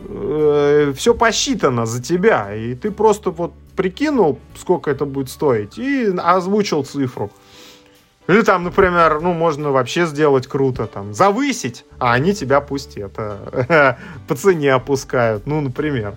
э, 0.00 0.92
все 0.96 1.14
посчитано 1.14 1.86
за 1.86 2.02
тебя. 2.02 2.54
И 2.54 2.74
ты 2.74 2.90
просто 2.90 3.30
вот 3.30 3.52
прикинул, 3.76 4.38
сколько 4.56 4.90
это 4.90 5.04
будет 5.04 5.30
стоить, 5.30 5.78
и 5.78 6.12
озвучил 6.16 6.84
цифру. 6.84 7.30
Или 8.28 8.42
там, 8.42 8.64
например, 8.64 9.20
ну, 9.20 9.32
можно 9.32 9.70
вообще 9.70 10.06
сделать 10.06 10.46
круто, 10.46 10.86
там, 10.86 11.12
завысить, 11.12 11.84
а 11.98 12.12
они 12.12 12.34
тебя 12.34 12.60
пусть 12.60 12.96
это 12.96 13.98
по 14.28 14.34
цене 14.34 14.72
опускают, 14.72 15.46
ну, 15.46 15.60
например. 15.60 16.14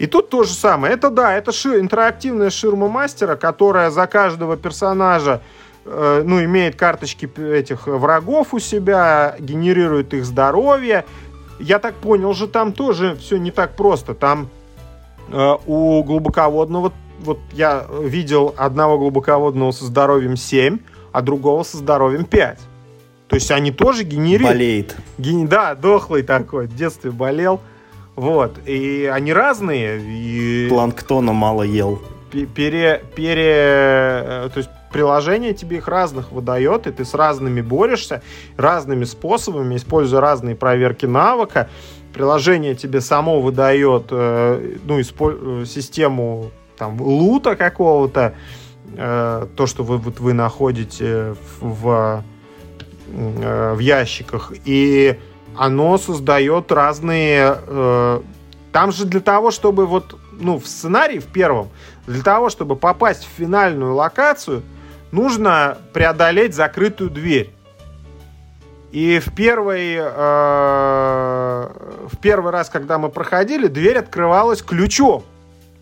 И 0.00 0.06
тут 0.06 0.30
то 0.30 0.44
же 0.44 0.54
самое. 0.54 0.94
Это 0.94 1.10
да, 1.10 1.36
это 1.36 1.52
шир, 1.52 1.78
интерактивная 1.78 2.48
ширма 2.48 2.88
мастера, 2.88 3.36
которая 3.36 3.90
за 3.90 4.06
каждого 4.06 4.56
персонажа 4.56 5.42
э, 5.84 6.22
ну, 6.24 6.42
имеет 6.42 6.74
карточки 6.74 7.28
этих 7.38 7.86
врагов 7.86 8.54
у 8.54 8.58
себя, 8.58 9.36
генерирует 9.38 10.14
их 10.14 10.24
здоровье. 10.24 11.04
Я 11.58 11.78
так 11.78 11.96
понял 11.96 12.32
же, 12.32 12.48
там 12.48 12.72
тоже 12.72 13.14
все 13.16 13.36
не 13.36 13.50
так 13.50 13.76
просто. 13.76 14.14
Там 14.14 14.48
э, 15.28 15.56
у 15.66 16.02
глубоководного, 16.02 16.94
вот 17.18 17.38
я 17.52 17.84
видел 18.02 18.54
одного 18.56 18.98
глубоководного 18.98 19.70
со 19.72 19.84
здоровьем 19.84 20.38
7, 20.38 20.78
а 21.12 21.20
другого 21.20 21.62
со 21.62 21.76
здоровьем 21.76 22.24
5. 22.24 22.58
То 23.28 23.34
есть 23.34 23.50
они 23.50 23.70
тоже 23.70 24.04
генерируют. 24.04 24.54
Болеет. 24.54 24.96
Ген... 25.18 25.46
Да, 25.46 25.74
дохлый 25.74 26.22
такой, 26.22 26.68
в 26.68 26.74
детстве 26.74 27.10
болел. 27.10 27.60
Вот, 28.16 28.58
и 28.66 29.10
они 29.12 29.32
разные. 29.32 30.00
И... 30.00 30.68
Планктона 30.68 31.32
мало 31.32 31.62
ел. 31.62 32.02
Пере, 32.30 33.02
пере, 33.16 33.44
э, 33.44 34.48
то 34.52 34.58
есть 34.58 34.70
приложение 34.92 35.52
тебе 35.52 35.78
их 35.78 35.88
разных 35.88 36.30
выдает, 36.30 36.86
и 36.86 36.92
ты 36.92 37.04
с 37.04 37.14
разными 37.14 37.60
борешься, 37.60 38.22
разными 38.56 39.04
способами, 39.04 39.76
используя 39.76 40.20
разные 40.20 40.54
проверки 40.54 41.06
навыка. 41.06 41.68
Приложение 42.12 42.74
тебе 42.74 43.00
само 43.00 43.40
выдает 43.40 44.06
э, 44.10 44.76
ну, 44.84 45.00
испо- 45.00 45.62
э, 45.62 45.66
систему 45.66 46.50
там, 46.78 47.00
лута 47.00 47.56
какого-то, 47.56 48.34
то, 48.96 49.66
что 49.66 49.84
вы, 49.84 49.98
вот, 49.98 50.18
вы 50.18 50.32
находите 50.32 51.36
в, 51.60 52.24
в 53.06 53.78
ящиках. 53.78 54.52
И 54.64 55.16
оно 55.56 55.98
создает 55.98 56.72
разные... 56.72 57.56
Э, 57.66 58.20
там 58.72 58.92
же 58.92 59.04
для 59.04 59.20
того, 59.20 59.50
чтобы 59.50 59.86
вот, 59.86 60.16
ну, 60.32 60.58
в 60.58 60.66
сценарии, 60.66 61.18
в 61.18 61.26
первом, 61.26 61.70
для 62.06 62.22
того, 62.22 62.50
чтобы 62.50 62.76
попасть 62.76 63.24
в 63.24 63.28
финальную 63.36 63.94
локацию, 63.94 64.62
нужно 65.10 65.78
преодолеть 65.92 66.54
закрытую 66.54 67.10
дверь. 67.10 67.52
И 68.92 69.20
в 69.20 69.34
первый, 69.34 69.96
э, 69.98 71.68
в 72.10 72.16
первый 72.20 72.52
раз, 72.52 72.68
когда 72.68 72.98
мы 72.98 73.08
проходили, 73.08 73.66
дверь 73.68 73.98
открывалась 73.98 74.62
ключом, 74.62 75.24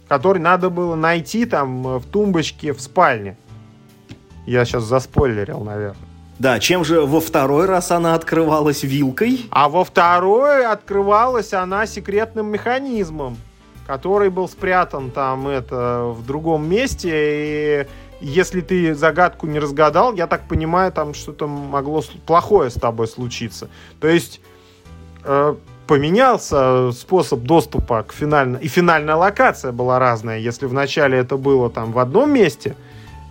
который 0.08 0.38
надо 0.38 0.70
было 0.70 0.94
найти 0.94 1.44
там 1.46 1.98
в 1.98 2.06
тумбочке 2.06 2.72
в 2.72 2.80
спальне. 2.80 3.36
Я 4.46 4.64
сейчас 4.64 4.84
заспойлерил, 4.84 5.60
наверное. 5.60 6.07
Да, 6.38 6.60
чем 6.60 6.84
же 6.84 7.00
во 7.00 7.20
второй 7.20 7.66
раз 7.66 7.90
она 7.90 8.14
открывалась 8.14 8.84
вилкой? 8.84 9.46
А 9.50 9.68
во 9.68 9.84
второй 9.84 10.64
открывалась 10.64 11.52
она 11.52 11.84
секретным 11.86 12.46
механизмом, 12.46 13.36
который 13.86 14.30
был 14.30 14.48
спрятан 14.48 15.10
там 15.10 15.48
это 15.48 16.14
в 16.16 16.24
другом 16.24 16.68
месте. 16.68 17.10
И 17.12 17.86
если 18.20 18.60
ты 18.60 18.94
загадку 18.94 19.48
не 19.48 19.58
разгадал, 19.58 20.14
я 20.14 20.28
так 20.28 20.46
понимаю, 20.46 20.92
там 20.92 21.12
что-то 21.12 21.48
могло 21.48 22.04
плохое 22.24 22.70
с 22.70 22.74
тобой 22.74 23.08
случиться. 23.08 23.68
То 23.98 24.06
есть 24.06 24.40
э, 25.24 25.56
поменялся 25.88 26.92
способ 26.92 27.40
доступа 27.40 28.04
к 28.04 28.12
финальной... 28.12 28.60
И 28.60 28.68
финальная 28.68 29.16
локация 29.16 29.72
была 29.72 29.98
разная. 29.98 30.38
Если 30.38 30.66
вначале 30.66 31.18
это 31.18 31.36
было 31.36 31.68
там 31.68 31.90
в 31.90 31.98
одном 31.98 32.32
месте, 32.32 32.76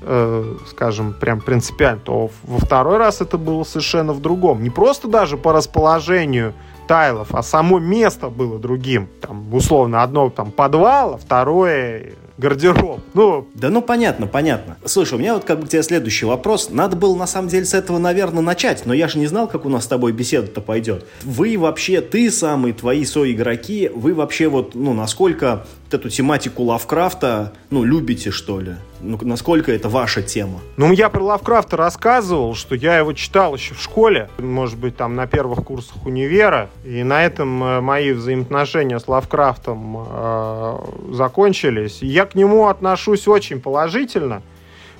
э, 0.01 0.55
скажем, 0.67 1.13
прям 1.13 1.41
принципиально, 1.41 1.99
то 2.03 2.29
во 2.43 2.59
второй 2.59 2.97
раз 2.97 3.21
это 3.21 3.37
было 3.37 3.63
совершенно 3.63 4.13
в 4.13 4.21
другом. 4.21 4.63
Не 4.63 4.69
просто 4.69 5.07
даже 5.07 5.37
по 5.37 5.53
расположению 5.53 6.53
тайлов, 6.87 7.33
а 7.33 7.43
само 7.43 7.79
место 7.79 8.29
было 8.29 8.59
другим. 8.59 9.09
Там, 9.21 9.53
условно, 9.53 10.03
одно 10.03 10.29
там 10.29 10.51
подвал, 10.51 11.15
а 11.15 11.17
второе 11.17 12.13
гардероб. 12.37 13.01
Ну, 13.13 13.47
да 13.53 13.69
ну 13.69 13.81
понятно, 13.81 14.27
понятно. 14.27 14.77
Слушай, 14.85 15.15
у 15.15 15.17
меня 15.17 15.33
вот 15.33 15.43
как 15.43 15.59
бы 15.59 15.65
к 15.65 15.69
тебе 15.69 15.83
следующий 15.83 16.25
вопрос. 16.25 16.69
Надо 16.69 16.95
было 16.95 17.15
на 17.15 17.27
самом 17.27 17.49
деле 17.49 17.65
с 17.65 17.73
этого, 17.73 17.97
наверное, 17.97 18.41
начать, 18.41 18.85
но 18.85 18.93
я 18.93 19.07
же 19.07 19.19
не 19.19 19.27
знал, 19.27 19.47
как 19.47 19.65
у 19.65 19.69
нас 19.69 19.85
с 19.85 19.87
тобой 19.87 20.11
беседа-то 20.11 20.61
пойдет. 20.61 21.05
Вы 21.23 21.57
вообще, 21.57 22.01
ты 22.01 22.29
самый, 22.31 22.73
твои 22.73 23.05
соигроки, 23.05 23.91
вы 23.93 24.13
вообще 24.13 24.47
вот, 24.47 24.75
ну, 24.75 24.93
насколько 24.93 25.65
вот 25.85 25.93
эту 25.93 26.09
тематику 26.09 26.63
Лавкрафта, 26.63 27.53
ну, 27.69 27.83
любите, 27.83 28.31
что 28.31 28.59
ли? 28.59 28.75
Ну, 28.99 29.17
насколько 29.21 29.71
это 29.71 29.89
ваша 29.89 30.21
тема? 30.21 30.59
Ну, 30.75 30.91
я 30.91 31.09
про 31.09 31.23
Лавкрафта 31.23 31.77
рассказывал, 31.77 32.55
что 32.55 32.75
я 32.75 32.97
его 32.97 33.13
читал 33.13 33.55
еще 33.55 33.73
в 33.73 33.81
школе, 33.81 34.29
может 34.37 34.77
быть, 34.77 34.97
там 34.97 35.15
на 35.15 35.27
первых 35.27 35.63
курсах 35.63 36.05
универа, 36.05 36.69
и 36.83 37.03
на 37.03 37.23
этом 37.23 37.63
э, 37.63 37.81
мои 37.81 38.11
взаимоотношения 38.11 38.99
с 38.99 39.07
Лавкрафтом 39.07 39.97
э, 40.09 40.77
закончились. 41.13 41.99
Я 42.01 42.25
к 42.27 42.35
нему 42.35 42.67
отношусь 42.67 43.27
очень 43.27 43.59
положительно, 43.59 44.41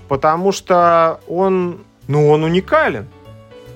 потому 0.08 0.52
что 0.52 1.20
он, 1.28 1.80
ну, 2.08 2.30
он 2.30 2.44
уникален. 2.44 3.08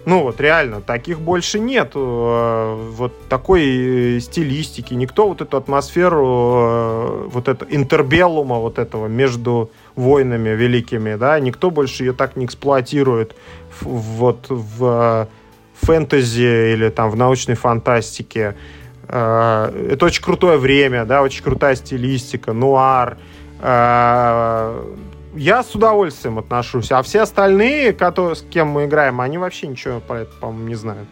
Ну 0.05 0.23
вот 0.23 0.41
реально, 0.41 0.81
таких 0.81 1.19
больше 1.19 1.59
нет. 1.59 1.91
Э, 1.93 2.75
вот 2.91 3.27
такой 3.29 4.17
э, 4.17 4.19
стилистики. 4.19 4.95
Никто 4.95 5.27
вот 5.27 5.41
эту 5.41 5.57
атмосферу, 5.57 6.25
э, 6.25 7.27
вот 7.31 7.47
это 7.47 7.65
интербеллума 7.69 8.57
вот 8.57 8.79
этого 8.79 9.07
между 9.07 9.69
войнами 9.95 10.49
великими, 10.49 11.15
да, 11.15 11.39
никто 11.39 11.69
больше 11.69 12.03
ее 12.03 12.13
так 12.13 12.35
не 12.35 12.45
эксплуатирует 12.45 13.35
вот 13.81 14.47
в 14.49 15.27
фэнтези 15.81 16.73
или 16.73 16.89
там 16.89 17.11
в 17.11 17.15
научной 17.15 17.55
фантастике. 17.55 18.55
Это 19.07 19.99
очень 20.01 20.23
крутое 20.23 20.57
время, 20.57 21.03
да, 21.05 21.21
очень 21.21 21.43
крутая 21.43 21.75
стилистика, 21.75 22.53
нуар 22.53 23.17
я 23.61 25.63
с 25.63 25.75
удовольствием 25.75 26.39
отношусь. 26.39 26.91
А 26.91 27.01
все 27.03 27.21
остальные, 27.21 27.93
которые, 27.93 28.35
с 28.35 28.41
кем 28.41 28.69
мы 28.69 28.85
играем, 28.85 29.21
они 29.21 29.37
вообще 29.37 29.67
ничего 29.67 29.99
про 29.99 30.21
это, 30.21 30.31
по-моему, 30.39 30.67
не 30.67 30.75
знают. 30.75 31.07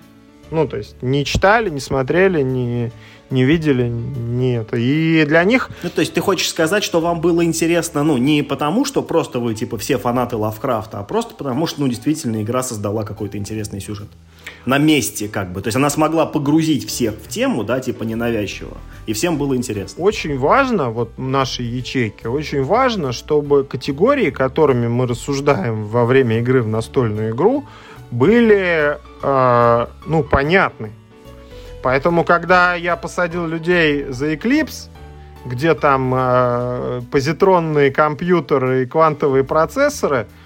Ну, 0.52 0.68
то 0.68 0.78
есть, 0.78 1.02
не 1.02 1.26
читали, 1.26 1.70
не 1.70 1.80
смотрели, 1.80 2.42
не, 2.42 2.92
не 3.32 3.44
видели, 3.46 3.88
не 3.88 4.58
это. 4.58 4.78
И 4.78 5.26
для 5.26 5.44
них... 5.44 5.70
Ну, 5.84 5.90
то 5.90 6.02
есть, 6.02 6.14
ты 6.14 6.22
хочешь 6.22 6.50
сказать, 6.50 6.84
что 6.84 7.00
вам 7.00 7.22
было 7.22 7.44
интересно, 7.44 8.04
ну, 8.04 8.18
не 8.18 8.44
потому, 8.44 8.86
что 8.86 9.02
просто 9.02 9.40
вы, 9.40 9.56
типа, 9.56 9.78
все 9.78 9.98
фанаты 9.98 10.36
Лавкрафта, 10.36 11.00
а 11.00 11.04
просто 11.04 11.36
потому, 11.36 11.68
что, 11.68 11.82
ну, 11.82 11.88
действительно, 11.88 12.42
игра 12.42 12.64
создала 12.64 13.04
какой-то 13.04 13.38
интересный 13.38 13.82
сюжет 13.82 14.08
на 14.66 14.78
месте, 14.78 15.28
как 15.28 15.52
бы. 15.52 15.62
То 15.62 15.68
есть 15.68 15.78
она 15.78 15.90
смогла 15.90 16.26
погрузить 16.26 16.88
всех 16.88 17.16
в 17.16 17.28
тему, 17.28 17.64
да, 17.64 17.80
типа 17.80 18.04
ненавязчиво. 18.04 18.78
И 19.06 19.14
всем 19.14 19.38
было 19.38 19.56
интересно. 19.56 20.04
Очень 20.04 20.38
важно, 20.38 20.90
вот 20.90 21.18
нашей 21.18 21.66
ячейки, 21.66 22.28
очень 22.28 22.64
важно, 22.64 23.12
чтобы 23.12 23.64
категории, 23.64 24.30
которыми 24.30 24.88
мы 24.88 25.08
рассуждаем 25.08 25.86
во 25.86 26.06
время 26.06 26.40
игры 26.40 26.62
в 26.62 26.68
настольную 26.68 27.32
игру, 27.32 27.66
были, 28.12 28.98
э, 29.24 29.88
ну, 30.06 30.24
понятны. 30.24 30.92
Поэтому, 31.82 32.24
когда 32.24 32.76
я 32.76 32.96
посадил 32.96 33.48
людей 33.48 34.06
за 34.10 34.34
Eclipse, 34.34 34.90
где 35.46 35.74
там 35.74 36.14
э, 36.16 37.02
позитронные 37.12 37.92
компьютеры 37.92 38.84
и 38.84 38.86
квантовые 38.86 39.44
процессоры– 39.44 40.28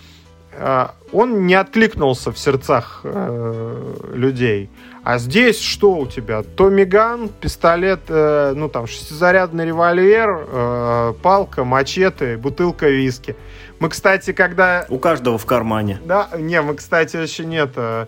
а, 0.56 0.96
он 1.12 1.46
не 1.46 1.56
откликнулся 1.56 2.32
в 2.32 2.38
сердцах 2.38 3.02
э, 3.04 3.96
людей. 4.14 4.70
А 5.04 5.18
здесь 5.18 5.60
что 5.60 5.96
у 5.96 6.08
тебя? 6.08 6.44
Томиган, 6.44 7.30
пистолет, 7.30 8.02
э, 8.08 8.54
ну 8.56 8.70
там 8.70 8.88
шестизарядный 8.88 9.66
револьвер, 9.66 10.48
э, 10.48 11.14
палка, 11.22 11.64
мачете, 11.64 12.38
бутылка 12.38 12.88
виски. 12.88 13.36
Мы, 13.80 13.90
кстати, 13.90 14.32
когда... 14.32 14.86
У 14.90 14.98
каждого 14.98 15.38
в 15.38 15.46
кармане. 15.46 16.00
Да, 16.06 16.30
не, 16.38 16.62
мы, 16.62 16.76
кстати, 16.76 17.18
еще 17.18 17.46
нет... 17.46 17.72
Э... 17.76 18.06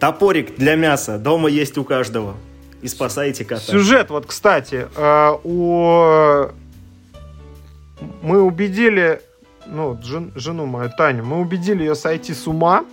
Топорик 0.00 0.56
для 0.56 0.74
мяса 0.74 1.18
дома 1.18 1.48
есть 1.48 1.78
у 1.78 1.84
каждого. 1.84 2.34
И 2.84 2.88
спасаете 2.88 3.46
кота. 3.46 3.62
Сюжет, 3.62 4.10
вот, 4.10 4.26
кстати, 4.26 4.86
э, 4.94 5.32
у... 5.42 6.50
Мы 8.20 8.42
убедили 8.42 9.22
ну, 9.66 9.98
жен, 10.02 10.32
жену 10.34 10.66
мою, 10.66 10.90
Таню, 10.96 11.24
мы 11.24 11.40
убедили 11.40 11.80
ее 11.80 11.94
сойти 11.94 12.34
с 12.34 12.46
ума. 12.46 12.84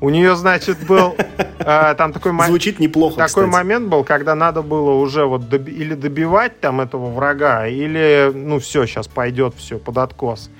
У 0.00 0.10
нее, 0.10 0.36
значит, 0.36 0.78
был 0.86 1.16
э, 1.58 1.94
там 1.96 2.12
такой 2.12 2.30
момент. 2.30 2.50
Звучит 2.50 2.78
неплохо. 2.78 3.16
Такой 3.16 3.46
кстати. 3.46 3.46
момент 3.46 3.88
был, 3.88 4.04
когда 4.04 4.36
надо 4.36 4.62
было 4.62 4.92
уже 4.92 5.24
вот 5.24 5.42
доби- 5.42 5.72
или 5.72 5.94
добивать 5.94 6.60
там 6.60 6.80
этого 6.80 7.10
врага, 7.10 7.66
или 7.66 8.30
ну 8.32 8.60
все, 8.60 8.86
сейчас 8.86 9.08
пойдет 9.08 9.54
все 9.56 9.78
под 9.78 9.98
откос. 9.98 10.50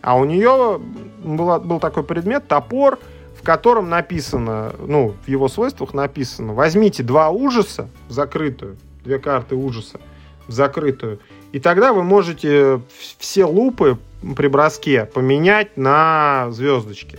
А 0.00 0.16
у 0.16 0.24
нее 0.24 0.80
была, 1.22 1.58
был 1.58 1.78
такой 1.78 2.04
предмет 2.04 2.48
топор, 2.48 2.98
котором 3.46 3.88
написано, 3.88 4.74
ну, 4.86 5.14
в 5.24 5.28
его 5.28 5.48
свойствах 5.48 5.94
написано: 5.94 6.52
возьмите 6.52 7.02
два 7.02 7.30
ужаса 7.30 7.88
в 8.08 8.12
закрытую, 8.12 8.76
две 9.04 9.18
карты 9.18 9.54
ужаса 9.54 10.00
в 10.48 10.52
закрытую, 10.52 11.20
и 11.52 11.60
тогда 11.60 11.92
вы 11.92 12.02
можете 12.02 12.80
все 13.18 13.44
лупы 13.44 13.98
при 14.36 14.48
броске 14.48 15.04
поменять 15.06 15.76
на 15.76 16.48
звездочки. 16.50 17.18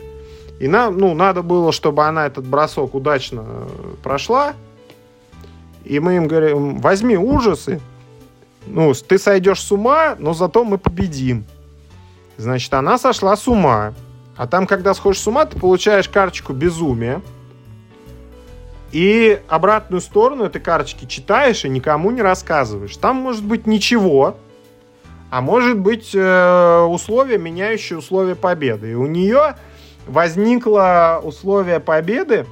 И 0.60 0.68
нам, 0.68 0.98
ну, 0.98 1.14
надо 1.14 1.44
было, 1.44 1.72
чтобы 1.72 2.06
она 2.06 2.26
этот 2.26 2.46
бросок 2.46 2.94
удачно 2.96 3.46
э, 3.48 3.68
прошла. 4.04 4.54
И 5.86 6.00
мы 6.00 6.18
им 6.18 6.28
говорим, 6.28 6.80
возьми 6.80 7.16
ужасы, 7.16 7.80
ну, 8.66 8.94
ты 8.94 9.18
сойдешь 9.18 9.62
с 9.62 9.72
ума, 9.72 10.16
но 10.18 10.34
зато 10.34 10.66
мы 10.66 10.78
победим. 10.78 11.46
Значит, 12.38 12.74
она 12.74 12.98
сошла 12.98 13.38
с 13.38 13.48
ума. 13.48 13.94
А 14.38 14.46
там, 14.46 14.68
когда 14.68 14.94
сходишь 14.94 15.20
с 15.20 15.28
ума, 15.28 15.46
ты 15.46 15.60
получаешь 15.60 16.08
карточку 16.08 16.54
безумия. 16.54 17.22
И 18.92 19.42
обратную 19.50 20.00
сторону 20.00 20.46
этой 20.46 20.62
карточки 20.62 21.06
читаешь 21.06 21.66
и 21.66 21.70
никому 21.70 22.12
не 22.12 22.22
рассказываешь. 22.22 22.96
Там 22.96 23.18
может 23.18 23.44
быть 23.44 23.68
ничего, 23.68 24.38
а 25.30 25.42
может 25.42 25.78
быть 25.78 26.12
э, 26.14 26.80
условие, 26.84 27.38
меняющее 27.38 28.00
условия 28.00 28.36
победы. 28.36 28.92
И 28.92 28.96
у 28.96 29.08
нее 29.08 29.56
возникло 30.06 31.20
условие 31.22 31.82
победы, 31.82 32.46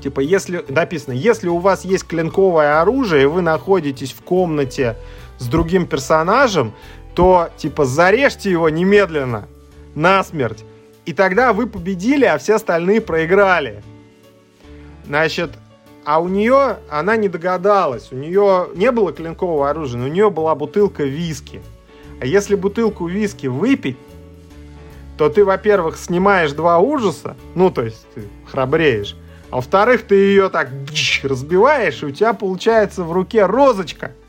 типа, 0.00 0.20
если 0.20 0.64
написано, 0.68 1.12
если 1.12 1.48
у 1.48 1.58
вас 1.58 1.84
есть 1.84 2.06
клинковое 2.06 2.80
оружие, 2.80 3.24
и 3.24 3.26
вы 3.26 3.42
находитесь 3.42 4.12
в 4.12 4.22
комнате 4.22 4.96
с 5.38 5.46
другим 5.46 5.86
персонажем, 5.86 6.72
то, 7.14 7.50
типа, 7.58 7.84
зарежьте 7.84 8.50
его 8.50 8.70
немедленно, 8.70 9.46
насмерть. 9.94 10.64
И 11.06 11.12
тогда 11.12 11.52
вы 11.52 11.66
победили, 11.66 12.24
а 12.24 12.38
все 12.38 12.54
остальные 12.54 13.00
проиграли. 13.00 13.82
Значит, 15.06 15.50
а 16.04 16.20
у 16.20 16.28
нее, 16.28 16.78
она 16.90 17.16
не 17.16 17.28
догадалась, 17.28 18.10
у 18.10 18.16
нее 18.16 18.68
не 18.74 18.90
было 18.90 19.12
клинкового 19.12 19.70
оружия, 19.70 20.00
но 20.00 20.06
у 20.06 20.08
нее 20.08 20.30
была 20.30 20.54
бутылка 20.54 21.04
виски. 21.04 21.62
А 22.20 22.26
если 22.26 22.54
бутылку 22.54 23.06
виски 23.06 23.46
выпить, 23.46 23.98
то 25.18 25.28
ты, 25.28 25.44
во-первых, 25.44 25.96
снимаешь 25.96 26.52
два 26.52 26.78
ужаса, 26.78 27.36
ну, 27.54 27.70
то 27.70 27.82
есть 27.82 28.06
ты 28.14 28.22
храбреешь, 28.50 29.16
а 29.50 29.56
во-вторых, 29.56 30.02
ты 30.02 30.14
ее 30.14 30.48
так 30.48 30.70
разбиваешь, 31.22 32.02
и 32.02 32.06
у 32.06 32.10
тебя 32.10 32.32
получается 32.32 33.04
в 33.04 33.12
руке 33.12 33.46
розочка– 33.46 34.12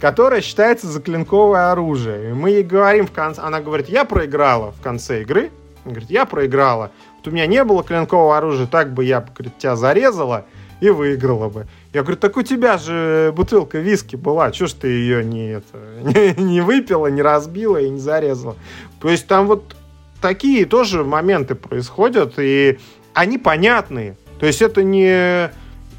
которая 0.00 0.40
считается 0.40 0.86
за 0.86 1.00
клинковое 1.00 1.70
оружие. 1.70 2.30
И 2.30 2.32
мы 2.32 2.50
ей 2.50 2.62
говорим 2.62 3.06
в 3.06 3.12
конце, 3.12 3.40
она 3.40 3.60
говорит, 3.60 3.88
я 3.88 4.04
проиграла 4.04 4.72
в 4.72 4.80
конце 4.80 5.22
игры. 5.22 5.50
Говорит, 5.84 6.10
я 6.10 6.24
проиграла. 6.24 6.90
Вот 7.16 7.28
у 7.28 7.30
меня 7.30 7.46
не 7.46 7.62
было 7.64 7.82
клинкового 7.82 8.36
оружия, 8.36 8.66
так 8.66 8.92
бы 8.92 9.04
я, 9.04 9.20
говорит, 9.20 9.58
тебя 9.58 9.76
зарезала 9.76 10.46
и 10.80 10.90
выиграла 10.90 11.48
бы. 11.48 11.66
Я 11.92 12.02
говорю, 12.02 12.18
так 12.18 12.36
у 12.36 12.42
тебя 12.42 12.78
же 12.78 13.32
бутылка 13.34 13.78
виски 13.78 14.16
была, 14.16 14.52
что 14.52 14.66
ж 14.66 14.72
ты 14.74 14.88
ее 14.88 15.24
не, 15.24 15.52
это, 15.52 15.78
не, 16.02 16.42
не 16.42 16.60
выпила, 16.60 17.06
не 17.08 17.22
разбила 17.22 17.78
и 17.78 17.88
не 17.88 18.00
зарезала. 18.00 18.56
То 19.00 19.08
есть 19.08 19.26
там 19.26 19.46
вот 19.46 19.76
такие 20.20 20.64
тоже 20.66 21.04
моменты 21.04 21.54
происходят, 21.54 22.34
и 22.38 22.78
они 23.14 23.38
понятные. 23.38 24.16
То 24.38 24.46
есть 24.46 24.62
это 24.62 24.82
не 24.82 25.50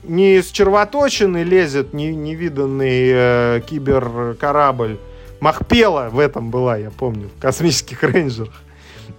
не 0.04 0.38
из 0.38 0.48
червоточины 0.48 1.44
лезет 1.44 1.94
не, 1.94 2.16
невиданный 2.16 3.12
э, 3.12 3.62
киберкорабль. 3.68 4.98
Махпела 5.40 6.10
в 6.12 6.20
этом 6.20 6.50
была, 6.50 6.78
я 6.78 6.90
помню, 6.92 7.30
в 7.30 7.42
космических 7.42 8.04
рейнджерах. 8.04 8.54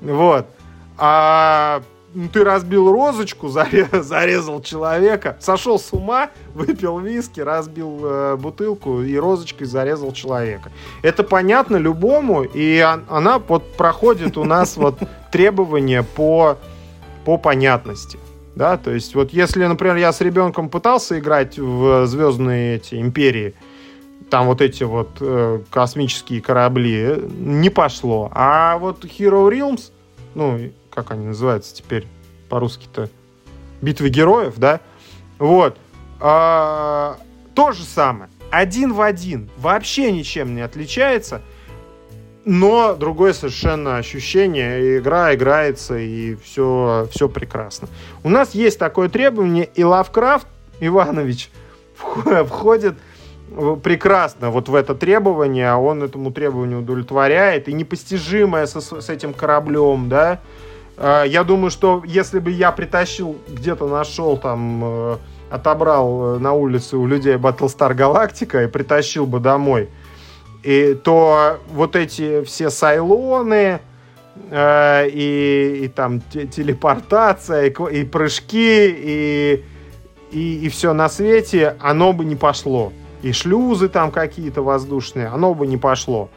Вот. 0.00 0.46
А 0.96 1.82
ну, 2.12 2.28
ты 2.28 2.42
разбил 2.42 2.90
розочку, 2.90 3.48
зарезал 3.92 4.60
человека, 4.62 5.36
сошел 5.40 5.78
с 5.78 5.92
ума, 5.92 6.30
выпил 6.54 6.98
виски, 6.98 7.40
разбил 7.40 8.00
э, 8.02 8.36
бутылку 8.36 9.02
и 9.02 9.16
розочкой 9.16 9.66
зарезал 9.66 10.12
человека. 10.12 10.72
Это 11.02 11.22
понятно 11.22 11.76
любому, 11.76 12.42
и 12.42 12.78
она 13.08 13.38
вот 13.38 13.76
проходит 13.76 14.36
у 14.36 14.44
нас 14.44 14.76
вот 14.76 14.98
требования 15.32 16.02
по, 16.02 16.58
по 17.24 17.38
понятности. 17.38 18.18
Да, 18.56 18.76
то 18.76 18.90
есть 18.90 19.14
вот 19.14 19.32
если, 19.32 19.64
например, 19.64 19.96
я 19.96 20.12
с 20.12 20.20
ребенком 20.20 20.68
пытался 20.68 21.18
играть 21.18 21.58
в 21.58 22.06
звездные 22.06 22.76
эти 22.76 22.96
империи, 22.96 23.54
там 24.30 24.46
вот 24.46 24.60
эти 24.60 24.84
вот 24.84 25.10
э, 25.20 25.60
космические 25.70 26.40
корабли, 26.40 27.16
не 27.38 27.70
пошло. 27.70 28.30
А 28.32 28.78
вот 28.78 29.04
Hero 29.04 29.50
Realms, 29.50 29.90
ну, 30.34 30.70
как 30.90 31.10
они 31.10 31.26
называются 31.26 31.74
теперь 31.74 32.06
по-русски-то, 32.48 33.08
битвы 33.82 34.08
героев, 34.08 34.54
да, 34.56 34.80
вот, 35.38 35.76
э, 36.20 37.14
то 37.54 37.72
же 37.72 37.82
самое, 37.82 38.30
один 38.50 38.92
в 38.92 39.00
один, 39.00 39.50
вообще 39.58 40.12
ничем 40.12 40.54
не 40.54 40.62
отличается– 40.62 41.42
но 42.44 42.94
другое 42.94 43.32
совершенно 43.32 43.98
ощущение. 43.98 44.98
Игра 44.98 45.34
играется, 45.34 45.98
и 45.98 46.36
все, 46.36 47.08
все 47.12 47.28
прекрасно. 47.28 47.88
У 48.22 48.30
нас 48.30 48.54
есть 48.54 48.78
такое 48.78 49.08
требование, 49.08 49.68
и 49.74 49.84
Лавкрафт 49.84 50.46
Иванович 50.80 51.50
входит 51.96 52.96
прекрасно 53.82 54.50
вот 54.50 54.68
в 54.68 54.74
это 54.74 54.94
требование, 54.94 55.70
а 55.70 55.76
он 55.76 56.02
этому 56.02 56.30
требованию 56.30 56.80
удовлетворяет, 56.80 57.68
и 57.68 57.72
непостижимое 57.72 58.66
со, 58.66 58.80
с 58.80 59.08
этим 59.08 59.32
кораблем, 59.34 60.08
да. 60.08 60.40
А, 60.96 61.24
я 61.24 61.44
думаю, 61.44 61.70
что 61.70 62.02
если 62.06 62.38
бы 62.38 62.50
я 62.50 62.72
притащил, 62.72 63.36
где-то 63.48 63.88
нашел 63.88 64.36
там, 64.36 64.80
э, 64.84 65.16
отобрал 65.50 66.36
э, 66.36 66.38
на 66.38 66.52
улице 66.52 66.96
у 66.96 67.06
людей 67.06 67.36
Battlestar 67.36 67.94
Galactica 67.94 68.64
и 68.64 68.68
притащил 68.68 69.26
бы 69.26 69.40
домой, 69.40 69.88
и 70.62 70.94
то 70.94 71.58
вот 71.72 71.96
эти 71.96 72.44
все 72.44 72.68
сайлоны 72.68 73.80
э, 74.50 75.08
и, 75.08 75.84
и 75.84 75.88
там 75.88 76.20
телепортация, 76.20 77.66
и, 77.66 77.74
и 77.92 78.04
прыжки, 78.04 78.88
и, 78.90 79.64
и, 80.30 80.66
и 80.66 80.68
все 80.68 80.92
на 80.92 81.08
свете, 81.08 81.76
оно 81.80 82.12
бы 82.12 82.24
не 82.24 82.36
пошло. 82.36 82.92
И 83.22 83.32
шлюзы 83.32 83.88
там 83.88 84.10
какие-то 84.10 84.62
воздушные, 84.62 85.26
оно 85.26 85.54
бы 85.54 85.66
не 85.66 85.76
пошло. 85.76 86.30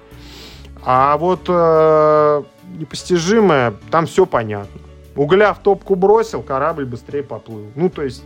А 0.86 1.18
вот 1.18 1.46
э, 1.48 2.44
непостижимое, 2.78 3.74
там 3.90 4.06
все 4.06 4.26
понятно. 4.26 4.82
Угля 5.16 5.54
в 5.54 5.60
топку 5.60 5.96
бросил, 5.96 6.42
корабль 6.42 6.86
быстрее 6.86 7.24
поплыл. 7.24 7.68
Ну, 7.76 7.90
то 7.90 8.04
есть... 8.04 8.24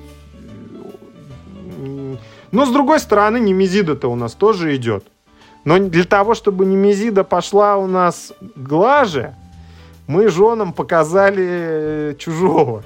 Но, 2.51 2.65
с 2.65 2.71
другой 2.71 2.99
стороны, 2.99 3.39
Немезида-то 3.39 4.07
у 4.07 4.15
нас 4.15 4.33
тоже 4.33 4.75
идет. 4.75 5.05
Но 5.65 5.77
для 5.77 6.05
того, 6.05 6.33
чтобы 6.33 6.65
Немезида 6.65 7.25
пошла 7.25 7.75
у 7.77 7.87
нас 7.87 8.33
глаже, 8.55 9.35
мы 10.07 10.29
женам 10.29 10.71
показали 10.71 11.45
э, 11.45 12.15
чужого. 12.17 12.83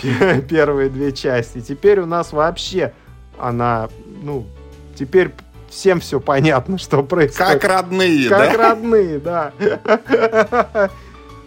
Первые 0.48 0.88
две 0.88 1.12
части. 1.12 1.60
Теперь 1.60 2.00
у 2.00 2.06
нас 2.06 2.32
вообще 2.32 2.92
она, 3.38 3.88
ну, 4.22 4.46
теперь 5.02 5.32
всем 5.68 5.98
все 5.98 6.20
понятно, 6.20 6.78
что 6.78 7.02
происходит. 7.02 7.60
Как 7.60 7.64
родные, 7.64 8.28
как 8.28 8.38
да? 8.38 8.46
Как 8.46 8.60
родные, 8.60 9.18
да. 9.18 9.52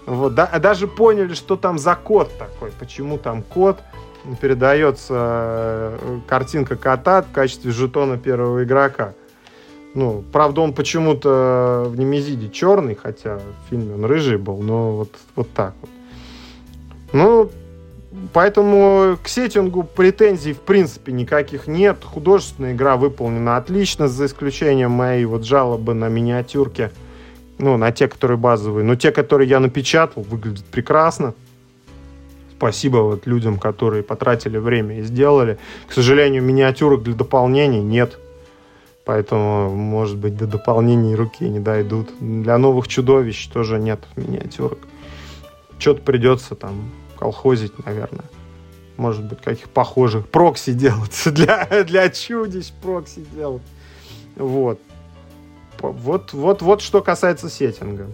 Вот, 0.05 0.35
да, 0.35 0.45
даже 0.59 0.87
поняли, 0.87 1.33
что 1.33 1.55
там 1.55 1.79
за 1.79 1.95
код 1.95 2.31
такой, 2.37 2.71
почему 2.77 3.17
там 3.17 3.41
код 3.41 3.79
передается 4.39 5.13
э, 5.99 6.19
картинка 6.27 6.75
кота 6.75 7.23
в 7.23 7.31
качестве 7.31 7.71
жетона 7.71 8.17
первого 8.17 8.63
игрока. 8.63 9.13
Ну, 9.95 10.23
правда, 10.31 10.61
он 10.61 10.73
почему-то 10.73 11.85
в 11.87 11.97
Немезиде 11.97 12.49
черный, 12.49 12.93
хотя 12.93 13.37
в 13.37 13.69
фильме 13.69 13.95
он 13.95 14.05
рыжий 14.05 14.37
был, 14.37 14.61
но 14.61 14.91
вот, 14.91 15.11
вот 15.35 15.49
так 15.53 15.73
вот. 15.81 15.89
Ну, 17.13 17.49
поэтому 18.33 19.17
к 19.21 19.27
сеттингу 19.27 19.83
претензий 19.83 20.53
в 20.53 20.61
принципе 20.61 21.11
никаких 21.11 21.67
нет. 21.67 22.03
Художественная 22.03 22.73
игра 22.73 22.97
выполнена 22.97 23.57
отлично, 23.57 24.07
за 24.07 24.25
исключением 24.25 24.91
моей 24.91 25.25
вот 25.25 25.43
жалобы 25.43 25.93
на 25.93 26.09
миниатюрки. 26.09 26.91
Ну, 27.57 27.77
на 27.77 27.91
те, 27.91 28.07
которые 28.07 28.37
базовые. 28.37 28.83
Но 28.83 28.95
те, 28.95 29.11
которые 29.11 29.49
я 29.49 29.59
напечатал, 29.59 30.23
выглядят 30.23 30.65
прекрасно. 30.65 31.33
Спасибо 32.57 32.97
вот 32.97 33.25
людям, 33.27 33.59
которые 33.59 34.03
потратили 34.03 34.57
время 34.57 34.99
и 34.99 35.03
сделали. 35.03 35.57
К 35.87 35.93
сожалению, 35.93 36.43
миниатюрок 36.43 37.03
для 37.03 37.13
дополнений 37.13 37.81
нет. 37.81 38.19
Поэтому, 39.05 39.69
может 39.69 40.17
быть, 40.17 40.35
до 40.35 40.47
дополнений 40.47 41.15
руки 41.15 41.47
не 41.47 41.59
дойдут. 41.59 42.09
Для 42.19 42.57
новых 42.57 42.87
чудовищ 42.87 43.47
тоже 43.47 43.77
нет 43.77 43.99
миниатюрок. 44.15 44.79
Что-то 45.77 46.01
придется 46.01 46.55
там 46.55 46.91
колхозить, 47.25 47.73
наверное. 47.85 48.25
Может 48.97 49.25
быть, 49.25 49.41
каких 49.41 49.69
похожих. 49.69 50.27
Прокси 50.27 50.73
делать. 50.73 51.21
Для, 51.25 51.65
для 51.83 52.09
чудищ 52.09 52.71
прокси 52.81 53.25
делать. 53.33 53.63
Вот. 54.35 54.79
Вот, 55.79 56.33
вот, 56.33 56.61
вот 56.61 56.81
что 56.81 57.01
касается 57.01 57.49
сеттинга. 57.49 58.07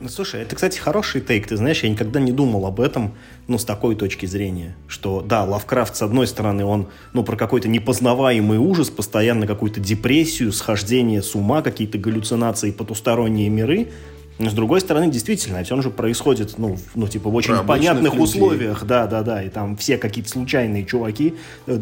Ну, 0.00 0.08
слушай, 0.08 0.42
это, 0.42 0.54
кстати, 0.54 0.78
хороший 0.78 1.20
тейк. 1.20 1.48
Ты 1.48 1.56
знаешь, 1.56 1.82
я 1.82 1.88
никогда 1.88 2.20
не 2.20 2.30
думал 2.30 2.66
об 2.66 2.80
этом, 2.80 3.14
ну, 3.48 3.58
с 3.58 3.64
такой 3.64 3.96
точки 3.96 4.26
зрения. 4.26 4.76
Что, 4.86 5.22
да, 5.22 5.44
Лавкрафт, 5.44 5.96
с 5.96 6.02
одной 6.02 6.28
стороны, 6.28 6.64
он, 6.64 6.88
ну, 7.14 7.24
про 7.24 7.36
какой-то 7.36 7.68
непознаваемый 7.68 8.58
ужас, 8.58 8.90
постоянно 8.90 9.46
какую-то 9.46 9.80
депрессию, 9.80 10.52
схождение 10.52 11.22
с 11.22 11.34
ума, 11.34 11.62
какие-то 11.62 11.98
галлюцинации, 11.98 12.70
потусторонние 12.70 13.48
миры. 13.48 13.88
Но 14.38 14.50
с 14.50 14.52
другой 14.52 14.80
стороны, 14.80 15.10
действительно, 15.10 15.64
все 15.64 15.80
же 15.82 15.90
происходит, 15.90 16.58
ну, 16.58 16.76
ну 16.94 17.08
типа 17.08 17.28
в 17.28 17.34
очень 17.34 17.54
Про 17.54 17.64
понятных 17.64 18.14
людей. 18.14 18.24
условиях, 18.24 18.84
да, 18.84 19.06
да, 19.06 19.22
да, 19.22 19.42
и 19.42 19.48
там 19.48 19.76
все 19.76 19.98
какие-то 19.98 20.30
случайные 20.30 20.84
чуваки, 20.84 21.34
э, 21.66 21.78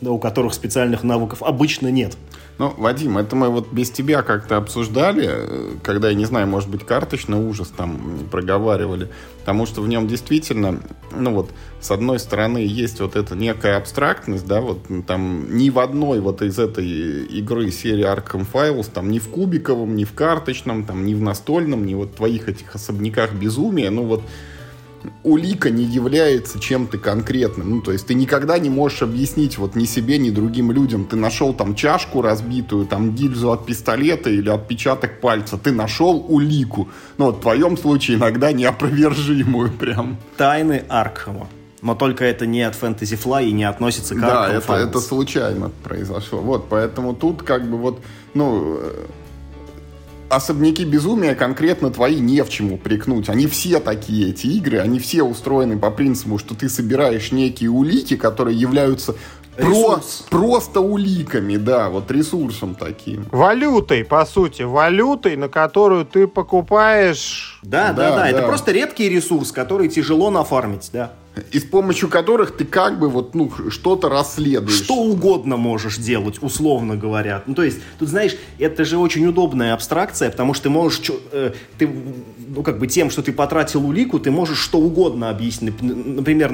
у 0.00 0.18
которых 0.18 0.54
специальных 0.54 1.02
навыков 1.02 1.42
обычно 1.42 1.88
нет. 1.88 2.16
Ну, 2.58 2.72
Вадим, 2.76 3.16
это 3.18 3.34
мы 3.34 3.48
вот 3.48 3.72
без 3.72 3.90
тебя 3.90 4.22
как-то 4.22 4.56
обсуждали, 4.56 5.26
э, 5.26 5.70
когда, 5.82 6.08
я 6.08 6.14
не 6.14 6.26
знаю, 6.26 6.46
может 6.46 6.68
быть, 6.68 6.84
карточный 6.84 7.38
ужас 7.38 7.72
там 7.74 8.20
проговаривали, 8.30 9.08
потому 9.40 9.64
что 9.66 9.80
в 9.80 9.88
нем 9.88 10.06
действительно, 10.06 10.80
ну 11.10 11.32
вот, 11.32 11.50
с 11.80 11.90
одной 11.90 12.18
стороны, 12.18 12.58
есть 12.58 13.00
вот 13.00 13.16
эта 13.16 13.34
некая 13.34 13.78
абстрактность, 13.78 14.46
да, 14.46 14.60
вот 14.60 14.80
там 15.06 15.56
ни 15.56 15.70
в 15.70 15.78
одной 15.78 16.20
вот 16.20 16.42
из 16.42 16.58
этой 16.58 17.24
игры 17.24 17.70
серии 17.70 18.04
Arkham 18.04 18.46
Files, 18.50 18.90
там 18.92 19.10
ни 19.10 19.18
в 19.18 19.28
кубиковом, 19.28 19.96
ни 19.96 20.04
в 20.04 20.12
карточном, 20.12 20.84
там 20.84 21.06
ни 21.06 21.14
в 21.14 21.22
настольном, 21.22 21.86
ни 21.86 21.94
вот 21.94 22.14
твоих 22.14 22.48
этих 22.48 22.74
особняках 22.74 23.32
безумия, 23.32 23.90
ну 23.90 24.04
вот 24.04 24.22
улика 25.22 25.70
не 25.70 25.84
является 25.84 26.58
чем-то 26.58 26.98
конкретным. 26.98 27.70
Ну, 27.70 27.80
то 27.82 27.92
есть 27.92 28.06
ты 28.06 28.14
никогда 28.14 28.58
не 28.58 28.70
можешь 28.70 29.02
объяснить 29.02 29.58
вот 29.58 29.74
ни 29.74 29.84
себе, 29.84 30.18
ни 30.18 30.30
другим 30.30 30.72
людям. 30.72 31.04
Ты 31.04 31.16
нашел 31.16 31.54
там 31.54 31.74
чашку 31.74 32.22
разбитую, 32.22 32.86
там 32.86 33.12
гильзу 33.12 33.52
от 33.52 33.66
пистолета 33.66 34.30
или 34.30 34.48
отпечаток 34.48 35.20
пальца. 35.20 35.58
Ты 35.58 35.72
нашел 35.72 36.24
улику. 36.28 36.88
Ну, 37.18 37.26
вот 37.26 37.38
в 37.38 37.40
твоем 37.40 37.76
случае 37.76 38.16
иногда 38.16 38.52
неопровержимую 38.52 39.70
прям. 39.72 40.16
Тайны 40.36 40.84
Аркхема. 40.88 41.48
Но 41.82 41.96
только 41.96 42.24
это 42.24 42.46
не 42.46 42.62
от 42.62 42.74
Fantasy 42.80 43.20
Fly 43.20 43.48
и 43.48 43.52
не 43.52 43.64
относится 43.64 44.14
к 44.14 44.20
Да, 44.20 44.48
это, 44.48 44.74
это 44.74 45.00
случайно 45.00 45.72
произошло. 45.82 46.38
Вот, 46.38 46.68
поэтому 46.68 47.12
тут 47.12 47.42
как 47.42 47.68
бы 47.68 47.76
вот, 47.76 48.00
ну, 48.34 48.78
особняки 50.36 50.84
безумия 50.84 51.34
конкретно 51.34 51.90
твои 51.90 52.18
не 52.18 52.42
в 52.42 52.48
чему 52.48 52.78
прикнуть. 52.78 53.28
Они 53.28 53.46
все 53.46 53.80
такие, 53.80 54.30
эти 54.30 54.46
игры, 54.46 54.78
они 54.78 54.98
все 54.98 55.22
устроены 55.22 55.78
по 55.78 55.90
принципу, 55.90 56.38
что 56.38 56.54
ты 56.54 56.68
собираешь 56.68 57.32
некие 57.32 57.70
улики, 57.70 58.16
которые 58.16 58.58
являются 58.58 59.14
про, 59.56 60.00
просто 60.30 60.80
уликами, 60.80 61.56
да, 61.56 61.88
вот 61.88 62.10
ресурсом 62.10 62.74
таким. 62.74 63.26
Валютой, 63.30 64.04
по 64.04 64.24
сути, 64.24 64.62
валютой, 64.62 65.36
на 65.36 65.48
которую 65.48 66.04
ты 66.04 66.26
покупаешь... 66.26 67.60
Да, 67.62 67.92
да, 67.92 68.10
да, 68.10 68.16
да, 68.16 68.28
это 68.28 68.42
просто 68.42 68.72
редкий 68.72 69.08
ресурс, 69.08 69.52
который 69.52 69.88
тяжело 69.88 70.30
нафармить, 70.30 70.90
да 70.92 71.12
и 71.50 71.58
с 71.58 71.64
помощью 71.64 72.08
которых 72.08 72.56
ты 72.56 72.64
как 72.64 72.98
бы 72.98 73.08
вот, 73.08 73.34
ну, 73.34 73.50
что-то 73.70 74.08
расследуешь. 74.08 74.76
Что 74.76 74.96
угодно 74.96 75.56
можешь 75.56 75.96
делать, 75.96 76.42
условно 76.42 76.96
говоря. 76.96 77.42
Ну, 77.46 77.54
то 77.54 77.62
есть, 77.62 77.78
тут, 77.98 78.08
знаешь, 78.08 78.36
это 78.58 78.84
же 78.84 78.98
очень 78.98 79.26
удобная 79.26 79.72
абстракция, 79.72 80.30
потому 80.30 80.52
что 80.52 80.64
ты 80.64 80.70
можешь, 80.70 81.10
э, 81.32 81.52
ты, 81.78 81.90
ну, 82.48 82.62
как 82.62 82.78
бы 82.78 82.86
тем, 82.86 83.10
что 83.10 83.22
ты 83.22 83.32
потратил 83.32 83.86
улику, 83.86 84.18
ты 84.18 84.30
можешь 84.30 84.58
что 84.58 84.78
угодно 84.78 85.30
объяснить. 85.30 85.80
Например, 85.80 86.52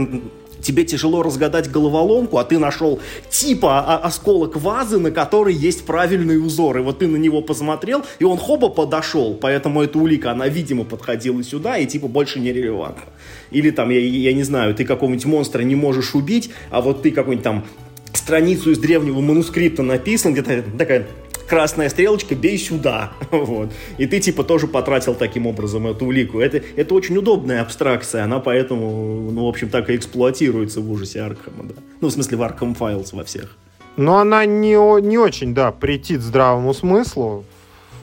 тебе 0.62 0.84
тяжело 0.84 1.22
разгадать 1.22 1.70
головоломку, 1.70 2.38
а 2.38 2.44
ты 2.44 2.58
нашел 2.58 3.00
типа 3.30 3.96
осколок 3.98 4.56
вазы, 4.56 4.98
на 4.98 5.10
которой 5.10 5.54
есть 5.54 5.84
правильный 5.84 6.44
узор. 6.44 6.78
И 6.78 6.80
вот 6.80 6.98
ты 6.98 7.06
на 7.06 7.16
него 7.16 7.42
посмотрел, 7.42 8.04
и 8.18 8.24
он 8.24 8.38
хоба 8.38 8.68
подошел. 8.68 9.34
Поэтому 9.34 9.82
эта 9.82 9.98
улика, 9.98 10.32
она, 10.32 10.48
видимо, 10.48 10.84
подходила 10.84 11.42
сюда 11.42 11.78
и 11.78 11.86
типа 11.86 12.08
больше 12.08 12.40
не 12.40 12.52
релевантна. 12.52 13.04
Или 13.50 13.70
там, 13.70 13.90
я, 13.90 14.00
я 14.00 14.32
не 14.32 14.42
знаю, 14.42 14.74
ты 14.74 14.84
какого-нибудь 14.84 15.26
монстра 15.26 15.62
не 15.62 15.74
можешь 15.74 16.14
убить, 16.14 16.50
а 16.70 16.80
вот 16.80 17.02
ты 17.02 17.10
какой-нибудь 17.10 17.44
там 17.44 17.64
страницу 18.12 18.70
из 18.70 18.78
древнего 18.78 19.20
манускрипта 19.20 19.82
написан, 19.82 20.32
где-то 20.32 20.64
такая 20.76 21.06
красная 21.48 21.88
стрелочка, 21.88 22.34
бей 22.34 22.58
сюда. 22.58 23.12
Вот. 23.30 23.70
И 23.98 24.06
ты 24.06 24.20
типа 24.20 24.44
тоже 24.44 24.66
потратил 24.66 25.14
таким 25.14 25.46
образом 25.46 25.86
эту 25.86 26.06
улику. 26.06 26.40
Это, 26.40 26.62
это 26.76 26.94
очень 26.94 27.16
удобная 27.16 27.62
абстракция, 27.62 28.24
она 28.24 28.40
поэтому, 28.40 29.30
ну, 29.30 29.46
в 29.46 29.48
общем, 29.48 29.68
так 29.68 29.90
и 29.90 29.96
эксплуатируется 29.96 30.80
в 30.80 30.90
ужасе 30.90 31.22
Аркхема, 31.22 31.64
да. 31.64 31.74
Ну, 32.00 32.08
в 32.08 32.10
смысле, 32.10 32.36
в 32.36 32.42
Arkham 32.42 32.76
Files 32.76 33.08
во 33.12 33.24
всех. 33.24 33.56
Но 33.96 34.18
она 34.18 34.44
не, 34.44 35.00
не 35.00 35.18
очень, 35.18 35.54
да, 35.54 35.72
претит 35.72 36.20
здравому 36.20 36.74
смыслу. 36.74 37.44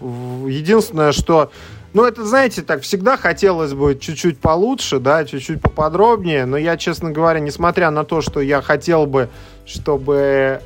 Единственное, 0.02 1.12
что 1.12 1.52
ну, 1.94 2.04
это, 2.04 2.26
знаете, 2.26 2.62
так 2.62 2.82
всегда 2.82 3.16
хотелось 3.16 3.74
бы 3.74 3.98
чуть-чуть 3.98 4.40
получше, 4.40 5.00
да, 5.00 5.24
чуть-чуть 5.24 5.62
поподробнее, 5.62 6.46
но 6.46 6.58
я, 6.58 6.76
честно 6.76 7.12
говоря, 7.12 7.40
несмотря 7.40 7.90
на 7.90 8.04
то, 8.04 8.20
что 8.20 8.42
я 8.42 8.62
хотел 8.62 9.06
бы, 9.06 9.30
чтобы 9.66 10.62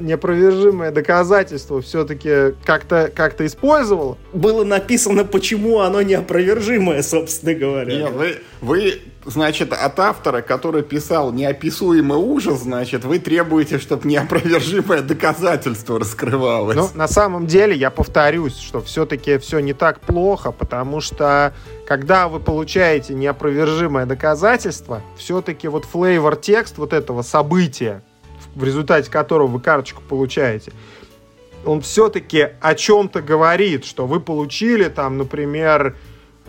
неопровержимое 0.00 0.90
доказательство 0.90 1.80
все-таки 1.80 2.54
как-то 2.64 3.10
как 3.14 3.40
использовал. 3.40 4.18
Было 4.32 4.64
написано, 4.64 5.24
почему 5.24 5.80
оно 5.80 6.02
неопровержимое, 6.02 7.02
собственно 7.02 7.54
говоря. 7.54 7.94
Нет, 7.94 8.12
вы, 8.12 8.36
вы, 8.60 9.00
значит, 9.24 9.72
от 9.72 9.98
автора, 9.98 10.40
который 10.42 10.82
писал 10.82 11.32
неописуемый 11.32 12.18
ужас, 12.18 12.60
значит, 12.60 13.04
вы 13.04 13.18
требуете, 13.18 13.78
чтобы 13.78 14.08
неопровержимое 14.08 15.02
доказательство 15.02 15.98
раскрывалось. 15.98 16.76
Ну, 16.76 16.88
на 16.94 17.08
самом 17.08 17.46
деле, 17.46 17.74
я 17.74 17.90
повторюсь, 17.90 18.56
что 18.56 18.80
все-таки 18.80 19.38
все 19.38 19.58
не 19.58 19.72
так 19.72 20.00
плохо, 20.00 20.52
потому 20.52 21.00
что 21.00 21.52
когда 21.86 22.28
вы 22.28 22.40
получаете 22.40 23.14
неопровержимое 23.14 24.06
доказательство, 24.06 25.02
все-таки 25.16 25.68
вот 25.68 25.84
флейвор 25.84 26.36
текст 26.36 26.78
вот 26.78 26.92
этого 26.92 27.22
события, 27.22 28.02
в 28.54 28.64
результате 28.64 29.10
которого 29.10 29.48
вы 29.48 29.60
карточку 29.60 30.02
получаете, 30.02 30.72
он 31.64 31.80
все-таки 31.80 32.48
о 32.60 32.74
чем-то 32.74 33.22
говорит, 33.22 33.84
что 33.84 34.06
вы 34.06 34.20
получили 34.20 34.88
там, 34.88 35.18
например, 35.18 35.96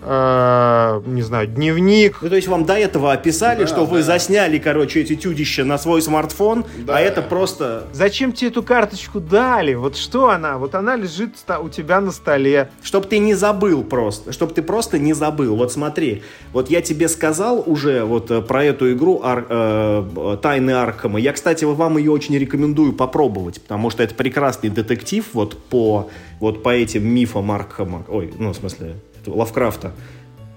э, 0.01 1.01
не 1.05 1.21
знаю, 1.21 1.47
дневник. 1.47 2.19
Ну, 2.21 2.29
то 2.29 2.35
есть 2.35 2.47
вам 2.47 2.65
до 2.65 2.73
этого 2.73 3.13
описали, 3.13 3.61
да, 3.61 3.67
что 3.67 3.77
да. 3.77 3.85
вы 3.85 4.03
засняли, 4.03 4.57
короче, 4.57 5.01
эти 5.01 5.15
тюдища 5.15 5.63
на 5.65 5.77
свой 5.77 6.01
смартфон, 6.01 6.65
да. 6.79 6.97
а 6.97 6.99
это 6.99 7.21
просто... 7.21 7.87
Зачем 7.93 8.31
тебе 8.31 8.49
эту 8.49 8.63
карточку 8.63 9.19
дали? 9.19 9.73
Вот 9.73 9.97
что 9.97 10.29
она? 10.29 10.57
Вот 10.57 10.75
она 10.75 10.95
лежит 10.95 11.35
у 11.61 11.69
тебя 11.69 12.01
на 12.01 12.11
столе. 12.11 12.69
Чтоб 12.83 13.05
ты 13.05 13.19
не 13.19 13.33
забыл 13.33 13.83
просто. 13.83 14.31
Чтоб 14.31 14.53
ты 14.53 14.61
просто 14.61 14.99
не 14.99 15.13
забыл. 15.13 15.55
Вот 15.55 15.71
смотри, 15.71 16.23
вот 16.53 16.69
я 16.69 16.81
тебе 16.81 17.07
сказал 17.07 17.63
уже 17.65 18.03
вот 18.03 18.31
э, 18.31 18.41
про 18.41 18.63
эту 18.63 18.91
игру 18.93 19.21
Ар, 19.23 19.45
э, 19.49 20.37
Тайны 20.41 20.71
Аркама. 20.71 21.19
Я, 21.19 21.33
кстати, 21.33 21.65
вам 21.65 21.97
ее 21.97 22.11
очень 22.11 22.37
рекомендую 22.37 22.93
попробовать, 22.93 23.61
потому 23.61 23.89
что 23.89 24.03
это 24.03 24.15
прекрасный 24.15 24.69
детектив 24.69 25.25
вот 25.33 25.57
по, 25.57 26.09
вот 26.39 26.63
по 26.63 26.69
этим 26.69 27.07
мифам 27.07 27.51
Аркама. 27.51 28.05
Ой, 28.07 28.33
ну, 28.37 28.51
в 28.51 28.55
смысле, 28.55 28.95
Лавкрафта, 29.27 29.93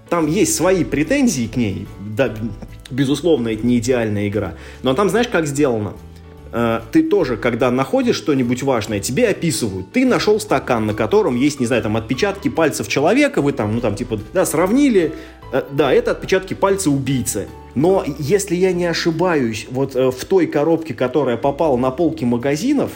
там 0.09 0.27
есть 0.27 0.55
свои 0.55 0.85
претензии 0.85 1.47
к 1.47 1.57
ней, 1.57 1.87
да, 2.01 2.35
безусловно, 2.91 3.49
это 3.49 3.67
не 3.67 3.79
идеальная 3.79 4.29
игра, 4.29 4.55
но 4.83 4.95
там 4.95 5.09
знаешь, 5.09 5.29
как 5.29 5.47
сделано? 5.47 5.95
Э, 6.53 6.81
ты 6.93 7.03
тоже, 7.03 7.37
когда 7.37 7.71
находишь 7.71 8.17
что-нибудь 8.17 8.63
важное, 8.63 9.01
тебе 9.01 9.29
описывают. 9.29 9.93
Ты 9.93 10.07
нашел 10.07 10.41
стакан, 10.41 10.87
на 10.87 10.95
котором 10.95 11.37
есть, 11.37 11.61
не 11.61 11.67
знаю, 11.67 11.83
там 11.83 11.97
отпечатки 11.97 12.49
пальцев 12.49 12.89
человека, 12.89 13.43
вы 13.43 13.53
там, 13.53 13.75
ну 13.75 13.81
там 13.81 13.95
типа, 13.95 14.19
да, 14.33 14.47
сравнили, 14.47 15.13
э, 15.53 15.63
да, 15.71 15.93
это 15.93 16.13
отпечатки 16.13 16.55
пальца 16.55 16.91
убийцы. 16.91 17.49
Но 17.75 18.05
если 18.19 18.55
я 18.57 18.73
не 18.73 18.87
ошибаюсь, 18.87 19.67
вот 19.71 19.95
э, 19.95 20.11
в 20.11 20.25
той 20.25 20.47
коробке, 20.47 20.95
которая 20.95 21.37
попала 21.37 21.77
на 21.77 21.91
полки 21.91 22.25
магазинов, 22.25 22.91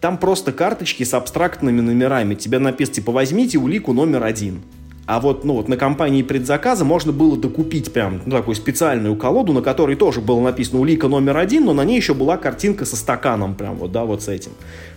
там 0.00 0.18
просто 0.18 0.52
карточки 0.52 1.02
с 1.02 1.14
абстрактными 1.14 1.80
номерами. 1.80 2.34
Тебе 2.34 2.58
написано, 2.58 2.96
типа, 2.96 3.12
возьмите 3.12 3.58
улику 3.58 3.92
номер 3.92 4.24
один. 4.24 4.62
А 5.06 5.20
вот, 5.20 5.44
ну, 5.44 5.54
вот 5.54 5.68
на 5.68 5.76
компании 5.76 6.22
предзаказа 6.22 6.84
можно 6.84 7.12
было 7.12 7.36
докупить 7.36 7.92
прям 7.92 8.22
ну, 8.24 8.38
такую 8.38 8.54
специальную 8.54 9.16
колоду, 9.16 9.52
на 9.52 9.60
которой 9.60 9.96
тоже 9.96 10.22
было 10.22 10.40
написано 10.40 10.80
улика 10.80 11.08
номер 11.08 11.36
один, 11.36 11.66
но 11.66 11.74
на 11.74 11.84
ней 11.84 11.96
еще 11.96 12.14
была 12.14 12.38
картинка 12.38 12.86
со 12.86 12.96
стаканом 12.96 13.54
прям 13.54 13.76
вот, 13.76 13.92
да, 13.92 14.04
вот 14.04 14.22
с 14.22 14.28
этим. 14.28 14.52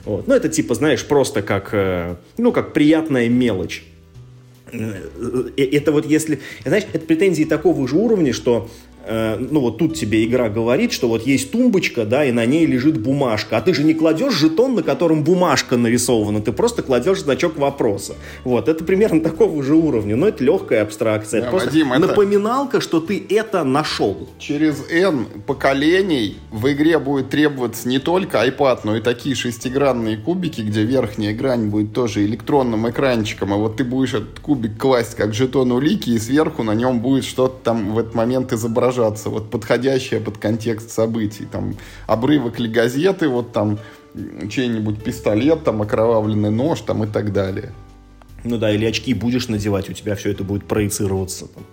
Вот. 0.05 0.25
Ну, 0.27 0.33
это 0.33 0.47
типа, 0.47 0.75
знаешь, 0.75 1.05
просто 1.05 1.41
как, 1.41 1.69
э, 1.73 2.15
ну, 2.37 2.53
как 2.53 2.71
приятная 2.71 3.27
мелочь. 3.27 3.83
Э, 4.71 4.93
э, 5.57 5.63
это 5.63 5.91
вот 5.91 6.05
если, 6.05 6.39
знаешь, 6.63 6.85
это 6.93 7.05
претензии 7.05 7.43
такого 7.43 7.85
же 7.85 7.97
уровня, 7.97 8.31
что 8.31 8.69
Э, 9.07 9.37
ну 9.39 9.61
вот 9.61 9.77
тут 9.77 9.95
тебе 9.95 10.25
игра 10.25 10.49
говорит, 10.49 10.91
что 10.91 11.07
вот 11.07 11.25
есть 11.25 11.51
тумбочка, 11.51 12.05
да, 12.05 12.25
и 12.25 12.33
на 12.33 12.45
ней 12.45 12.65
лежит 12.65 12.99
бумажка, 12.99 13.57
а 13.57 13.61
ты 13.61 13.73
же 13.73 13.83
не 13.83 13.93
кладешь 13.93 14.33
жетон, 14.33 14.75
на 14.75 14.83
котором 14.83 15.23
бумажка 15.23 15.77
нарисована, 15.77 16.41
ты 16.41 16.51
просто 16.51 16.81
кладешь 16.81 17.21
значок 17.21 17.57
вопроса. 17.57 18.15
Вот, 18.43 18.67
это 18.67 18.83
примерно 18.83 19.21
такого 19.21 19.63
же 19.63 19.75
уровня, 19.75 20.17
но 20.17 20.27
это 20.27 20.43
легкая 20.43 20.83
абстракция. 20.83 21.39
Да, 21.39 21.47
это 21.47 21.51
просто 21.51 21.69
Вадим, 21.69 21.89
напоминалка, 21.89 22.81
что 22.81 22.99
ты 22.99 23.25
это 23.29 23.63
нашел. 23.63 24.27
Через 24.39 24.83
N 24.91 25.25
поколений 25.45 26.35
в 26.51 26.69
игре 26.71 26.99
будет 26.99 27.29
требоваться 27.29 27.87
не 27.87 27.99
только 27.99 28.45
iPad, 28.45 28.81
но 28.83 28.97
и 28.97 29.01
такие 29.01 29.35
шестигранные 29.35 30.17
кубики, 30.17 30.59
где 30.59 30.83
верхняя 30.83 31.33
грань 31.33 31.69
будет 31.69 31.93
тоже 31.93 32.25
электронным 32.25 32.89
экранчиком, 32.89 33.53
а 33.53 33.55
вот 33.55 33.77
ты 33.77 33.85
будешь 33.85 34.15
этот 34.15 34.41
кубик 34.41 34.77
класть 34.77 35.15
как 35.15 35.33
жетон 35.33 35.71
улики, 35.71 36.09
и 36.09 36.19
сверху 36.19 36.63
на 36.63 36.75
нем 36.75 36.99
будет 36.99 37.23
что-то 37.23 37.55
там 37.63 37.93
в 37.93 37.99
этот 37.99 38.13
момент 38.13 38.51
изображать 38.51 38.96
выражаться, 38.97 39.29
вот 39.29 39.49
подходящее 39.49 40.19
под 40.19 40.37
контекст 40.37 40.91
событий, 40.91 41.45
там 41.45 41.75
обрывок 42.07 42.59
ли 42.59 42.67
газеты, 42.67 43.27
вот 43.29 43.51
там 43.53 43.79
чей-нибудь 44.49 45.03
пистолет, 45.03 45.63
там 45.63 45.81
окровавленный 45.81 46.49
нож, 46.49 46.81
там 46.81 47.03
и 47.03 47.07
так 47.07 47.31
далее. 47.31 47.71
Ну 48.43 48.57
да, 48.57 48.71
или 48.71 48.85
очки 48.85 49.13
будешь 49.13 49.47
надевать, 49.47 49.89
у 49.89 49.93
тебя 49.93 50.15
все 50.15 50.31
это 50.31 50.43
будет 50.43 50.65
проецироваться 50.65 51.47
там, 51.47 51.63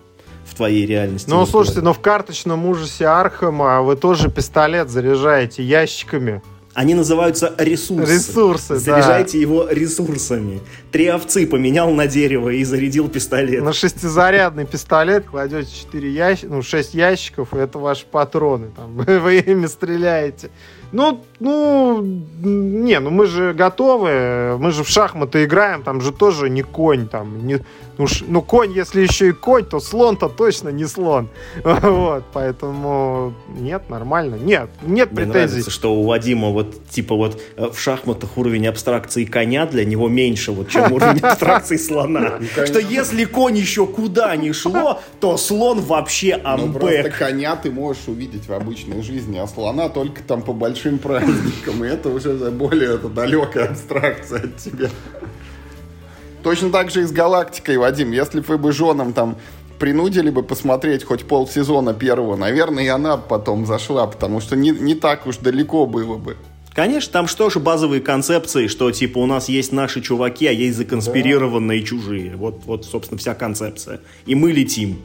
в 0.45 0.55
твоей 0.55 0.85
реальности. 0.85 1.29
Ну, 1.29 1.45
слушайте, 1.45 1.81
но 1.81 1.93
в 1.93 1.99
карточном 1.99 2.65
ужасе 2.65 3.07
Архема 3.07 3.81
вы 3.81 3.95
тоже 3.95 4.29
пистолет 4.29 4.89
заряжаете 4.89 5.63
ящиками. 5.63 6.41
Они 6.75 6.93
называются 6.93 7.55
ресурсы. 7.57 8.13
Ресурсы, 8.13 8.75
Заряжайте 8.75 9.37
да. 9.37 9.39
его 9.39 9.67
ресурсами. 9.69 10.59
Три 10.91 11.07
овцы 11.07 11.47
поменял 11.47 11.89
на 11.91 12.05
дерево 12.05 12.49
и 12.49 12.65
зарядил 12.65 13.07
пистолет. 13.07 13.63
На 13.63 13.71
шестизарядный 13.71 14.65
пистолет 14.65 15.25
кладете 15.25 15.71
4 15.73 16.11
ящика, 16.11 16.47
ну, 16.53 16.61
6 16.61 16.93
ящиков, 16.93 17.53
и 17.53 17.57
это 17.57 17.79
ваши 17.79 18.05
патроны. 18.05 18.71
Там, 18.75 18.93
вы 18.97 19.37
ими 19.37 19.67
стреляете. 19.67 20.51
Ну, 20.91 21.23
ну, 21.39 22.01
не, 22.01 22.99
ну 22.99 23.09
мы 23.09 23.25
же 23.25 23.53
готовы, 23.53 24.57
мы 24.57 24.71
же 24.71 24.83
в 24.83 24.89
шахматы 24.89 25.43
играем, 25.45 25.83
там 25.83 26.01
же 26.01 26.11
тоже 26.11 26.49
не 26.49 26.61
конь, 26.61 27.07
там, 27.07 27.45
не, 27.45 27.59
ну, 27.97 28.07
ш, 28.07 28.25
ну 28.27 28.41
конь, 28.41 28.73
если 28.73 29.01
еще 29.01 29.29
и 29.29 29.31
конь, 29.31 29.65
то 29.65 29.79
слон-то 29.79 30.29
точно 30.29 30.69
не 30.69 30.85
слон. 30.85 31.29
Вот, 31.95 32.23
поэтому 32.33 33.33
нет, 33.47 33.89
нормально. 33.89 34.35
Нет, 34.35 34.69
нет 34.81 35.11
Мне 35.11 35.25
претензий. 35.25 35.33
нравится, 35.33 35.71
что 35.71 35.95
у 35.95 36.05
Вадима 36.05 36.49
вот, 36.49 36.87
типа 36.89 37.15
вот 37.15 37.41
э, 37.55 37.69
в 37.71 37.79
шахматах 37.79 38.37
уровень 38.37 38.67
абстракции 38.67 39.25
коня 39.25 39.65
для 39.65 39.85
него 39.85 40.07
меньше, 40.09 40.51
вот, 40.51 40.69
чем 40.69 40.91
уровень 40.91 41.19
абстракции 41.19 41.77
слона. 41.77 42.39
Ну, 42.39 42.65
что 42.65 42.79
если 42.79 43.25
конь 43.25 43.57
еще 43.57 43.85
куда 43.85 44.35
ни 44.35 44.51
шло, 44.51 44.99
то 45.19 45.37
слон 45.37 45.81
вообще 45.81 46.33
амбэк. 46.33 46.73
Ну, 46.73 46.79
просто 46.79 47.09
коня 47.11 47.55
ты 47.55 47.71
можешь 47.71 48.07
увидеть 48.07 48.47
в 48.47 48.53
обычной 48.53 49.01
жизни, 49.01 49.37
а 49.37 49.47
слона 49.47 49.89
только 49.89 50.21
там 50.23 50.41
по 50.41 50.53
большим 50.75 50.99
праздникам, 50.99 51.85
и 51.85 51.87
это 51.87 52.09
уже 52.09 52.33
более 52.51 52.95
это, 52.95 53.07
далекая 53.07 53.69
абстракция 53.69 54.43
от 54.43 54.57
тебя. 54.57 54.89
Точно 56.43 56.69
так 56.69 56.91
же 56.91 57.01
и 57.01 57.05
с 57.05 57.11
«Галактикой», 57.11 57.77
Вадим. 57.77 58.11
Если 58.11 58.41
бы 58.41 58.45
вы 58.45 58.57
бы 58.57 58.71
женам 58.71 59.13
там 59.13 59.37
принудили 59.79 60.29
бы 60.29 60.43
посмотреть 60.43 61.03
хоть 61.03 61.25
полсезона 61.25 61.93
первого, 61.93 62.35
наверное, 62.35 62.83
и 62.83 62.87
она 62.87 63.17
потом 63.17 63.65
зашла, 63.65 64.05
потому 64.05 64.41
что 64.41 64.55
не, 64.55 64.71
не 64.71 64.95
так 64.95 65.25
уж 65.27 65.37
далеко 65.37 65.85
было 65.85 66.17
бы. 66.17 66.35
Конечно, 66.73 67.13
там 67.13 67.27
что 67.27 67.49
же 67.49 67.59
базовые 67.59 68.01
концепции, 68.01 68.67
что 68.67 68.91
типа 68.91 69.19
у 69.19 69.25
нас 69.25 69.47
есть 69.47 69.71
наши 69.71 70.01
чуваки, 70.01 70.45
а 70.45 70.51
есть 70.51 70.77
законспирированные 70.77 71.79
да. 71.79 71.87
чужие. 71.87 72.35
Вот, 72.35 72.63
вот, 72.65 72.85
собственно, 72.85 73.17
вся 73.17 73.33
концепция. 73.33 74.01
И 74.25 74.35
мы 74.35 74.51
летим 74.51 74.97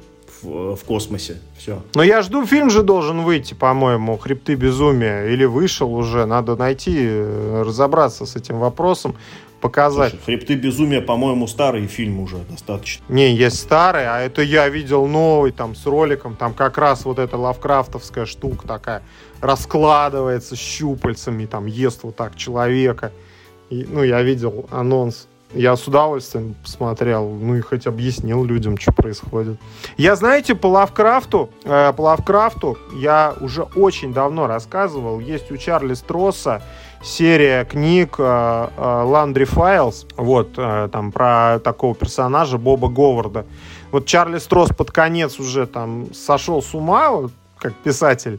в, 0.43 0.77
в 0.77 0.85
космосе. 0.85 1.39
Все. 1.57 1.83
Но 1.95 2.03
я 2.03 2.23
жду, 2.23 2.47
фильм 2.47 2.71
же 2.71 2.83
должен 2.83 3.23
выйти, 3.23 3.55
по-моему, 3.55 4.17
«Хребты 4.17 4.55
безумия». 4.55 5.27
Или 5.27 5.45
вышел 5.45 5.95
уже, 5.95 6.27
надо 6.27 6.57
найти, 6.57 6.97
э, 6.99 7.63
разобраться 7.67 8.27
с 8.27 8.37
этим 8.37 8.59
вопросом 8.59 9.15
показать. 9.61 10.11
Слушай, 10.11 10.25
«Хребты 10.25 10.55
безумия», 10.55 11.01
по-моему, 11.01 11.47
старый 11.47 11.87
фильм 11.87 12.21
уже 12.21 12.37
достаточно. 12.49 13.05
Не, 13.09 13.35
есть 13.35 13.61
старый, 13.61 14.07
а 14.09 14.21
это 14.21 14.43
я 14.43 14.69
видел 14.69 15.07
новый, 15.07 15.53
там, 15.53 15.75
с 15.75 15.85
роликом, 15.87 16.37
там 16.37 16.55
как 16.55 16.79
раз 16.79 17.05
вот 17.05 17.19
эта 17.19 17.37
лавкрафтовская 17.37 18.27
штука 18.27 18.67
такая 18.67 19.03
раскладывается 19.41 20.57
щупальцами, 20.57 21.47
там, 21.47 21.67
ест 21.67 22.03
вот 22.03 22.17
так 22.17 22.37
человека. 22.37 23.13
И, 23.69 23.87
ну, 23.89 24.03
я 24.03 24.23
видел 24.23 24.67
анонс 24.71 25.29
я 25.53 25.77
с 25.77 25.87
удовольствием 25.87 26.55
посмотрел, 26.63 27.29
ну 27.29 27.57
и 27.57 27.61
хоть 27.61 27.87
объяснил 27.87 28.45
людям, 28.45 28.79
что 28.79 28.93
происходит. 28.93 29.59
Я, 29.97 30.15
знаете, 30.15 30.55
по 30.55 30.69
Лавкрафту, 30.69 31.51
э, 31.65 31.93
по 31.97 32.03
Лавкрафту 32.03 32.79
я 32.95 33.35
уже 33.41 33.63
очень 33.63 34.13
давно 34.13 34.47
рассказывал. 34.47 35.19
Есть 35.21 35.51
у 35.51 35.57
Чарли 35.57 35.95
Стросса 35.95 36.63
серия 37.03 37.65
книг 37.65 38.17
э, 38.19 38.23
э, 38.23 38.81
Landry 38.81 39.49
Files, 39.49 40.07
вот, 40.17 40.51
э, 40.57 40.89
там 40.93 41.11
про 41.11 41.59
такого 41.59 41.95
персонажа 41.95 42.59
Боба 42.59 42.89
Говарда. 42.89 43.47
Вот 43.91 44.07
Чарли 44.07 44.39
Стросс 44.39 44.69
под 44.69 44.93
конец 44.93 45.41
уже 45.41 45.67
там 45.67 46.13
сошел 46.15 46.63
с 46.63 46.75
ума, 46.75 47.11
вот, 47.11 47.33
как 47.59 47.75
писатель, 47.75 48.39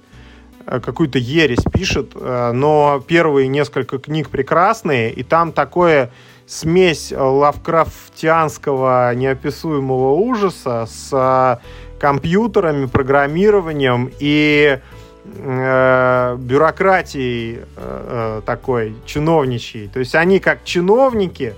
э, 0.65 0.79
какую-то 0.79 1.17
ересь 1.17 1.63
пишет, 1.73 2.11
э, 2.15 2.51
но 2.53 3.03
первые 3.05 3.49
несколько 3.49 3.97
книг 3.97 4.29
прекрасные, 4.29 5.11
и 5.11 5.23
там 5.23 5.51
такое 5.51 6.11
смесь 6.51 7.13
лавкрафтианского 7.15 9.15
неописуемого 9.15 10.15
ужаса 10.15 10.85
с 10.85 11.09
э, 11.13 11.57
компьютерами, 11.97 12.87
программированием 12.87 14.11
и 14.19 14.79
э, 15.23 16.35
бюрократией 16.37 17.59
э, 17.59 17.61
э, 17.77 18.41
такой 18.45 18.95
чиновничьей. 19.05 19.87
То 19.87 19.99
есть 19.99 20.13
они 20.13 20.39
как 20.39 20.65
чиновники 20.65 21.53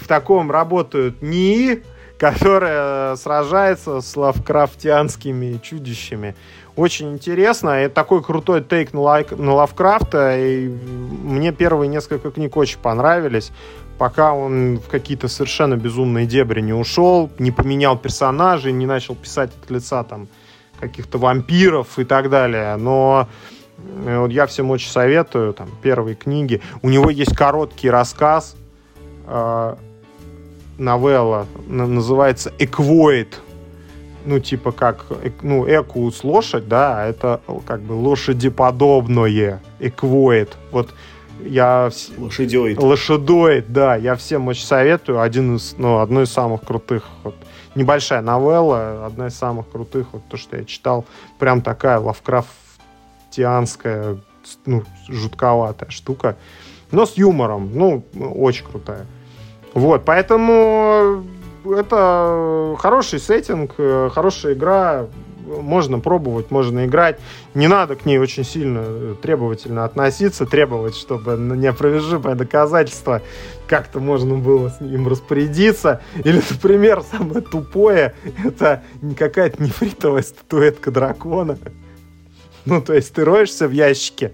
в 0.00 0.06
таком 0.06 0.52
работают 0.52 1.20
НИИ, 1.20 1.82
которая 2.16 3.16
сражается 3.16 4.00
с 4.00 4.16
лавкрафтианскими 4.16 5.58
чудищами. 5.64 6.36
Очень 6.76 7.14
интересно. 7.14 7.70
Это 7.70 7.92
такой 7.92 8.22
крутой 8.22 8.62
тейк 8.62 8.92
на, 8.92 9.00
лайк, 9.00 9.32
на 9.32 9.54
Лавкрафта. 9.54 10.38
И 10.38 10.68
мне 10.68 11.50
первые 11.50 11.88
несколько 11.88 12.30
книг 12.30 12.56
очень 12.56 12.78
понравились 12.78 13.50
пока 13.98 14.32
он 14.32 14.78
в 14.78 14.88
какие-то 14.88 15.28
совершенно 15.28 15.76
безумные 15.76 16.26
дебри 16.26 16.60
не 16.60 16.72
ушел, 16.72 17.30
не 17.38 17.50
поменял 17.50 17.98
персонажей, 17.98 18.72
не 18.72 18.86
начал 18.86 19.14
писать 19.14 19.50
от 19.62 19.70
лица 19.70 20.04
там 20.04 20.28
каких-то 20.80 21.18
вампиров 21.18 21.98
и 21.98 22.04
так 22.04 22.30
далее. 22.30 22.76
Но 22.76 23.28
э, 24.04 24.18
вот 24.18 24.30
я 24.30 24.46
всем 24.46 24.70
очень 24.70 24.90
советую, 24.90 25.52
там, 25.52 25.68
первые 25.82 26.14
книги. 26.14 26.62
У 26.82 26.88
него 26.88 27.10
есть 27.10 27.36
короткий 27.36 27.90
рассказ, 27.90 28.56
э, 29.26 29.76
новелла, 30.78 31.46
называется 31.66 32.52
«Эквоид». 32.58 33.40
Ну, 34.24 34.40
типа 34.40 34.72
как, 34.72 35.06
ну, 35.42 35.66
экус 35.66 36.22
лошадь, 36.22 36.68
да, 36.68 37.00
а 37.02 37.06
это 37.06 37.40
как 37.66 37.80
бы 37.80 37.94
лошадеподобное, 37.94 39.62
эквоид. 39.80 40.56
Вот 40.70 40.92
я... 41.44 41.90
Лошадоид. 42.16 42.82
Лошадоид, 42.82 43.72
да. 43.72 43.96
Я 43.96 44.16
всем 44.16 44.48
очень 44.48 44.64
советую. 44.64 45.20
Один 45.20 45.56
из, 45.56 45.74
ну, 45.78 45.98
одно 45.98 46.22
из 46.22 46.30
самых 46.30 46.62
крутых. 46.62 47.04
Вот, 47.24 47.34
небольшая 47.74 48.22
новелла, 48.22 49.06
одна 49.06 49.26
из 49.28 49.34
самых 49.34 49.68
крутых, 49.68 50.08
вот 50.12 50.22
то, 50.28 50.36
что 50.36 50.56
я 50.56 50.64
читал. 50.64 51.04
Прям 51.38 51.62
такая 51.62 51.98
лавкрафтианская, 51.98 54.18
ну, 54.66 54.84
жутковатая 55.08 55.90
штука. 55.90 56.36
Но 56.90 57.06
с 57.06 57.16
юмором. 57.16 57.70
Ну, 57.74 58.04
очень 58.14 58.64
крутая. 58.64 59.06
Вот, 59.74 60.04
поэтому 60.04 61.24
это 61.64 62.76
хороший 62.78 63.18
сеттинг, 63.18 63.74
э, 63.78 64.10
хорошая 64.12 64.54
игра 64.54 65.06
можно 65.48 65.98
пробовать, 65.98 66.50
можно 66.50 66.86
играть. 66.86 67.18
Не 67.54 67.68
надо 67.68 67.96
к 67.96 68.04
ней 68.04 68.18
очень 68.18 68.44
сильно 68.44 68.84
э, 68.84 69.14
требовательно 69.20 69.84
относиться, 69.84 70.46
требовать, 70.46 70.96
чтобы 70.96 71.36
неопровержимое 71.36 72.34
доказательство 72.34 73.22
как-то 73.66 74.00
можно 74.00 74.36
было 74.36 74.70
с 74.70 74.80
ним 74.80 75.08
распорядиться. 75.08 76.00
Или, 76.24 76.42
например, 76.50 77.02
самое 77.02 77.40
тупое, 77.40 78.14
это 78.44 78.82
какая-то 79.16 79.62
нефритовая 79.62 80.22
статуэтка 80.22 80.90
дракона. 80.90 81.58
Ну, 82.64 82.82
то 82.82 82.92
есть 82.92 83.12
ты 83.14 83.24
роешься 83.24 83.66
в 83.66 83.72
ящике 83.72 84.32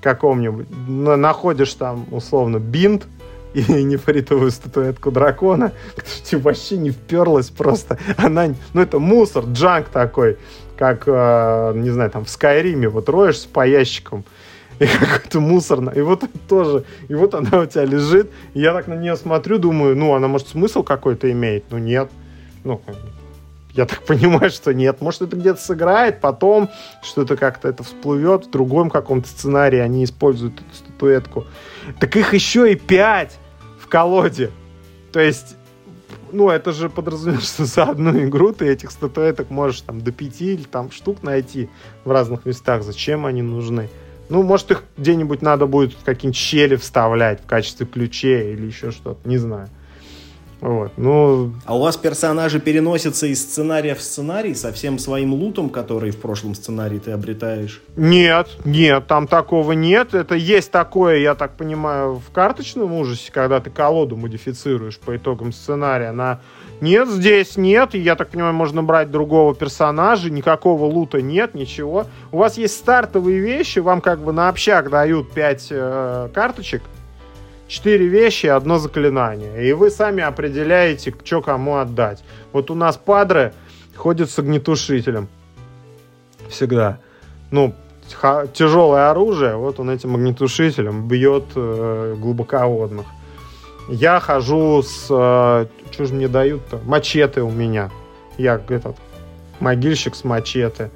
каком-нибудь, 0.00 0.66
находишь 0.86 1.74
там, 1.74 2.06
условно, 2.10 2.58
бинт, 2.58 3.06
и 3.54 3.60
нефритовую 3.82 4.50
статуэтку 4.50 5.10
дракона, 5.10 5.72
что 6.04 6.38
вообще 6.38 6.76
не 6.76 6.90
вперлась 6.90 7.50
просто. 7.50 7.98
Она, 8.16 8.48
ну 8.74 8.82
это 8.82 8.98
мусор, 8.98 9.44
джанк 9.44 9.88
такой, 9.88 10.36
как, 10.76 11.04
э, 11.06 11.72
не 11.76 11.90
знаю, 11.90 12.10
там 12.10 12.24
в 12.24 12.30
Скайриме, 12.30 12.88
вот 12.88 13.08
роешься 13.08 13.48
по 13.48 13.66
ящикам, 13.66 14.24
и 14.80 14.86
какой-то 14.86 15.40
мусорно. 15.40 15.90
И 15.90 16.00
вот 16.00 16.24
тоже, 16.48 16.84
и 17.08 17.14
вот 17.14 17.34
она 17.34 17.60
у 17.60 17.66
тебя 17.66 17.84
лежит, 17.84 18.30
и 18.54 18.60
я 18.60 18.72
так 18.74 18.88
на 18.88 18.94
нее 18.94 19.16
смотрю, 19.16 19.58
думаю, 19.58 19.96
ну, 19.96 20.14
она, 20.14 20.28
может, 20.28 20.48
смысл 20.48 20.82
какой-то 20.82 21.30
имеет? 21.30 21.64
Ну, 21.70 21.78
нет. 21.78 22.10
Ну, 22.64 22.80
я 23.72 23.86
так 23.86 24.02
понимаю, 24.06 24.50
что 24.50 24.74
нет. 24.74 25.00
Может, 25.00 25.22
это 25.22 25.36
где-то 25.36 25.60
сыграет, 25.60 26.20
потом 26.20 26.70
что-то 27.02 27.36
как-то 27.36 27.68
это 27.68 27.84
всплывет 27.84 28.46
в 28.46 28.50
другом 28.50 28.90
каком-то 28.90 29.28
сценарии, 29.28 29.78
они 29.78 30.02
используют 30.02 30.54
эту 30.54 30.74
статуэтку. 30.74 31.44
Так 32.00 32.16
их 32.16 32.34
еще 32.34 32.72
и 32.72 32.74
пять 32.74 33.38
колоде. 33.94 34.50
То 35.12 35.20
есть, 35.20 35.54
ну, 36.32 36.50
это 36.50 36.72
же 36.72 36.90
подразумевает, 36.90 37.44
что 37.44 37.64
за 37.64 37.84
одну 37.84 38.24
игру 38.24 38.52
ты 38.52 38.66
этих 38.66 38.90
статуэток 38.90 39.50
можешь 39.50 39.82
там 39.82 40.00
до 40.00 40.10
пяти 40.10 40.54
или 40.54 40.64
там 40.64 40.90
штук 40.90 41.22
найти 41.22 41.68
в 42.04 42.10
разных 42.10 42.44
местах. 42.44 42.82
Зачем 42.82 43.24
они 43.24 43.42
нужны? 43.42 43.88
Ну, 44.28 44.42
может, 44.42 44.72
их 44.72 44.82
где-нибудь 44.96 45.42
надо 45.42 45.66
будет 45.66 45.92
в 45.92 46.02
какие-нибудь 46.02 46.36
щели 46.36 46.74
вставлять 46.74 47.40
в 47.40 47.46
качестве 47.46 47.86
ключей 47.86 48.54
или 48.54 48.66
еще 48.66 48.90
что-то, 48.90 49.28
не 49.28 49.38
знаю. 49.38 49.68
Вот. 50.64 50.92
Ну, 50.96 51.52
А 51.66 51.76
у 51.76 51.80
вас 51.80 51.98
персонажи 51.98 52.58
переносятся 52.58 53.26
из 53.26 53.42
сценария 53.42 53.94
в 53.94 54.00
сценарий 54.00 54.54
со 54.54 54.72
всем 54.72 54.98
своим 54.98 55.34
лутом, 55.34 55.68
который 55.68 56.10
в 56.10 56.16
прошлом 56.18 56.54
сценарии 56.54 56.98
ты 56.98 57.10
обретаешь? 57.10 57.82
Нет, 57.96 58.48
нет, 58.64 59.06
там 59.06 59.26
такого 59.26 59.72
нет. 59.72 60.14
Это 60.14 60.34
есть 60.34 60.70
такое, 60.70 61.18
я 61.18 61.34
так 61.34 61.58
понимаю, 61.58 62.14
в 62.14 62.32
карточном 62.32 62.94
ужасе, 62.94 63.30
когда 63.30 63.60
ты 63.60 63.68
колоду 63.68 64.16
модифицируешь 64.16 64.98
по 64.98 65.14
итогам 65.14 65.52
сценария. 65.52 66.12
На... 66.12 66.40
Нет, 66.80 67.08
здесь 67.08 67.58
нет. 67.58 67.94
И, 67.94 67.98
я 67.98 68.16
так 68.16 68.30
понимаю, 68.30 68.54
можно 68.54 68.82
брать 68.82 69.10
другого 69.10 69.54
персонажа. 69.54 70.30
Никакого 70.30 70.86
лута 70.86 71.20
нет, 71.20 71.54
ничего. 71.54 72.06
У 72.32 72.38
вас 72.38 72.56
есть 72.56 72.78
стартовые 72.78 73.38
вещи, 73.38 73.80
вам 73.80 74.00
как 74.00 74.20
бы 74.20 74.32
на 74.32 74.48
общак 74.48 74.88
дают 74.88 75.30
5 75.32 75.66
э, 75.70 76.28
карточек. 76.32 76.80
Четыре 77.66 78.06
вещи, 78.06 78.46
одно 78.46 78.78
заклинание. 78.78 79.66
И 79.68 79.72
вы 79.72 79.90
сами 79.90 80.22
определяете, 80.22 81.14
что 81.24 81.40
кому 81.40 81.76
отдать. 81.76 82.22
Вот 82.52 82.70
у 82.70 82.74
нас 82.74 82.96
падре 82.96 83.54
ходит 83.96 84.30
с 84.30 84.38
огнетушителем. 84.38 85.28
Всегда. 86.50 86.98
Ну, 87.50 87.74
тяжелое 88.52 89.10
оружие, 89.10 89.56
вот 89.56 89.80
он 89.80 89.90
этим 89.90 90.14
огнетушителем 90.14 91.08
бьет 91.08 91.44
э, 91.54 92.14
глубоководных. 92.18 93.06
Я 93.88 94.20
хожу 94.20 94.82
с... 94.82 95.06
Э, 95.10 95.66
что 95.90 96.04
же 96.04 96.14
мне 96.14 96.28
дают-то? 96.28 96.80
Мачете 96.84 97.40
у 97.40 97.50
меня. 97.50 97.90
Я 98.36 98.60
этот 98.68 98.96
могильщик 99.60 100.14
с 100.14 100.24
мачете. 100.24 100.90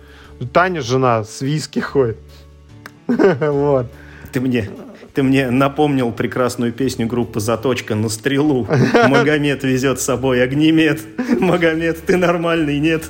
Таня 0.52 0.82
жена 0.82 1.24
с 1.24 1.40
виски 1.40 1.80
ходит. 1.80 2.18
Вот. 3.06 3.86
Ты 4.32 4.40
мне, 4.40 4.68
ты 5.14 5.22
мне 5.22 5.50
напомнил 5.50 6.12
прекрасную 6.12 6.72
песню 6.72 7.06
группы 7.06 7.40
«Заточка» 7.40 7.94
на 7.94 8.08
стрелу. 8.08 8.66
Магомед 9.08 9.64
везет 9.64 10.00
с 10.00 10.04
собой 10.04 10.42
огнемет. 10.42 11.00
Магомед, 11.40 12.04
ты 12.04 12.16
нормальный, 12.16 12.78
нет? 12.78 13.08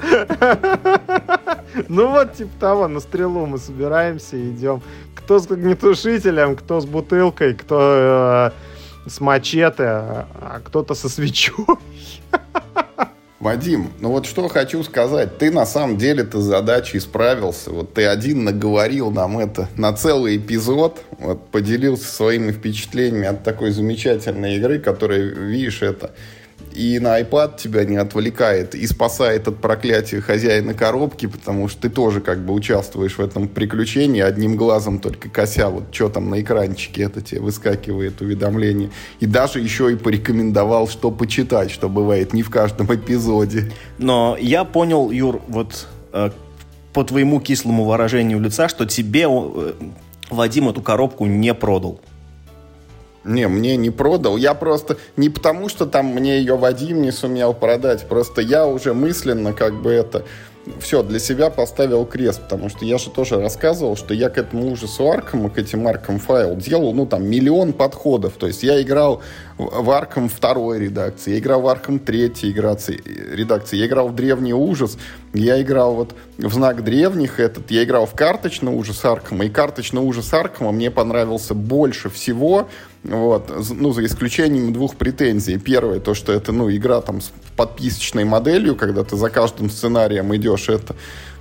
Ну 1.88 2.09
вот, 2.09 2.34
типа 2.34 2.51
того, 2.59 2.88
на 2.88 3.01
стрелу 3.01 3.46
мы 3.46 3.59
собираемся 3.59 4.36
и 4.36 4.51
идем. 4.51 4.82
Кто 5.14 5.38
с 5.38 5.51
огнетушителем, 5.51 6.57
кто 6.57 6.80
с 6.80 6.86
бутылкой, 6.86 7.55
кто 7.55 8.53
э, 9.07 9.09
с 9.09 9.20
мачете, 9.20 9.84
а 9.84 10.61
кто-то 10.64 10.94
со 10.94 11.09
свечой. 11.09 11.66
Вадим, 13.41 13.93
ну 14.01 14.11
вот 14.11 14.26
что 14.26 14.49
хочу 14.49 14.82
сказать. 14.82 15.39
Ты 15.39 15.53
на 15.53 15.64
самом 15.64 15.97
деле 15.97 16.24
ты 16.24 16.39
с 16.39 16.43
задачей 16.43 16.99
справился. 16.99 17.70
Вот 17.70 17.95
ты 17.95 18.05
один 18.07 18.43
наговорил 18.43 19.12
нам 19.12 19.39
это 19.39 19.68
на 19.76 19.93
целый 19.93 20.39
эпизод. 20.39 21.01
Вот 21.18 21.49
поделился 21.51 22.12
своими 22.12 22.51
впечатлениями 22.51 23.26
от 23.26 23.45
такой 23.45 23.70
замечательной 23.70 24.57
игры, 24.57 24.80
которая, 24.80 25.20
видишь, 25.20 25.82
это 25.82 26.11
и 26.79 27.01
на 27.01 27.20
iPad 27.20 27.57
тебя 27.59 27.85
не 27.85 27.97
отвлекает 27.97 28.76
и 28.76 28.87
спасает 28.87 29.49
от 29.49 29.61
проклятия 29.61 30.20
хозяина 30.20 30.74
коробки, 30.74 31.26
потому 31.26 31.66
что 31.66 31.83
ты 31.83 31.91
тоже 31.91 32.20
как 32.20 32.45
бы 32.45 32.55
участвуешь 32.55 33.18
в 33.18 33.20
этом 33.20 33.49
приключении, 33.49 34.22
одним 34.22 34.55
глазом 34.55 35.01
только 35.01 35.29
кося, 35.29 35.70
вот 35.70 35.93
что 35.93 36.09
там 36.09 36.31
на 36.31 36.41
экранчике 36.41 37.03
это 37.03 37.20
тебе 37.20 37.41
выскакивает 37.41 38.20
уведомление. 38.20 38.91
И 39.18 39.26
даже 39.26 39.59
еще 39.59 39.93
и 39.93 39.97
порекомендовал, 39.97 40.87
что 40.87 41.11
почитать, 41.11 41.72
что 41.72 41.89
бывает 41.89 42.33
не 42.33 42.45
в 42.45 42.51
каждом 42.51 42.95
эпизоде. 42.95 43.72
Но 43.99 44.37
я 44.41 44.62
понял, 44.62 45.11
Юр, 45.11 45.43
вот 45.49 45.89
э, 46.12 46.31
по 46.93 47.03
твоему 47.03 47.41
кислому 47.41 47.87
выражению 47.87 48.39
лица, 48.39 48.68
что 48.68 48.87
тебе 48.87 49.26
э, 49.29 49.72
Вадим 50.31 50.68
эту 50.68 50.81
коробку 50.81 51.26
не 51.26 51.53
продал. 51.55 52.01
Не, 53.29 53.47
мне 53.47 53.76
не 53.76 53.91
продал. 53.91 54.39
Я 54.39 54.55
просто 54.55 54.97
не 55.16 55.29
потому, 55.29 55.68
что 55.68 55.85
там 55.85 56.07
мне 56.07 56.39
ее 56.39 56.57
Вадим 56.57 57.03
не 57.03 57.12
сумел 57.12 57.53
продать. 57.53 58.09
Просто 58.09 58.41
я 58.41 58.66
уже 58.66 58.95
мысленно 58.95 59.53
как 59.53 59.74
бы 59.74 59.91
это 59.91 60.24
все, 60.81 61.03
для 61.03 61.18
себя 61.18 61.51
поставил 61.51 62.05
крест, 62.05 62.43
потому 62.43 62.68
что 62.68 62.85
я 62.85 62.99
же 62.99 63.11
тоже 63.11 63.41
рассказывал, 63.41 63.97
что 63.97 64.14
я 64.14 64.29
к 64.29 64.39
этому 64.39 64.70
ужасу 64.70 65.11
Аркама, 65.11 65.51
к 65.51 65.59
этим 65.59 65.87
Аркам 65.87 66.18
файл 66.18 66.57
делал, 66.57 66.93
ну, 66.93 67.07
там, 67.07 67.24
миллион 67.29 67.72
подходов. 67.72 68.35
То 68.35 68.47
есть 68.47 68.62
я 68.62 68.81
играл 68.83 69.22
в 69.57 69.91
Аркам 69.91 70.29
второй 70.29 70.79
редакции, 70.79 71.33
я 71.33 71.39
играл 71.39 71.62
в 71.62 71.68
Аркам 71.68 71.99
третьей 71.99 72.53
редакции, 72.53 73.76
я 73.76 73.87
играл 73.87 74.09
в 74.09 74.14
Древний 74.14 74.55
ужас, 74.55 74.99
я 75.35 75.61
играл 75.61 75.95
вот 75.95 76.14
в 76.39 76.53
знак 76.53 76.85
древних 76.85 77.41
этот, 77.41 77.70
я 77.70 77.85
играл 77.85 78.07
в 78.07 78.14
карточный 78.14 78.72
ужас 78.72 79.05
Аркама, 79.05 79.47
и 79.47 79.49
карточный 79.49 80.01
ужас 80.01 80.33
Аркама 80.33 80.72
мне 80.72 80.91
понравился 80.91 81.55
больше 81.55 82.11
всего, 82.11 82.68
вот, 83.09 83.51
ну, 83.71 83.93
за 83.93 84.05
исключением 84.05 84.73
двух 84.73 84.97
претензий. 84.97 85.59
Первое, 85.59 86.01
то, 86.01 86.15
что 86.15 86.33
это, 86.33 86.53
ну, 86.53 86.71
игра 86.71 87.01
там 87.01 87.21
с 87.21 87.31
подписочной 87.57 88.25
моделью, 88.25 88.77
когда 88.77 89.05
ты 89.05 89.17
за 89.17 89.31
каждым 89.31 89.71
сценарием 89.71 90.35
идешь 90.37 90.69
это 90.69 90.95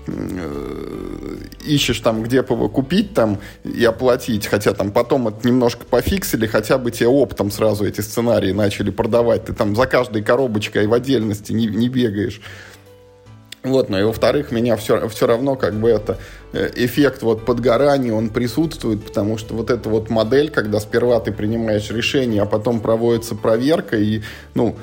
э, 0.08 1.38
ищешь 1.66 2.00
там, 2.00 2.24
где 2.24 2.38
его 2.38 2.70
купить 2.70 3.14
там 3.14 3.40
и 3.64 3.84
оплатить, 3.84 4.48
хотя 4.48 4.74
там 4.74 4.92
потом 4.92 5.28
это 5.28 5.46
немножко 5.48 5.86
пофиксили, 5.86 6.48
хотя 6.48 6.78
бы 6.78 6.92
тебе 6.92 7.10
оптом 7.10 7.52
сразу 7.52 7.86
эти 7.86 8.02
сценарии 8.02 8.52
начали 8.52 8.90
продавать. 8.90 9.46
Ты 9.46 9.54
там 9.54 9.76
за 9.76 9.86
каждой 9.86 10.24
коробочкой 10.24 10.88
в 10.88 10.94
отдельности 10.94 11.52
не, 11.52 11.68
не 11.68 11.90
бегаешь. 11.90 12.42
Вот, 13.64 13.90
но 13.90 14.00
и 14.00 14.04
во-вторых, 14.04 14.52
меня 14.52 14.78
все, 14.78 15.08
все 15.10 15.28
равно 15.28 15.56
как 15.56 15.74
бы 15.74 15.90
это 15.90 16.18
э, 16.54 16.70
эффект 16.76 17.22
вот 17.24 17.46
подгорания, 17.46 18.14
он 18.14 18.30
присутствует, 18.30 19.04
потому 19.04 19.38
что 19.38 19.56
вот 19.56 19.70
эта 19.70 19.90
вот 19.90 20.10
модель, 20.10 20.50
когда 20.50 20.80
сперва 20.80 21.20
ты 21.20 21.32
принимаешь 21.32 21.90
решение, 21.90 22.44
а 22.44 22.46
потом 22.46 22.80
проводится 22.80 23.36
проверка, 23.36 23.98
и, 23.98 24.22
ну, 24.54 24.76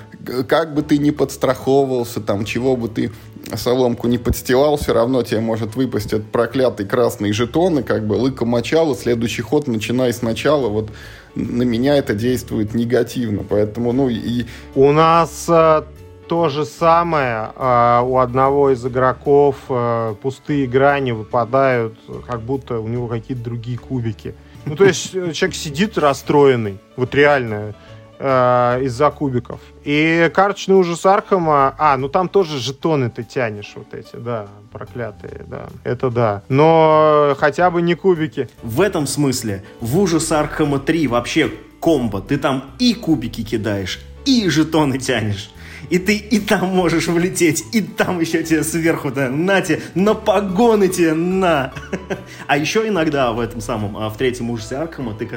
как 0.48 0.74
бы 0.74 0.82
ты 0.82 0.98
ни 0.98 1.10
подстраховывался, 1.10 2.20
там, 2.20 2.44
чего 2.44 2.76
бы 2.76 2.88
ты 2.88 3.12
соломку 3.54 4.08
не 4.08 4.18
подстилал, 4.18 4.76
все 4.76 4.92
равно 4.92 5.22
тебе 5.22 5.40
может 5.40 5.76
выпасть 5.76 6.12
этот 6.12 6.30
проклятый 6.30 6.86
красный 6.86 7.32
жетон, 7.32 7.78
и 7.78 7.82
как 7.82 8.06
бы 8.06 8.14
лыка 8.14 8.44
мочала, 8.44 8.94
следующий 8.94 9.42
ход 9.42 9.66
начинай 9.66 10.12
сначала, 10.12 10.68
вот 10.68 10.90
на 11.34 11.62
меня 11.62 11.96
это 11.96 12.14
действует 12.14 12.74
негативно, 12.74 13.44
поэтому, 13.48 13.92
ну, 13.92 14.08
и... 14.08 14.46
У 14.74 14.92
нас 14.92 15.46
э, 15.48 15.82
то 16.26 16.48
же 16.48 16.64
самое. 16.64 17.50
Э, 17.56 18.00
у 18.04 18.18
одного 18.18 18.70
из 18.70 18.84
игроков 18.86 19.56
э, 19.68 20.14
пустые 20.20 20.66
грани 20.66 21.12
выпадают, 21.12 21.98
как 22.26 22.40
будто 22.40 22.80
у 22.80 22.88
него 22.88 23.08
какие-то 23.08 23.44
другие 23.44 23.78
кубики. 23.78 24.34
Ну, 24.66 24.76
то 24.76 24.84
есть 24.84 25.14
э, 25.14 25.32
человек 25.32 25.56
сидит 25.56 25.98
расстроенный, 25.98 26.78
вот 26.96 27.14
реально, 27.14 27.74
э, 28.18 28.80
из-за 28.84 29.10
кубиков. 29.10 29.60
И 29.84 30.30
карточный 30.34 30.76
ужас 30.76 31.04
Архама... 31.04 31.74
А, 31.78 31.96
ну 31.96 32.08
там 32.08 32.28
тоже 32.28 32.58
жетоны 32.58 33.10
ты 33.10 33.24
тянешь 33.24 33.72
вот 33.74 33.92
эти, 33.92 34.16
да, 34.16 34.46
проклятые, 34.72 35.44
да. 35.46 35.66
Это 35.84 36.10
да. 36.10 36.42
Но 36.48 37.34
хотя 37.38 37.70
бы 37.70 37.82
не 37.82 37.94
кубики. 37.94 38.48
В 38.62 38.80
этом 38.80 39.06
смысле 39.06 39.64
в 39.80 39.98
ужас 39.98 40.32
Архама 40.32 40.78
3 40.78 41.08
вообще 41.08 41.50
комбо. 41.80 42.20
Ты 42.20 42.38
там 42.38 42.70
и 42.78 42.94
кубики 42.94 43.42
кидаешь, 43.42 44.00
и 44.24 44.48
жетоны 44.48 44.98
тянешь 44.98 45.50
и 45.90 45.98
ты 45.98 46.16
и 46.16 46.38
там 46.38 46.68
можешь 46.68 47.08
влететь, 47.08 47.64
и 47.72 47.80
там 47.80 48.20
еще 48.20 48.42
тебе 48.42 48.62
сверху, 48.62 49.10
да, 49.10 49.28
на 49.28 49.60
тебе, 49.60 49.80
на 49.94 50.14
погоны 50.14 50.88
тебе, 50.88 51.14
на. 51.14 51.72
А 52.46 52.56
еще 52.56 52.86
иногда 52.86 53.32
в 53.32 53.40
этом 53.40 53.60
самом, 53.60 53.96
а, 53.96 54.10
в 54.10 54.16
третьем 54.16 54.50
ужасе 54.50 54.76
Аркама, 54.76 55.14
ты, 55.14 55.28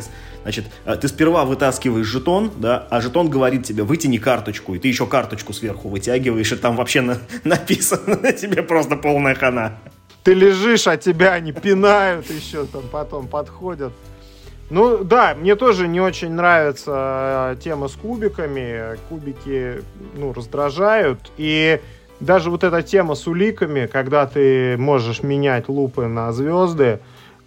значит, 0.43 0.65
а, 0.85 0.95
ты 0.95 1.07
сперва 1.07 1.45
вытаскиваешь 1.45 2.05
жетон, 2.05 2.51
да, 2.57 2.87
а 2.89 3.01
жетон 3.01 3.29
говорит 3.29 3.65
тебе, 3.65 3.83
вытяни 3.83 4.17
карточку, 4.17 4.75
и 4.75 4.79
ты 4.79 4.87
еще 4.87 5.05
карточку 5.07 5.53
сверху 5.53 5.89
вытягиваешь, 5.89 6.51
и 6.51 6.55
там 6.55 6.75
вообще 6.75 7.01
на, 7.01 7.17
написано 7.43 8.17
на 8.17 8.31
тебе 8.33 8.63
просто 8.63 8.95
полная 8.95 9.35
хана. 9.35 9.77
Ты 10.23 10.33
лежишь, 10.33 10.87
а 10.87 10.97
тебя 10.97 11.33
они 11.33 11.53
пинают 11.53 12.29
еще, 12.29 12.65
там 12.65 12.83
потом 12.91 13.27
подходят. 13.27 13.93
Ну 14.69 15.03
да, 15.03 15.33
мне 15.33 15.55
тоже 15.55 15.87
не 15.87 16.01
очень 16.01 16.31
нравится 16.31 17.53
э, 17.53 17.55
тема 17.63 17.87
с 17.87 17.93
кубиками. 17.93 18.97
Кубики, 19.07 19.81
ну, 20.15 20.33
раздражают. 20.33 21.31
И 21.37 21.79
даже 22.19 22.51
вот 22.51 22.65
эта 22.65 22.81
тема 22.81 23.15
с 23.15 23.27
уликами, 23.27 23.85
когда 23.85 24.25
ты 24.25 24.75
можешь 24.77 25.23
менять 25.23 25.69
лупы 25.69 26.07
на 26.07 26.33
звезды, 26.33 26.99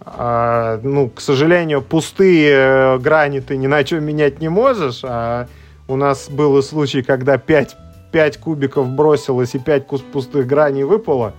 э, 0.03 0.79
ну, 0.81 1.09
к 1.09 1.21
сожалению, 1.21 1.83
пустые 1.83 2.53
э, 2.53 2.97
грани 2.97 3.39
ты 3.39 3.55
ни 3.57 3.67
на 3.67 3.83
чем 3.83 4.03
менять 4.03 4.41
не 4.41 4.49
можешь. 4.49 5.01
А 5.03 5.47
у 5.87 5.97
нас 5.97 6.27
был 6.27 6.57
и 6.57 6.63
случай, 6.63 7.03
когда 7.03 7.37
5, 7.37 7.77
5 8.11 8.37
кубиков 8.39 8.87
бросилось 8.89 9.53
и 9.53 9.59
5 9.59 9.85
пустых 10.11 10.47
граней 10.47 10.85
выпало 10.85 11.33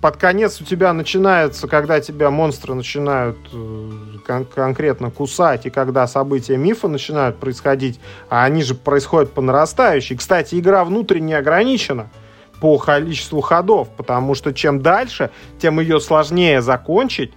под 0.00 0.16
конец 0.16 0.60
у 0.60 0.64
тебя 0.64 0.92
начинается, 0.92 1.66
когда 1.66 2.00
тебя 2.00 2.30
монстры 2.30 2.74
начинают 2.74 3.36
э, 3.52 3.90
кон- 4.24 4.44
конкретно 4.44 5.10
кусать, 5.10 5.66
и 5.66 5.70
когда 5.70 6.06
события 6.06 6.56
мифа 6.56 6.86
начинают 6.86 7.38
происходить, 7.38 7.98
а 8.30 8.44
они 8.44 8.62
же 8.62 8.74
происходят 8.74 9.32
по 9.32 9.40
нарастающей. 9.40 10.16
Кстати, 10.16 10.58
игра 10.58 10.84
внутренне 10.84 11.36
ограничена 11.36 12.10
по 12.60 12.78
количеству 12.78 13.40
ходов, 13.40 13.88
потому 13.96 14.34
что 14.34 14.52
чем 14.52 14.82
дальше, 14.82 15.30
тем 15.58 15.80
ее 15.80 16.00
сложнее 16.00 16.62
закончить, 16.62 17.32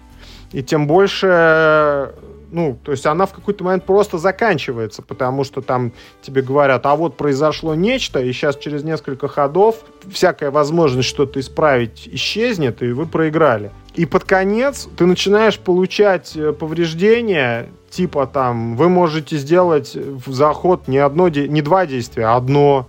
и 0.51 0.61
тем 0.61 0.85
больше 0.85 2.13
ну, 2.51 2.77
то 2.83 2.91
есть 2.91 3.05
она 3.05 3.25
в 3.25 3.33
какой-то 3.33 3.63
момент 3.63 3.85
просто 3.85 4.17
заканчивается, 4.17 5.01
потому 5.01 5.43
что 5.43 5.61
там 5.61 5.93
тебе 6.21 6.41
говорят, 6.41 6.85
а 6.85 6.95
вот 6.95 7.17
произошло 7.17 7.75
нечто, 7.75 8.19
и 8.19 8.31
сейчас 8.33 8.57
через 8.57 8.83
несколько 8.83 9.27
ходов 9.27 9.77
всякая 10.11 10.51
возможность 10.51 11.07
что-то 11.07 11.39
исправить 11.39 12.07
исчезнет, 12.11 12.83
и 12.83 12.91
вы 12.91 13.05
проиграли. 13.05 13.71
И 13.95 14.05
под 14.05 14.23
конец 14.23 14.87
ты 14.97 15.05
начинаешь 15.05 15.59
получать 15.59 16.35
э, 16.35 16.53
повреждения, 16.53 17.69
типа 17.89 18.25
там, 18.27 18.75
вы 18.75 18.89
можете 18.89 19.37
сделать 19.37 19.95
в 19.95 20.31
заход 20.31 20.87
не 20.87 20.97
одно, 20.97 21.27
не 21.29 21.61
два 21.61 21.85
действия, 21.85 22.25
а 22.25 22.35
одно. 22.35 22.87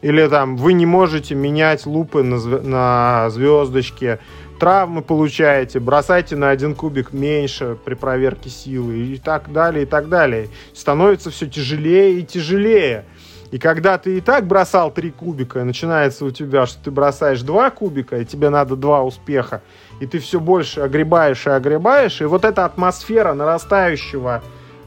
Или 0.00 0.28
там, 0.28 0.56
вы 0.56 0.74
не 0.74 0.86
можете 0.86 1.34
менять 1.34 1.84
лупы 1.84 2.22
на, 2.22 2.38
на 2.38 3.30
звездочке 3.30 4.20
травмы 4.58 5.02
получаете, 5.02 5.80
бросайте 5.80 6.36
на 6.36 6.50
один 6.50 6.74
кубик 6.74 7.12
меньше 7.12 7.76
при 7.84 7.94
проверке 7.94 8.50
силы 8.50 8.98
и 8.98 9.18
так 9.18 9.52
далее, 9.52 9.84
и 9.84 9.86
так 9.86 10.08
далее. 10.08 10.48
Становится 10.74 11.30
все 11.30 11.46
тяжелее 11.46 12.20
и 12.20 12.24
тяжелее. 12.24 13.04
И 13.50 13.58
когда 13.58 13.96
ты 13.96 14.18
и 14.18 14.20
так 14.20 14.46
бросал 14.46 14.90
три 14.90 15.10
кубика, 15.10 15.64
начинается 15.64 16.24
у 16.24 16.30
тебя, 16.30 16.66
что 16.66 16.84
ты 16.84 16.90
бросаешь 16.90 17.40
два 17.40 17.70
кубика, 17.70 18.18
и 18.18 18.24
тебе 18.24 18.50
надо 18.50 18.76
два 18.76 19.02
успеха, 19.02 19.62
и 20.00 20.06
ты 20.06 20.18
все 20.18 20.38
больше 20.38 20.80
огребаешь 20.80 21.46
и 21.46 21.50
огребаешь, 21.50 22.20
и 22.20 22.24
вот 22.24 22.44
эта 22.44 22.66
атмосфера 22.66 23.32
нарастающего 23.32 24.42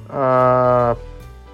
э, 0.10 0.96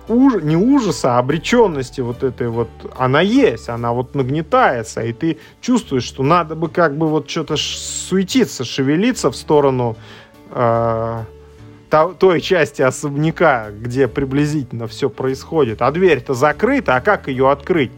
уж, 0.08 0.42
не 0.42 0.56
ужаса, 0.56 1.16
а 1.16 1.20
обреченности 1.20 2.02
вот 2.02 2.24
этой 2.24 2.50
вот, 2.50 2.70
она 2.98 3.22
есть, 3.22 3.70
она 3.70 3.94
вот 3.94 4.16
нагнетается, 4.16 5.02
и 5.02 5.14
ты 5.14 5.38
чувствуешь, 5.62 6.04
что 6.04 6.24
надо 6.24 6.56
бы 6.56 6.70
как 6.70 6.98
бы 6.98 7.08
вот 7.08 7.30
что-то 7.30 7.56
суетиться, 7.58 8.64
шевелиться 8.64 9.32
в 9.32 9.36
сторону 9.36 9.96
э, 10.52 11.24
той 12.20 12.42
части 12.42 12.82
особняка, 12.82 13.72
где 13.72 14.08
приблизительно 14.08 14.88
все 14.88 15.10
происходит. 15.10 15.82
А 15.82 15.92
дверь-то 15.92 16.34
закрыта, 16.34 16.96
а 16.96 17.02
как 17.02 17.28
ее 17.28 17.50
открыть? 17.50 17.92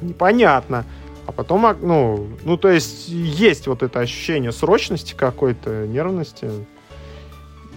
Непонятно. 0.00 0.84
А 1.26 1.32
потом, 1.32 1.76
ну, 1.80 2.28
ну, 2.42 2.56
то 2.56 2.68
есть 2.68 3.08
есть 3.08 3.68
вот 3.68 3.82
это 3.82 4.00
ощущение 4.00 4.50
срочности 4.50 5.14
какой-то, 5.14 5.86
нервности. 5.86 6.50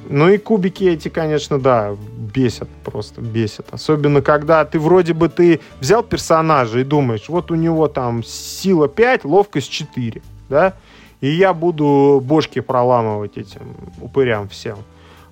Ну 0.08 0.30
и 0.30 0.38
кубики 0.38 0.84
эти, 0.84 1.10
конечно, 1.10 1.60
да, 1.60 1.96
бесят, 2.18 2.70
просто 2.84 3.22
бесят. 3.22 3.68
Особенно, 3.72 4.22
когда 4.22 4.64
ты 4.66 4.80
вроде 4.80 5.14
бы 5.14 5.30
ты 5.30 5.62
взял 5.80 6.04
персонажа 6.04 6.80
и 6.80 6.84
думаешь, 6.84 7.28
вот 7.28 7.50
у 7.52 7.56
него 7.56 7.88
там 7.88 8.24
сила 8.24 8.88
5, 8.88 9.26
ловкость 9.26 9.72
4, 9.72 10.22
да, 10.50 10.74
и 11.22 11.30
я 11.30 11.54
буду 11.54 12.22
бошки 12.24 12.60
проламывать 12.60 13.38
этим 13.38 13.76
упырям 14.00 14.48
всем. 14.48 14.78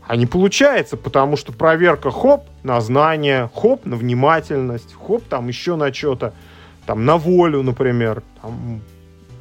А 0.07 0.15
не 0.15 0.25
получается, 0.25 0.97
потому 0.97 1.37
что 1.37 1.53
проверка 1.53 2.09
хоп 2.11 2.45
на 2.63 2.81
знание, 2.81 3.49
хоп 3.53 3.85
на 3.85 3.95
внимательность, 3.95 4.95
хоп 4.95 5.23
там 5.29 5.47
еще 5.47 5.75
на 5.75 5.93
что-то, 5.93 6.33
там 6.85 7.05
на 7.05 7.17
волю, 7.17 7.61
например, 7.61 8.23
там 8.41 8.81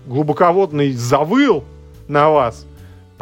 глубоководный 0.06 0.92
завыл 0.92 1.64
на 2.06 2.28
вас– 2.28 2.66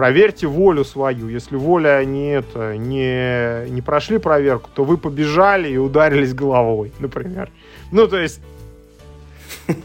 проверьте 0.00 0.46
волю 0.46 0.82
свою. 0.82 1.28
Если 1.28 1.56
воля 1.56 2.02
не, 2.06 2.30
это, 2.30 2.74
не, 2.78 3.68
не 3.68 3.82
прошли 3.82 4.16
проверку, 4.16 4.70
то 4.74 4.82
вы 4.82 4.96
побежали 4.96 5.68
и 5.68 5.76
ударились 5.76 6.32
головой, 6.32 6.90
например. 7.00 7.50
Ну, 7.92 8.08
то 8.08 8.16
есть... 8.16 8.40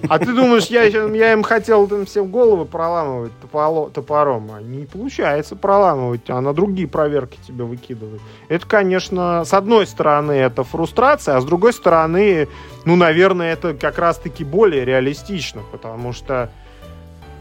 А 0.08 0.18
ты 0.18 0.28
думаешь, 0.28 0.68
я, 0.68 0.84
я 0.84 1.34
им 1.34 1.44
хотел 1.44 1.86
там 1.88 2.06
всем 2.06 2.32
головы 2.32 2.64
проламывать 2.64 3.34
топало, 3.42 3.90
топором, 3.90 4.52
а 4.54 4.62
не 4.62 4.86
получается 4.86 5.58
проламывать, 5.58 6.30
а 6.30 6.40
на 6.40 6.54
другие 6.54 6.88
проверки 6.88 7.38
тебе 7.46 7.66
выкидывают. 7.66 8.22
Это, 8.48 8.66
конечно, 8.66 9.44
с 9.44 9.54
одной 9.54 9.86
стороны, 9.86 10.32
это 10.32 10.64
фрустрация, 10.64 11.36
а 11.36 11.42
с 11.42 11.46
другой 11.46 11.74
стороны, 11.74 12.48
ну, 12.86 12.96
наверное, 12.96 13.52
это 13.52 13.74
как 13.74 14.00
раз-таки 14.00 14.46
более 14.46 14.86
реалистично, 14.86 15.62
потому 15.74 16.14
что 16.14 16.52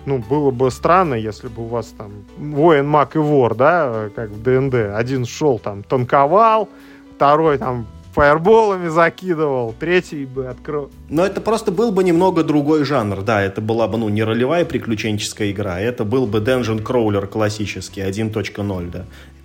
ну, 0.06 0.18
было 0.18 0.50
бы 0.50 0.70
странно, 0.70 1.14
если 1.14 1.48
бы 1.48 1.62
у 1.62 1.66
вас 1.66 1.94
там 1.96 2.12
воин, 2.36 2.86
маг 2.86 3.16
и 3.16 3.18
вор, 3.18 3.54
да, 3.54 4.10
как 4.14 4.30
в 4.30 4.42
ДНД. 4.42 4.96
Один 4.96 5.24
шел 5.24 5.58
там, 5.58 5.82
танковал, 5.82 6.68
второй 7.16 7.58
там 7.58 7.86
фаерболами 8.14 8.88
закидывал, 8.88 9.74
третий 9.78 10.24
бы 10.24 10.46
открыл. 10.46 10.90
Но 11.08 11.26
это 11.26 11.40
просто 11.40 11.72
был 11.72 11.90
бы 11.90 12.04
немного 12.04 12.44
другой 12.44 12.84
жанр, 12.84 13.22
да, 13.22 13.42
это 13.42 13.60
была 13.60 13.88
бы, 13.88 13.98
ну, 13.98 14.08
не 14.08 14.22
ролевая 14.22 14.64
приключенческая 14.64 15.50
игра, 15.50 15.80
это 15.80 16.04
был 16.04 16.26
бы 16.26 16.38
Dungeon 16.38 16.82
Crawler 16.82 17.26
классический, 17.26 18.02
1.0, 18.02 18.90
да. 18.90 19.04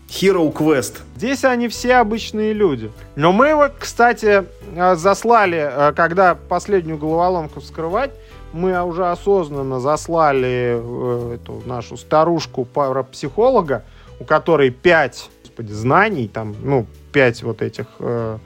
Hero 0.10 0.52
Quest. 0.52 1.02
Здесь 1.18 1.44
они 1.44 1.68
все 1.68 1.96
обычные 1.96 2.54
люди. 2.54 2.92
Но 3.16 3.32
мы 3.32 3.54
вот, 3.54 3.74
кстати, 3.78 4.44
э, 4.76 4.96
заслали, 4.96 5.70
э, 5.72 5.94
когда 5.96 6.34
последнюю 6.34 6.98
головоломку 6.98 7.60
вскрывать, 7.60 8.12
мы 8.54 8.82
уже 8.84 9.10
осознанно 9.10 9.80
заслали 9.80 10.80
э, 10.80 11.36
эту 11.36 11.62
нашу 11.66 11.98
старушку 11.98 12.66
парапсихолога, 12.66 13.84
у 14.20 14.24
которой 14.24 14.70
пять 14.70 15.30
господи, 15.60 15.74
знаний, 15.74 16.28
там, 16.28 16.56
ну, 16.64 16.86
пять 17.12 17.44
вот 17.44 17.62
этих 17.62 17.86
э, 18.00 18.38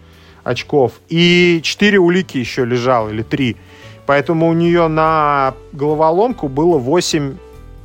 очков, 0.44 0.94
и 1.10 1.62
четыре 1.64 2.00
улики 2.00 2.38
еще 2.38 2.66
лежало, 2.66 3.10
или 3.10 3.22
три. 3.22 3.58
Поэтому 4.06 4.50
у 4.50 4.54
нее 4.54 4.88
на 4.88 5.54
головоломку 5.72 6.48
было 6.48 6.78
восемь 6.78 7.38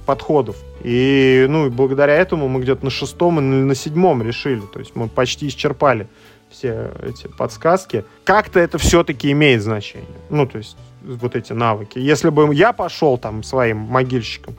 подходов. 0.07 0.57
И, 0.83 1.47
ну, 1.49 1.71
благодаря 1.71 2.15
этому 2.15 2.49
мы 2.49 2.61
где-то 2.61 2.85
на 2.85 2.91
шестом 2.91 3.39
или 3.39 3.63
на 3.63 3.75
седьмом 3.75 4.23
решили. 4.23 4.63
То 4.73 4.79
есть 4.79 4.97
мы 4.97 5.09
почти 5.09 5.49
исчерпали 5.49 6.09
все 6.51 6.91
эти 7.03 7.29
подсказки. 7.29 8.05
Как-то 8.25 8.59
это 8.59 8.79
все-таки 8.79 9.31
имеет 9.31 9.63
значение. 9.63 10.07
Ну, 10.31 10.47
то 10.47 10.59
есть 10.59 10.77
вот 11.03 11.37
эти 11.37 11.53
навыки. 11.53 11.99
Если 11.99 12.31
бы 12.31 12.55
я 12.55 12.73
пошел 12.73 13.19
там 13.19 13.43
своим 13.43 13.79
могильщиком, 13.79 14.57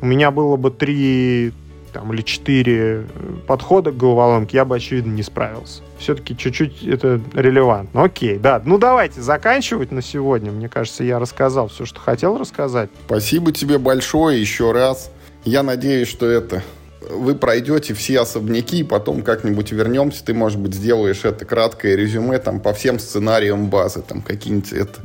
у 0.00 0.06
меня 0.06 0.30
было 0.30 0.56
бы 0.56 0.70
три 0.70 1.52
там, 1.92 2.12
или 2.12 2.22
четыре 2.22 3.04
подхода 3.46 3.90
к 3.90 3.96
головоломке, 3.96 4.58
я 4.58 4.64
бы, 4.64 4.76
очевидно, 4.76 5.12
не 5.12 5.22
справился. 5.22 5.82
Все-таки 5.98 6.36
чуть-чуть 6.36 6.84
это 6.84 7.20
релевантно. 7.34 8.04
Окей, 8.04 8.38
да. 8.38 8.62
Ну, 8.64 8.78
давайте 8.78 9.20
заканчивать 9.20 9.90
на 9.90 10.02
сегодня. 10.02 10.52
Мне 10.52 10.68
кажется, 10.68 11.04
я 11.04 11.18
рассказал 11.18 11.68
все, 11.68 11.84
что 11.84 12.00
хотел 12.00 12.38
рассказать. 12.38 12.90
Спасибо 13.06 13.52
тебе 13.52 13.78
большое 13.78 14.40
еще 14.40 14.72
раз. 14.72 15.10
Я 15.44 15.62
надеюсь, 15.62 16.08
что 16.08 16.26
это 16.26 16.62
вы 17.10 17.34
пройдете 17.34 17.94
все 17.94 18.20
особняки, 18.20 18.80
и 18.80 18.84
потом 18.84 19.22
как-нибудь 19.22 19.72
вернемся, 19.72 20.24
ты, 20.24 20.34
может 20.34 20.60
быть, 20.60 20.74
сделаешь 20.74 21.24
это 21.24 21.44
краткое 21.44 21.96
резюме 21.96 22.38
там 22.38 22.60
по 22.60 22.72
всем 22.72 22.98
сценариям 22.98 23.68
базы, 23.68 24.02
там 24.02 24.22
какие-нибудь 24.22 24.72
это 24.72 25.00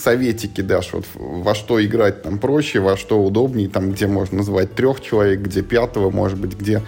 советики 0.00 0.60
дашь, 0.60 0.90
вот 0.92 1.04
во 1.14 1.54
что 1.54 1.84
играть 1.84 2.22
там 2.22 2.38
проще, 2.38 2.80
во 2.80 2.96
что 2.96 3.22
удобнее, 3.22 3.68
там 3.68 3.92
где 3.92 4.06
можно 4.06 4.38
назвать 4.38 4.74
трех 4.74 5.00
человек, 5.00 5.40
где 5.40 5.62
пятого, 5.62 6.10
может 6.10 6.38
быть, 6.38 6.56
где 6.56 6.82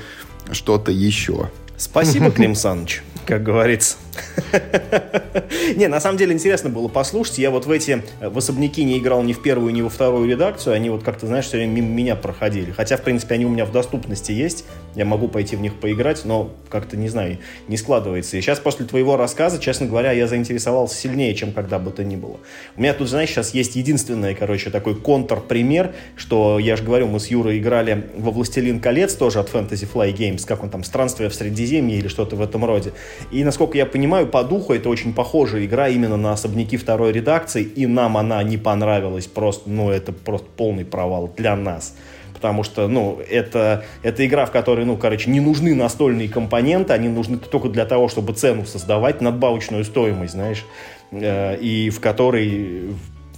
что-то 0.51 0.91
еще. 0.91 1.51
Спасибо, 1.77 2.31
Клим 2.31 2.55
Саныч 2.55 3.03
как 3.27 3.43
говорится. 3.43 3.97
Не, 5.77 5.89
на 5.89 6.01
самом 6.01 6.19
деле 6.19 6.33
интересно 6.33 6.71
было 6.71 6.89
послушать. 6.89 7.39
Я 7.39 7.51
вот 7.51 7.67
в 7.67 7.71
эти 7.71 8.03
э, 8.21 8.29
в 8.29 8.39
особняки 8.39 8.85
не 8.85 8.99
играл 8.99 9.23
ни 9.23 9.33
в 9.33 9.43
первую, 9.43 9.73
ни 9.73 9.83
во 9.83 9.89
вторую 9.89 10.29
редакцию. 10.29 10.75
Они 10.75 10.91
вот 10.91 11.03
как-то, 11.03 11.27
знаешь, 11.27 11.47
все 11.47 11.57
время 11.59 11.73
мимо 11.73 11.89
меня 11.89 12.17
проходили. 12.17 12.71
Хотя, 12.73 12.97
в 12.97 13.03
принципе, 13.03 13.35
они 13.35 13.47
у 13.47 13.49
меня 13.49 13.65
в 13.65 13.73
доступности 13.73 14.33
есть. 14.33 14.65
Я 14.95 15.05
могу 15.05 15.29
пойти 15.29 15.57
в 15.57 15.61
них 15.61 15.81
поиграть, 15.81 16.25
но 16.25 16.55
как-то, 16.69 16.97
не 16.97 17.09
знаю, 17.09 17.39
не 17.69 17.77
складывается. 17.77 18.37
И 18.37 18.41
сейчас 18.41 18.59
после 18.59 18.87
твоего 18.87 19.17
рассказа, 19.17 19.59
честно 19.59 19.87
говоря, 19.87 20.13
я 20.13 20.27
заинтересовался 20.27 20.97
сильнее, 20.97 21.35
чем 21.35 21.53
когда 21.53 21.79
бы 21.79 21.91
то 21.91 22.05
ни 22.05 22.17
было. 22.17 22.39
У 22.77 22.81
меня 22.81 22.93
тут, 22.93 23.09
знаешь, 23.09 23.31
сейчас 23.31 23.55
есть 23.55 23.77
единственный, 23.77 24.35
короче, 24.35 24.71
такой 24.71 24.95
контр-пример, 24.95 25.95
что, 26.17 26.59
я 26.59 26.77
же 26.77 26.83
говорю, 26.83 27.07
мы 27.09 27.21
с 27.21 27.29
Юрой 27.29 27.59
играли 27.59 28.11
во 28.17 28.31
«Властелин 28.31 28.81
колец» 28.81 29.15
тоже 29.15 29.41
от 29.41 29.51
Fantasy 29.51 29.89
Fly 29.91 30.15
Games, 30.15 30.45
как 30.47 30.63
он 30.63 30.71
там, 30.71 30.85
«Странствие 30.85 31.31
в 31.31 31.35
Средиземье» 31.35 31.99
или 31.99 32.09
что-то 32.09 32.37
в 32.37 32.43
этом 32.43 32.65
роде. 32.65 32.93
И, 33.31 33.45
насколько 33.45 33.79
я 33.79 33.87
понимаю, 33.87 34.02
по 34.09 34.45
духу 34.45 34.73
это 34.75 34.89
очень 34.89 35.13
похожая 35.13 35.65
игра 35.65 35.89
именно 35.89 36.17
на 36.17 36.33
особняки 36.33 36.77
второй 36.77 37.13
редакции, 37.13 37.63
и 37.63 37.87
нам 37.87 38.17
она 38.17 38.43
не 38.43 38.59
понравилась 38.59 39.27
просто, 39.27 39.69
ну, 39.69 39.91
это 39.91 40.13
просто 40.13 40.47
полный 40.57 40.85
провал 40.85 41.33
для 41.37 41.57
нас 41.57 41.95
потому 42.43 42.65
что, 42.65 42.89
ну, 42.89 43.21
это, 43.31 43.85
это 44.03 44.27
игра, 44.27 44.47
в 44.47 44.51
которой, 44.51 44.85
ну, 44.85 44.97
короче, 44.97 45.31
не 45.31 45.39
нужны 45.39 45.77
настольные 45.77 46.29
компоненты, 46.29 46.93
они 46.93 47.09
нужны 47.09 47.39
только 47.39 47.69
для 47.69 47.85
того, 47.85 48.09
чтобы 48.09 48.33
цену 48.33 48.67
создавать, 48.67 49.21
надбавочную 49.21 49.85
стоимость, 49.85 50.33
знаешь, 50.33 50.65
э, 51.13 51.57
и 51.59 51.89
в 51.91 52.01
которой 52.01 52.97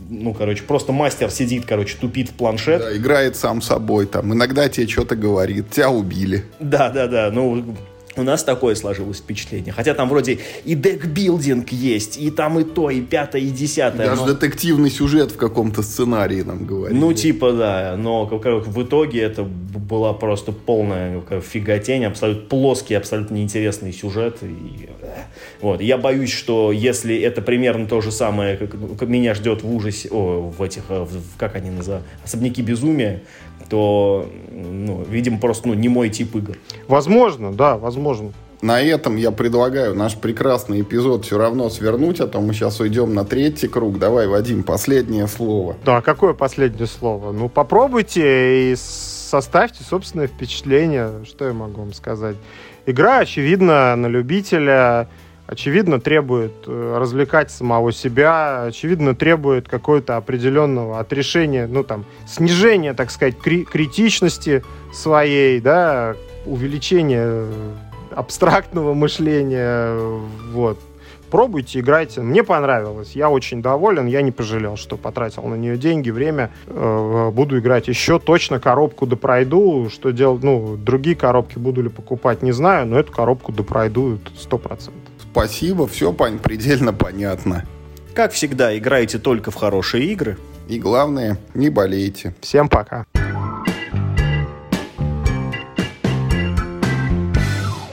ну, 0.09 0.35
короче, 0.35 0.63
просто 0.63 0.93
мастер 0.93 1.31
сидит, 1.31 1.65
короче, 1.67 1.97
тупит 1.99 2.31
в 2.31 2.33
планшет. 2.33 2.81
Да, 2.81 2.97
играет 2.97 3.37
сам 3.37 3.61
собой, 3.61 4.07
там, 4.07 4.33
иногда 4.33 4.69
тебе 4.69 4.89
что-то 4.89 5.17
говорит, 5.17 5.71
тебя 5.71 5.91
убили. 5.91 6.45
Да, 6.61 6.91
да, 6.91 7.07
да, 7.07 7.31
ну, 7.31 7.77
У 8.17 8.23
нас 8.23 8.45
такое 8.45 8.75
сложилось 8.75 9.19
впечатление. 9.19 9.73
Хотя 9.73 9.95
там 9.95 10.09
вроде 10.09 10.39
и 10.65 10.75
декбилдинг 10.75 11.71
есть, 11.71 12.17
и 12.17 12.31
там 12.31 12.61
и 12.61 12.65
то, 12.65 12.91
и 12.91 13.01
пятое, 13.01 13.43
и 13.43 13.51
десятое. 13.51 14.07
Даже 14.07 14.23
но... 14.23 14.33
детективный 14.33 14.91
сюжет 14.91 15.33
в 15.33 15.37
каком-то 15.37 15.83
сценарии 15.83 16.43
нам 16.43 16.65
говорили. 16.65 16.99
Ну, 16.99 17.13
типа, 17.13 17.53
да. 17.53 17.97
Но 17.99 18.27
как, 18.27 18.67
в 18.67 18.83
итоге 18.83 19.23
это 19.23 19.43
была 19.43 20.13
просто 20.13 20.53
полная 20.53 21.21
как, 21.23 21.43
фиготень, 21.43 22.05
абсолютно 22.05 22.49
плоский, 22.49 22.95
абсолютно 22.95 23.35
неинтересный 23.35 23.93
сюжет. 23.93 24.39
И, 24.43 24.89
вот. 25.61 25.81
Я 25.81 25.99
боюсь, 25.99 26.33
что 26.33 26.71
если 26.71 27.17
это 27.19 27.43
примерно 27.43 27.87
то 27.87 28.01
же 28.01 28.13
самое, 28.13 28.57
как, 28.57 28.71
как 28.99 29.09
меня 29.09 29.35
ждет 29.35 29.63
в 29.63 29.75
ужасе, 29.75 30.09
о, 30.11 30.53
в 30.57 30.63
этих, 30.63 30.85
в, 30.89 31.09
как 31.37 31.57
они 31.57 31.71
называют, 31.71 32.07
особняки 32.25 32.63
безумия, 32.63 33.23
то, 33.69 34.29
ну, 34.51 35.05
видимо, 35.09 35.39
просто 35.39 35.69
ну, 35.69 35.75
не 35.75 35.89
мой 35.89 36.09
тип 36.09 36.37
игр. 36.37 36.57
Возможно, 36.89 37.53
да, 37.53 37.77
возможно. 37.77 38.33
На 38.65 38.81
этом 38.81 39.17
я 39.17 39.31
предлагаю 39.31 39.95
наш 39.95 40.17
прекрасный 40.17 40.81
эпизод 40.81 41.27
все 41.27 41.37
равно 41.37 41.69
свернуть, 41.69 42.21
а 42.21 42.27
то 42.27 42.41
мы 42.41 42.55
сейчас 42.55 42.81
уйдем 42.81 43.13
на 43.13 43.27
третий 43.27 43.69
круг. 43.69 43.99
Давай, 43.99 44.27
Вадим, 44.27 44.63
последнее 44.63 45.27
слово. 45.29 45.77
Да, 45.85 46.01
какое 46.01 46.33
последнее 46.33 46.87
слово? 46.87 47.33
Ну, 47.33 47.51
попробуйте 47.51 48.73
и 48.73 48.77
составьте 48.77 49.85
собственное 49.85 50.29
впечатление. 50.29 51.27
Что 51.27 51.47
я 51.47 51.53
могу 51.53 51.83
вам 51.83 51.93
сказать? 51.93 52.37
Игра, 52.87 53.19
очевидно, 53.19 53.95
на 53.97 54.07
любителя 54.07 55.09
очевидно, 55.47 56.01
требует 56.01 56.53
э, 56.67 56.97
развлекать 56.99 57.51
самого 57.51 57.93
себя, 57.93 58.65
очевидно, 58.65 59.15
требует 59.15 59.69
какого-то 59.69 60.17
определенного 60.17 60.99
отрешения, 60.99 61.67
ну, 61.67 61.85
там, 61.85 62.05
снижения, 62.27 62.95
так 62.95 63.11
сказать, 63.11 63.39
кри- 63.39 63.65
критичности 63.65 64.65
своей, 64.93 65.61
да, 65.61 66.15
увеличения 66.47 67.47
абстрактного 68.11 68.95
мышления, 68.95 69.97
вот. 70.53 70.79
Пробуйте, 71.31 71.81
играйте. 71.81 72.21
Мне 72.21 72.45
понравилось. 72.45 73.17
Я 73.17 73.29
очень 73.29 73.61
доволен. 73.61 74.07
Я 74.07 74.23
не 74.23 74.31
пожалел, 74.31 74.77
что 74.77 74.97
потратил 74.97 75.43
на 75.43 75.57
нее 75.57 75.77
деньги, 75.77 76.11
время. 76.11 76.53
Э, 76.69 77.31
буду 77.35 77.59
играть 77.59 77.89
еще. 77.89 78.21
Точно 78.21 78.61
коробку 78.61 79.05
допройду. 79.05 79.89
Что 79.91 80.13
делать? 80.13 80.45
Ну, 80.45 80.77
другие 80.77 81.17
коробки 81.17 81.59
буду 81.59 81.83
ли 81.83 81.89
покупать, 81.89 82.43
не 82.43 82.53
знаю. 82.53 82.87
Но 82.87 83.01
эту 83.01 83.11
коробку 83.11 83.51
допройду 83.51 84.21
сто 84.39 84.59
процентов. 84.59 85.14
Спасибо, 85.35 85.89
все 85.89 86.13
пон- 86.13 86.39
предельно 86.39 86.93
понятно. 86.93 87.65
Как 88.15 88.31
всегда, 88.31 88.79
играйте 88.79 89.19
только 89.19 89.51
в 89.51 89.57
хорошие 89.57 90.05
игры. 90.13 90.39
И 90.69 90.79
главное, 90.79 91.39
не 91.55 91.71
болейте. 91.71 92.37
Всем 92.41 92.69
пока. 92.69 93.05